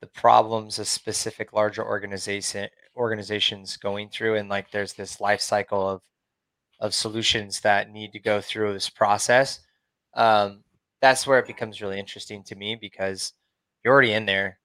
the 0.00 0.06
problems 0.08 0.78
a 0.78 0.84
specific 0.84 1.52
larger 1.52 1.84
organization 1.84 2.68
organizations 2.96 3.76
going 3.76 4.08
through, 4.08 4.36
and 4.36 4.48
like 4.48 4.70
there's 4.70 4.94
this 4.94 5.20
life 5.20 5.42
cycle 5.42 5.88
of 5.88 6.02
of 6.80 6.94
solutions 6.94 7.60
that 7.60 7.90
need 7.92 8.12
to 8.12 8.18
go 8.20 8.40
through 8.40 8.72
this 8.72 8.90
process. 8.90 9.60
Um, 10.14 10.64
that's 11.02 11.26
where 11.26 11.38
it 11.38 11.46
becomes 11.46 11.82
really 11.82 11.98
interesting 11.98 12.42
to 12.44 12.56
me 12.56 12.76
because 12.76 13.34
you're 13.84 13.92
already 13.92 14.12
in 14.14 14.26
there 14.26 14.58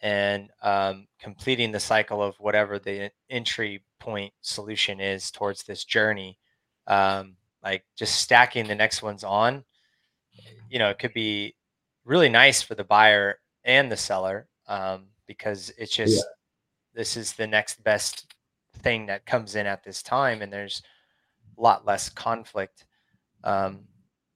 and 0.00 0.50
um, 0.62 1.06
completing 1.20 1.72
the 1.72 1.80
cycle 1.80 2.22
of 2.22 2.36
whatever 2.38 2.78
the 2.78 3.10
entry 3.30 3.82
point 3.98 4.32
solution 4.42 5.00
is 5.00 5.30
towards 5.30 5.64
this 5.64 5.84
journey 5.84 6.38
um, 6.86 7.36
like 7.62 7.84
just 7.96 8.16
stacking 8.20 8.66
the 8.66 8.74
next 8.74 9.02
ones 9.02 9.24
on 9.24 9.64
you 10.68 10.78
know, 10.78 10.90
it 10.90 10.98
could 10.98 11.12
be 11.12 11.54
really 12.04 12.28
nice 12.28 12.62
for 12.62 12.74
the 12.74 12.84
buyer 12.84 13.38
and 13.64 13.90
the 13.90 13.96
seller 13.96 14.48
um, 14.66 15.06
because 15.26 15.72
it's 15.78 15.94
just 15.94 16.16
yeah. 16.16 16.32
this 16.94 17.16
is 17.16 17.32
the 17.32 17.46
next 17.46 17.82
best 17.82 18.34
thing 18.80 19.06
that 19.06 19.26
comes 19.26 19.56
in 19.56 19.66
at 19.66 19.82
this 19.82 20.02
time, 20.02 20.42
and 20.42 20.52
there's 20.52 20.82
a 21.56 21.60
lot 21.60 21.86
less 21.86 22.08
conflict 22.08 22.84
um, 23.44 23.80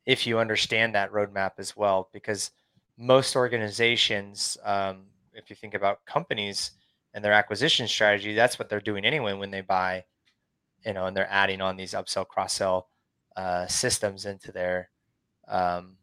if 0.07 0.27
you 0.27 0.39
understand 0.39 0.95
that 0.95 1.13
roadmap 1.13 1.53
as 1.59 1.77
well. 1.77 2.09
Because 2.13 2.51
most 2.99 3.37
organizations, 3.37 4.57
um, 4.65 5.05
if 5.35 5.51
you 5.51 5.57
think 5.57 5.75
about 5.75 6.05
companies 6.05 6.73
and 7.15 7.25
their 7.25 7.33
acquisition 7.33 7.87
strategy, 7.89 8.35
that's 8.35 8.59
what 8.59 8.69
they're 8.69 8.81
doing 8.81 9.05
anyway 9.05 9.33
when 9.33 9.51
they 9.51 9.61
buy, 9.61 10.05
you 10.85 10.93
know, 10.93 11.07
and 11.07 11.17
they're 11.17 11.31
adding 11.31 11.61
on 11.61 11.77
these 11.77 11.93
upsell, 11.93 12.27
cross 12.27 12.55
sell 12.55 12.89
uh, 13.37 13.67
systems 13.67 14.27
into 14.27 14.53
their 14.53 14.91
um, 15.49 15.97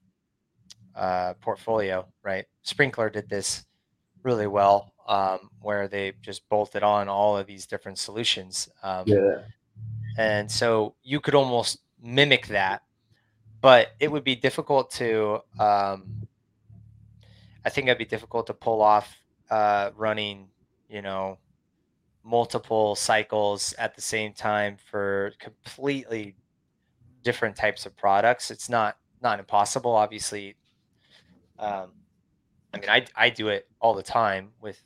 uh, 0.95 1.33
portfolio, 1.41 2.05
right? 2.23 2.45
Sprinklr 2.65 3.11
did 3.11 3.29
this 3.29 3.65
really 4.23 4.47
well, 4.47 4.93
um, 5.07 5.49
where 5.61 5.87
they 5.87 6.13
just 6.21 6.47
bolted 6.49 6.83
on 6.83 7.07
all 7.07 7.37
of 7.37 7.47
these 7.47 7.65
different 7.65 7.97
solutions. 7.97 8.69
Um, 8.83 9.03
yeah. 9.07 9.39
And 10.17 10.51
so 10.51 10.95
you 11.03 11.19
could 11.19 11.35
almost 11.35 11.79
mimic 12.01 12.47
that, 12.47 12.83
but 13.61 13.89
it 13.99 14.11
would 14.11 14.23
be 14.23 14.35
difficult 14.35 14.91
to. 14.91 15.39
Um, 15.59 16.27
I 17.65 17.69
think 17.69 17.87
it'd 17.87 17.97
be 17.97 18.05
difficult 18.05 18.47
to 18.47 18.53
pull 18.53 18.81
off 18.81 19.18
uh, 19.49 19.91
running, 19.95 20.47
you 20.89 21.01
know, 21.01 21.37
multiple 22.23 22.95
cycles 22.95 23.73
at 23.77 23.95
the 23.95 24.01
same 24.01 24.33
time 24.33 24.77
for 24.89 25.33
completely 25.39 26.35
different 27.23 27.55
types 27.55 27.85
of 27.85 27.95
products. 27.97 28.51
It's 28.51 28.69
not 28.69 28.97
not 29.21 29.39
impossible. 29.39 29.91
Obviously, 29.91 30.55
um, 31.57 31.91
I 32.73 32.79
mean, 32.79 32.89
I 32.89 33.05
I 33.15 33.29
do 33.29 33.49
it 33.49 33.67
all 33.81 33.93
the 33.93 34.03
time 34.03 34.51
with 34.61 34.81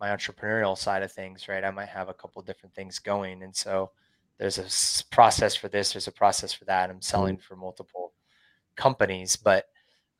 my 0.00 0.08
entrepreneurial 0.08 0.76
side 0.76 1.02
of 1.02 1.12
things, 1.12 1.48
right? 1.48 1.64
I 1.64 1.70
might 1.70 1.88
have 1.88 2.08
a 2.08 2.14
couple 2.14 2.40
different 2.42 2.74
things 2.74 2.98
going, 2.98 3.42
and 3.42 3.54
so 3.54 3.90
there's 4.38 4.58
a 4.58 5.04
process 5.14 5.54
for 5.54 5.68
this, 5.68 5.92
there's 5.92 6.08
a 6.08 6.12
process 6.12 6.52
for 6.52 6.64
that. 6.64 6.88
I'm 6.88 7.02
selling 7.02 7.36
mm-hmm. 7.36 7.42
for 7.42 7.56
multiple 7.56 8.14
companies, 8.74 9.36
but 9.36 9.66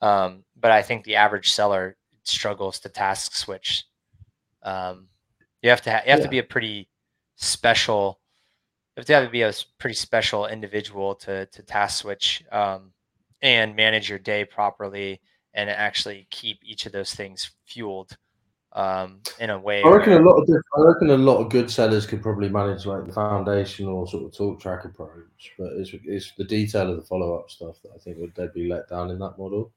um, 0.02 0.44
but 0.60 0.70
I 0.70 0.82
think 0.82 1.04
the 1.04 1.16
average 1.16 1.50
seller 1.50 1.96
struggles 2.30 2.78
to 2.80 2.88
task 2.88 3.34
switch. 3.34 3.84
Um, 4.62 5.08
you 5.62 5.70
have 5.70 5.82
to 5.82 5.90
ha- 5.90 6.02
you 6.04 6.10
have 6.10 6.20
yeah. 6.20 6.24
to 6.24 6.30
be 6.30 6.38
a 6.38 6.44
pretty 6.44 6.88
special. 7.36 8.20
You 8.96 9.00
have 9.00 9.06
to, 9.06 9.14
have 9.14 9.24
to 9.24 9.30
be 9.30 9.42
a 9.42 9.52
pretty 9.78 9.94
special 9.94 10.46
individual 10.46 11.14
to 11.16 11.46
to 11.46 11.62
task 11.62 12.00
switch 12.00 12.42
um, 12.52 12.92
and 13.42 13.76
manage 13.76 14.08
your 14.08 14.18
day 14.18 14.44
properly 14.44 15.20
and 15.54 15.68
actually 15.68 16.26
keep 16.30 16.60
each 16.62 16.86
of 16.86 16.92
those 16.92 17.14
things 17.14 17.50
fueled 17.66 18.16
um, 18.72 19.20
in 19.38 19.50
a 19.50 19.58
way. 19.58 19.82
I 19.82 19.88
reckon 19.88 20.12
where, 20.12 20.22
a 20.22 20.28
lot 20.28 20.42
of 20.42 20.48
I 20.76 20.80
reckon 20.80 21.10
a 21.10 21.16
lot 21.16 21.38
of 21.38 21.50
good 21.50 21.70
sellers 21.70 22.06
could 22.06 22.22
probably 22.22 22.48
manage 22.48 22.86
like 22.86 23.06
the 23.06 23.12
foundational 23.12 24.06
sort 24.06 24.24
of 24.24 24.36
talk 24.36 24.60
track 24.60 24.84
approach, 24.84 25.52
but 25.58 25.72
it's 25.74 25.90
it's 26.04 26.32
the 26.36 26.44
detail 26.44 26.90
of 26.90 26.96
the 26.96 27.02
follow 27.02 27.38
up 27.38 27.50
stuff 27.50 27.76
that 27.82 27.92
I 27.94 27.98
think 27.98 28.18
would 28.18 28.34
they'd 28.34 28.52
be 28.52 28.68
let 28.68 28.88
down 28.88 29.10
in 29.10 29.18
that 29.18 29.38
model, 29.38 29.72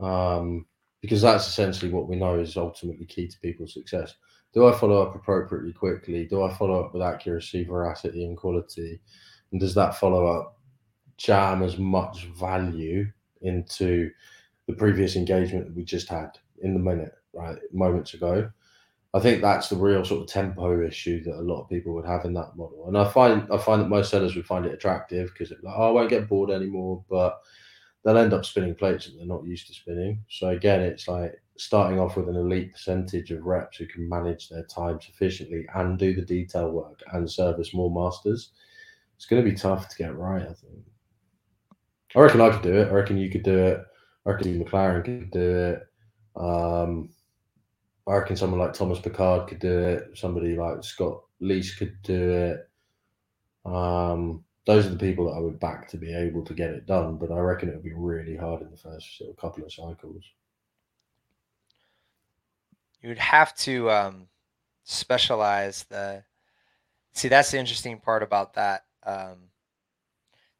um, 0.00 0.66
because 1.06 1.22
that's 1.22 1.46
essentially 1.46 1.90
what 1.90 2.08
we 2.08 2.16
know 2.16 2.38
is 2.38 2.56
ultimately 2.56 3.06
key 3.06 3.28
to 3.28 3.38
people's 3.38 3.72
success. 3.72 4.16
Do 4.52 4.66
I 4.66 4.72
follow 4.72 5.02
up 5.02 5.14
appropriately 5.14 5.72
quickly? 5.72 6.26
Do 6.26 6.42
I 6.42 6.52
follow 6.52 6.84
up 6.84 6.92
with 6.92 7.02
accuracy, 7.02 7.64
veracity, 7.64 8.24
and 8.24 8.36
quality? 8.36 9.00
And 9.52 9.60
does 9.60 9.74
that 9.74 9.96
follow 9.96 10.26
up 10.26 10.58
jam 11.16 11.62
as 11.62 11.78
much 11.78 12.26
value 12.38 13.06
into 13.42 14.10
the 14.66 14.72
previous 14.72 15.16
engagement 15.16 15.66
that 15.66 15.76
we 15.76 15.84
just 15.84 16.08
had 16.08 16.30
in 16.62 16.74
the 16.74 16.80
minute, 16.80 17.12
right, 17.32 17.58
moments 17.72 18.14
ago. 18.14 18.50
I 19.14 19.20
think 19.20 19.40
that's 19.40 19.68
the 19.68 19.76
real 19.76 20.04
sort 20.04 20.22
of 20.22 20.28
tempo 20.28 20.84
issue 20.84 21.22
that 21.24 21.38
a 21.38 21.40
lot 21.40 21.62
of 21.62 21.68
people 21.70 21.94
would 21.94 22.04
have 22.04 22.24
in 22.24 22.34
that 22.34 22.56
model. 22.56 22.86
And 22.88 22.98
I 22.98 23.08
find 23.08 23.50
I 23.50 23.56
find 23.56 23.80
that 23.80 23.88
most 23.88 24.10
sellers 24.10 24.36
would 24.36 24.46
find 24.46 24.66
it 24.66 24.74
attractive 24.74 25.32
because 25.32 25.50
it's 25.50 25.62
like, 25.62 25.74
oh, 25.76 25.88
I 25.88 25.90
won't 25.90 26.10
get 26.10 26.28
bored 26.28 26.50
anymore, 26.50 27.02
but 27.08 27.40
they'll 28.06 28.18
end 28.18 28.32
up 28.32 28.44
spinning 28.44 28.74
plates 28.76 29.06
that 29.06 29.16
they're 29.16 29.26
not 29.26 29.44
used 29.44 29.66
to 29.66 29.74
spinning. 29.74 30.24
So 30.28 30.50
again, 30.50 30.80
it's 30.80 31.08
like 31.08 31.42
starting 31.58 31.98
off 31.98 32.16
with 32.16 32.28
an 32.28 32.36
elite 32.36 32.70
percentage 32.72 33.32
of 33.32 33.44
reps 33.44 33.78
who 33.78 33.86
can 33.86 34.08
manage 34.08 34.48
their 34.48 34.62
time 34.62 35.00
sufficiently 35.00 35.66
and 35.74 35.98
do 35.98 36.14
the 36.14 36.22
detail 36.22 36.70
work 36.70 37.02
and 37.12 37.28
service 37.28 37.74
more 37.74 37.90
masters. 37.90 38.52
It's 39.16 39.26
going 39.26 39.44
to 39.44 39.50
be 39.50 39.56
tough 39.56 39.88
to 39.88 39.96
get 39.96 40.16
right, 40.16 40.42
I 40.42 40.52
think. 40.52 40.84
I 42.14 42.20
reckon 42.20 42.40
I 42.40 42.50
could 42.50 42.62
do 42.62 42.76
it. 42.76 42.86
I 42.86 42.92
reckon 42.92 43.18
you 43.18 43.28
could 43.28 43.42
do 43.42 43.58
it. 43.58 43.80
I 44.24 44.30
reckon 44.30 44.64
McLaren 44.64 45.04
could 45.04 45.30
do 45.32 45.40
it. 45.40 45.82
Um, 46.36 47.10
I 48.06 48.14
reckon 48.14 48.36
someone 48.36 48.60
like 48.60 48.72
Thomas 48.72 49.00
Picard 49.00 49.48
could 49.48 49.58
do 49.58 49.80
it. 49.80 50.10
Somebody 50.14 50.54
like 50.54 50.84
Scott 50.84 51.22
Leese 51.42 51.76
could 51.76 52.00
do 52.04 52.30
it. 52.30 52.70
Um, 53.68 54.44
those 54.66 54.86
are 54.86 54.90
the 54.90 54.96
people 54.96 55.26
that 55.26 55.36
I 55.36 55.40
would 55.40 55.58
back 55.60 55.88
to 55.88 55.96
be 55.96 56.14
able 56.14 56.44
to 56.44 56.54
get 56.54 56.70
it 56.70 56.86
done. 56.86 57.16
But 57.16 57.32
I 57.32 57.38
reckon 57.38 57.68
it 57.68 57.74
would 57.74 57.84
be 57.84 57.94
really 57.94 58.36
hard 58.36 58.62
in 58.62 58.70
the 58.70 58.76
first 58.76 59.18
sort 59.18 59.30
of 59.30 59.36
couple 59.36 59.64
of 59.64 59.72
cycles. 59.72 60.24
You 63.00 63.08
would 63.10 63.18
have 63.18 63.54
to 63.58 63.90
um, 63.90 64.28
specialize 64.84 65.84
the. 65.84 66.22
See, 67.12 67.28
that's 67.28 67.50
the 67.50 67.58
interesting 67.58 67.98
part 67.98 68.22
about 68.22 68.54
that. 68.54 68.84
Um, 69.04 69.36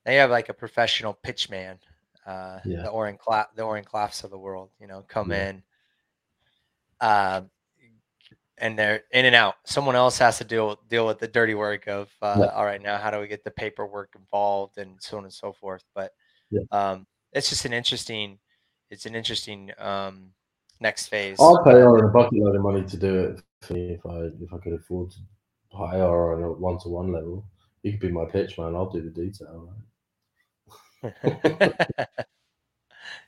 they 0.05 0.17
have 0.17 0.31
like 0.31 0.49
a 0.49 0.55
professional 0.55 1.13
pitch 1.13 1.51
man 1.51 1.79
uh, 2.27 2.59
yeah. 2.65 2.83
the 2.83 2.89
Oren 2.89 3.17
Cla- 3.17 3.49
the 3.55 3.63
Oren 3.63 3.85
Klaffs 3.85 4.25
of 4.25 4.31
the 4.31 4.39
world, 4.39 4.71
you 4.81 4.87
know, 4.87 5.05
come 5.07 5.31
yeah. 5.31 5.49
in, 5.49 5.63
uh, 7.01 7.43
and 8.59 8.79
they're 8.79 9.03
in 9.13 9.25
and 9.27 9.35
out. 9.35 9.57
Someone 9.65 9.97
else 9.97 10.19
has 10.19 10.39
to 10.39 10.45
deal 10.45 10.79
deal 10.89 11.07
with 11.07 11.19
the 11.19 11.29
dirty 11.29 11.55
work 11.55 11.87
of 11.87 12.11
uh, 12.23 12.37
yeah. 12.39 12.47
all 12.47 12.65
right, 12.65 12.83
now 12.83 12.97
how 12.97 13.11
do 13.11 13.21
we 13.21 13.27
get 13.27 13.45
the 13.45 13.51
paperwork 13.51 14.15
involved 14.17 14.79
and 14.79 14.97
so 15.01 15.19
on 15.19 15.25
and 15.25 15.33
so 15.33 15.53
forth. 15.53 15.85
But 15.95 16.13
um, 16.71 17.07
it's 17.33 17.49
just 17.49 17.65
an 17.65 17.73
interesting, 17.73 18.39
it's 18.91 19.07
an 19.07 19.15
interesting 19.15 19.73
um, 19.79 20.31
next 20.81 21.09
phase. 21.09 21.37
I'll 21.41 21.63
pay 21.65 21.83
Oren 21.83 22.05
a 22.05 22.09
bucket 22.09 22.39
load 22.39 22.57
of 22.57 22.63
money 22.63 22.85
to 22.85 22.97
do 22.97 23.19
it 23.21 23.43
for 23.63 23.75
me 23.75 23.93
if 23.93 24.07
I 24.07 24.31
if 24.43 24.53
I 24.53 24.59
could 24.59 24.75
afford 24.75 25.11
to 25.11 25.19
hire 25.77 26.35
on 26.35 26.43
a 26.43 26.53
one 26.53 26.79
to 26.81 26.89
one 26.89 27.13
level. 27.13 27.45
You 27.83 27.93
could 27.93 28.01
be 28.01 28.11
my 28.11 28.25
pitch 28.25 28.59
man. 28.59 28.75
I'll 28.75 28.91
do 28.91 29.03
the 29.03 29.11
detail. 29.11 29.71
Right? 31.03 32.07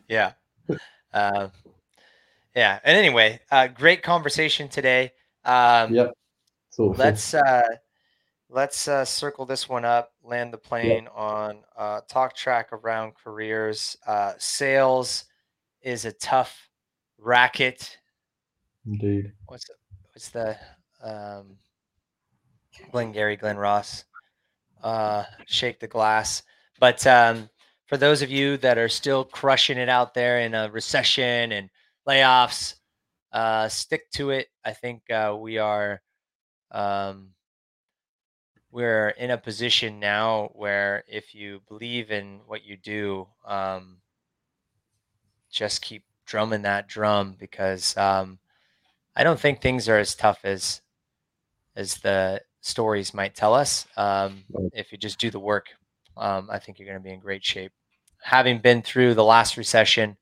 yeah. 0.09 0.33
Uh, 1.11 1.49
yeah. 2.59 2.81
And 2.83 2.99
anyway, 2.99 3.41
uh, 3.53 3.69
great 3.69 4.03
conversation 4.03 4.69
today. 4.69 5.13
Um, 5.45 5.95
yep. 5.95 6.13
So 6.71 6.95
let's 6.97 7.33
uh, 7.33 7.63
let's 8.51 8.89
uh, 8.89 9.05
circle 9.05 9.47
this 9.47 9.69
one 9.69 9.85
up. 9.85 10.13
Land 10.25 10.53
the 10.53 10.59
plane 10.59 11.05
yep. 11.05 11.13
on 11.15 11.59
uh, 11.77 12.01
talk 12.09 12.35
track 12.35 12.73
around 12.73 13.13
careers. 13.15 13.97
Uh, 14.05 14.33
sales 14.39 15.25
is 15.83 16.05
a 16.05 16.13
tough 16.13 16.69
racket. 17.17 17.97
Indeed. 18.85 19.33
What's 19.47 19.67
the, 19.69 19.75
what's 20.13 20.29
the 20.31 20.57
um, 21.03 21.59
Glengarry 22.91 23.37
Glen 23.37 23.57
Ross? 23.57 24.05
Uh, 24.83 25.25
shake 25.47 25.79
the 25.79 25.87
glass. 25.87 26.43
But 26.81 27.07
um, 27.07 27.51
for 27.87 27.97
those 27.97 28.21
of 28.21 28.31
you 28.31 28.57
that 28.59 28.79
are 28.79 28.89
still 28.89 29.25
crushing 29.25 29.79
it 29.79 29.89
out 29.89 30.15
there 30.15 30.41
in 30.41 30.55
a 30.55 30.69
recession 30.71 31.53
and 31.53 31.71
layoffs, 32.09 32.75
uh, 33.33 33.69
stick 33.69 34.11
to 34.13 34.31
it. 34.31 34.49
I 34.65 34.73
think 34.73 35.11
uh, 35.11 35.37
we 35.39 35.59
are 35.59 36.01
um, 36.71 37.31
we're 38.71 39.11
in 39.11 39.31
a 39.31 39.39
position 39.39 40.01
now 40.01 40.51
where 40.55 41.05
if 41.09 41.35
you 41.35 41.61
believe 41.69 42.11
in 42.11 42.41
what 42.47 42.65
you 42.65 42.77
do, 42.77 43.27
um, 43.47 43.99
just 45.51 45.83
keep 45.83 46.05
drumming 46.27 46.63
that 46.63 46.89
drum 46.89 47.37
because 47.39 47.97
um, 47.97 48.39
I 49.17 49.25
don't 49.25 49.41
think 49.41 49.61
things 49.61 49.89
are 49.89 49.99
as 49.99 50.15
tough 50.15 50.41
as 50.45 50.81
as 51.77 51.97
the 51.97 52.41
stories 52.61 53.15
might 53.15 53.35
tell 53.35 53.55
us. 53.55 53.87
Um, 53.97 54.45
if 54.73 54.93
you 54.93 54.99
just 54.99 55.21
do 55.21 55.31
the 55.31 55.39
work, 55.39 55.67
um, 56.17 56.49
I 56.51 56.59
think 56.59 56.79
you're 56.79 56.89
going 56.89 56.99
to 56.99 57.05
be 57.05 57.13
in 57.13 57.21
great 57.21 57.45
shape 57.45 57.73
having 58.23 58.59
been 58.59 58.83
through 58.83 59.15
the 59.15 59.25
last 59.25 59.57
recession, 59.57 60.17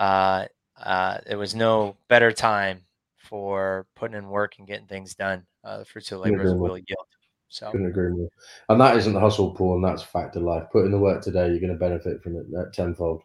uh, 0.00 0.46
uh, 0.82 1.18
there 1.26 1.38
was 1.38 1.54
no 1.54 1.96
better 2.08 2.32
time 2.32 2.80
for 3.18 3.86
putting 3.94 4.16
in 4.16 4.28
work 4.28 4.54
and 4.58 4.66
getting 4.66 4.86
things 4.86 5.14
done. 5.14 5.46
Uh, 5.62 5.78
the 5.78 5.84
fruits 5.84 6.10
of 6.10 6.20
labor 6.20 6.56
will 6.56 6.78
yield. 6.78 7.06
So 7.48 7.70
couldn't 7.70 7.88
agree 7.88 8.10
more. 8.10 8.28
And 8.68 8.80
that 8.80 8.96
isn't 8.96 9.12
the 9.12 9.20
hustle 9.20 9.50
pool, 9.50 9.74
and 9.74 9.84
that's 9.84 10.02
fact 10.02 10.36
of 10.36 10.42
life. 10.42 10.64
Put 10.72 10.86
in 10.86 10.90
the 10.90 10.98
work 10.98 11.22
today, 11.22 11.48
you're 11.48 11.60
going 11.60 11.72
to 11.72 11.78
benefit 11.78 12.22
from 12.22 12.36
it 12.36 12.46
tenfold 12.72 13.22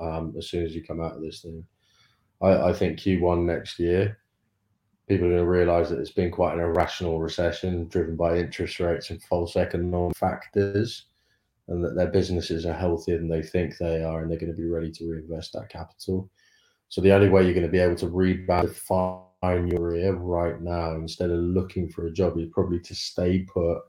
um, 0.00 0.34
as 0.36 0.48
soon 0.48 0.64
as 0.64 0.74
you 0.74 0.82
come 0.82 1.00
out 1.00 1.16
of 1.16 1.22
this 1.22 1.42
thing. 1.42 1.64
I, 2.40 2.70
I 2.70 2.72
think 2.72 2.98
Q1 2.98 3.44
next 3.44 3.78
year, 3.78 4.18
people 5.06 5.26
are 5.26 5.30
going 5.30 5.42
to 5.42 5.48
realize 5.48 5.90
that 5.90 6.00
it's 6.00 6.10
been 6.10 6.30
quite 6.30 6.54
an 6.54 6.60
irrational 6.60 7.20
recession 7.20 7.86
driven 7.88 8.16
by 8.16 8.38
interest 8.38 8.80
rates 8.80 9.10
and 9.10 9.22
false 9.22 9.54
economic 9.54 10.16
factors 10.16 11.04
and 11.68 11.84
that 11.84 11.94
their 11.94 12.08
businesses 12.08 12.66
are 12.66 12.72
healthier 12.72 13.18
than 13.18 13.28
they 13.28 13.42
think 13.42 13.76
they 13.76 14.02
are, 14.02 14.22
and 14.22 14.30
they're 14.30 14.38
going 14.38 14.52
to 14.52 14.60
be 14.60 14.68
ready 14.68 14.90
to 14.90 15.08
reinvest 15.08 15.52
that 15.52 15.68
capital. 15.68 16.30
So 16.88 17.00
the 17.00 17.12
only 17.12 17.28
way 17.28 17.44
you're 17.44 17.54
going 17.54 17.66
to 17.66 17.72
be 17.72 17.78
able 17.78 17.96
to 17.96 18.08
rebound, 18.08 18.68
define 18.68 19.68
your 19.68 19.78
career 19.78 20.14
right 20.14 20.60
now, 20.60 20.94
instead 20.94 21.30
of 21.30 21.38
looking 21.38 21.88
for 21.88 22.06
a 22.06 22.12
job, 22.12 22.38
is 22.38 22.48
probably 22.52 22.80
to 22.80 22.94
stay 22.94 23.40
put, 23.40 23.80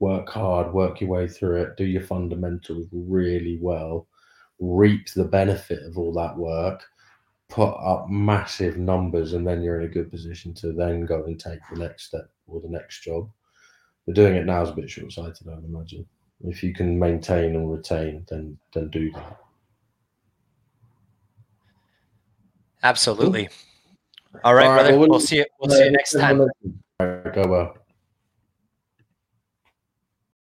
work 0.00 0.28
hard, 0.30 0.72
work 0.72 1.00
your 1.00 1.10
way 1.10 1.28
through 1.28 1.62
it, 1.62 1.76
do 1.76 1.84
your 1.84 2.02
fundamentals 2.02 2.86
really 2.92 3.58
well, 3.60 4.06
reap 4.58 5.12
the 5.12 5.24
benefit 5.24 5.82
of 5.82 5.98
all 5.98 6.12
that 6.14 6.36
work, 6.36 6.82
put 7.50 7.72
up 7.72 8.08
massive 8.08 8.78
numbers, 8.78 9.34
and 9.34 9.46
then 9.46 9.62
you're 9.62 9.80
in 9.80 9.86
a 9.86 9.92
good 9.92 10.10
position 10.10 10.54
to 10.54 10.72
then 10.72 11.04
go 11.04 11.24
and 11.24 11.38
take 11.38 11.60
the 11.70 11.78
next 11.78 12.04
step 12.04 12.30
or 12.46 12.60
the 12.60 12.68
next 12.68 13.02
job. 13.02 13.28
But 14.06 14.14
doing 14.14 14.36
it 14.36 14.46
now 14.46 14.62
is 14.62 14.70
a 14.70 14.72
bit 14.72 14.88
short 14.88 15.12
sighted, 15.12 15.46
I'd 15.48 15.64
imagine. 15.64 16.06
If 16.44 16.62
you 16.62 16.72
can 16.72 16.98
maintain 16.98 17.56
and 17.56 17.70
retain, 17.70 18.24
then 18.28 18.58
then 18.72 18.90
do 18.90 19.10
that. 19.12 19.38
Absolutely. 22.82 23.48
All 24.44 24.54
right, 24.54 24.66
All 24.66 24.72
right 24.72 24.82
brother. 24.82 24.98
Well, 24.98 25.08
we'll, 25.08 25.20
see 25.20 25.38
you. 25.38 25.46
We'll 25.60 25.70
see 25.76 25.84
you 25.84 25.90
next 25.90 26.12
time. 26.12 26.40
All 26.40 26.48
right, 27.00 27.34
go 27.34 27.46
well. 27.48 27.74